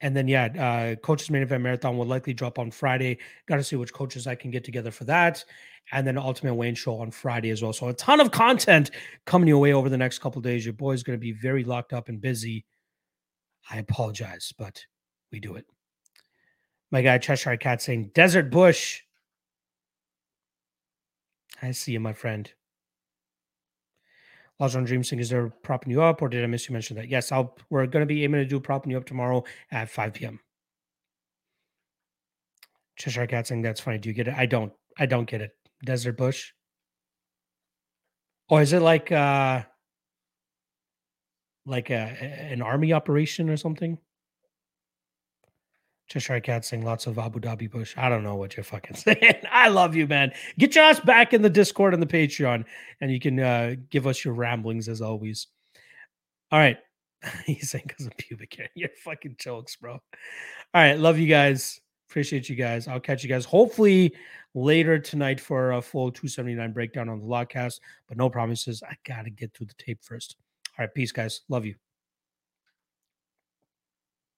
and 0.00 0.16
then 0.16 0.28
yeah, 0.28 0.44
uh, 0.46 0.94
coaches 0.96 1.30
main 1.30 1.42
event 1.42 1.62
marathon 1.62 1.98
will 1.98 2.06
likely 2.06 2.32
drop 2.32 2.58
on 2.58 2.70
Friday. 2.70 3.18
Got 3.46 3.56
to 3.56 3.64
see 3.64 3.76
which 3.76 3.92
coaches 3.92 4.26
I 4.26 4.36
can 4.36 4.50
get 4.50 4.64
together 4.64 4.92
for 4.92 5.04
that 5.04 5.44
and 5.92 6.06
then 6.06 6.18
Ultimate 6.18 6.54
Wayne 6.54 6.74
show 6.74 7.00
on 7.00 7.10
Friday 7.10 7.50
as 7.50 7.62
well. 7.62 7.72
So 7.72 7.88
a 7.88 7.94
ton 7.94 8.20
of 8.20 8.30
content 8.30 8.90
coming 9.24 9.48
your 9.48 9.58
way 9.58 9.72
over 9.72 9.88
the 9.88 9.96
next 9.96 10.18
couple 10.18 10.40
days. 10.42 10.64
Your 10.64 10.74
boy's 10.74 11.02
going 11.02 11.18
to 11.18 11.20
be 11.20 11.32
very 11.32 11.64
locked 11.64 11.92
up 11.92 12.08
and 12.08 12.20
busy. 12.20 12.64
I 13.70 13.78
apologize, 13.78 14.52
but 14.56 14.84
we 15.32 15.40
do 15.40 15.56
it. 15.56 15.66
My 16.90 17.02
guy 17.02 17.18
Cheshire 17.18 17.56
Cat 17.56 17.82
saying 17.82 18.10
Desert 18.14 18.50
Bush. 18.50 19.02
I 21.62 21.72
see 21.72 21.92
you, 21.92 22.00
my 22.00 22.12
friend. 22.12 22.50
Lost 24.60 24.76
on 24.76 24.84
Dream 24.84 25.04
Sing, 25.04 25.20
is 25.20 25.30
there 25.30 25.50
propping 25.62 25.90
you 25.90 26.02
up, 26.02 26.20
or 26.20 26.28
did 26.28 26.42
I 26.42 26.46
miss 26.48 26.68
you 26.68 26.72
mention 26.72 26.96
that? 26.96 27.08
Yes, 27.08 27.30
I'll. 27.30 27.56
We're 27.70 27.86
going 27.86 28.02
to 28.02 28.06
be 28.06 28.24
aiming 28.24 28.40
to 28.40 28.46
do 28.46 28.58
propping 28.58 28.90
you 28.90 28.96
up 28.96 29.04
tomorrow 29.04 29.44
at 29.70 29.88
5 29.88 30.14
p.m. 30.14 30.40
Cheshire 32.96 33.26
Cat 33.28 33.46
saying 33.46 33.62
that's 33.62 33.80
funny. 33.80 33.98
Do 33.98 34.08
you 34.08 34.14
get 34.14 34.28
it? 34.28 34.34
I 34.36 34.46
don't. 34.46 34.72
I 34.98 35.06
don't 35.06 35.30
get 35.30 35.40
it. 35.40 35.52
Desert 35.84 36.16
Bush? 36.16 36.52
Or 38.48 38.60
is 38.62 38.72
it 38.72 38.80
like 38.80 39.12
uh 39.12 39.62
like 41.66 41.90
a, 41.90 41.94
an 41.94 42.62
army 42.62 42.92
operation 42.92 43.50
or 43.50 43.56
something? 43.56 43.98
Cheshire 46.08 46.40
Cat 46.40 46.64
saying 46.64 46.84
lots 46.84 47.06
of 47.06 47.18
Abu 47.18 47.38
Dhabi 47.38 47.70
Bush. 47.70 47.94
I 47.96 48.08
don't 48.08 48.22
know 48.22 48.34
what 48.34 48.56
you're 48.56 48.64
fucking 48.64 48.96
saying. 48.96 49.42
I 49.50 49.68
love 49.68 49.94
you, 49.94 50.06
man. 50.06 50.32
Get 50.58 50.74
your 50.74 50.84
ass 50.84 51.00
back 51.00 51.34
in 51.34 51.42
the 51.42 51.50
Discord 51.50 51.94
and 51.94 52.02
the 52.02 52.06
Patreon, 52.06 52.64
and 53.00 53.12
you 53.12 53.20
can 53.20 53.38
uh, 53.38 53.74
give 53.90 54.06
us 54.06 54.24
your 54.24 54.34
ramblings 54.34 54.88
as 54.88 55.00
always. 55.02 55.48
All 56.50 56.58
right. 56.58 56.78
He's 57.46 57.70
saying 57.70 57.84
because 57.88 58.06
of 58.06 58.16
pubic 58.16 58.54
hair. 58.54 58.68
You're 58.74 58.90
fucking 59.04 59.36
jokes, 59.38 59.76
bro. 59.76 59.92
All 59.92 60.00
right. 60.74 60.98
Love 60.98 61.18
you 61.18 61.28
guys. 61.28 61.80
Appreciate 62.08 62.48
you 62.48 62.56
guys. 62.56 62.88
I'll 62.88 63.00
catch 63.00 63.22
you 63.22 63.28
guys 63.28 63.44
hopefully 63.44 64.14
later 64.54 64.98
tonight 64.98 65.38
for 65.40 65.72
a 65.72 65.82
full 65.82 66.10
279 66.10 66.72
breakdown 66.72 67.10
on 67.10 67.20
the 67.20 67.26
Lockcast, 67.26 67.80
but 68.08 68.16
no 68.16 68.30
promises. 68.30 68.82
I 68.82 68.94
got 69.04 69.24
to 69.24 69.30
get 69.30 69.52
through 69.52 69.66
the 69.66 69.74
tape 69.74 69.98
first. 70.02 70.36
All 70.78 70.84
right. 70.84 70.94
Peace, 70.94 71.12
guys. 71.12 71.42
Love 71.48 71.66
you. 71.66 71.74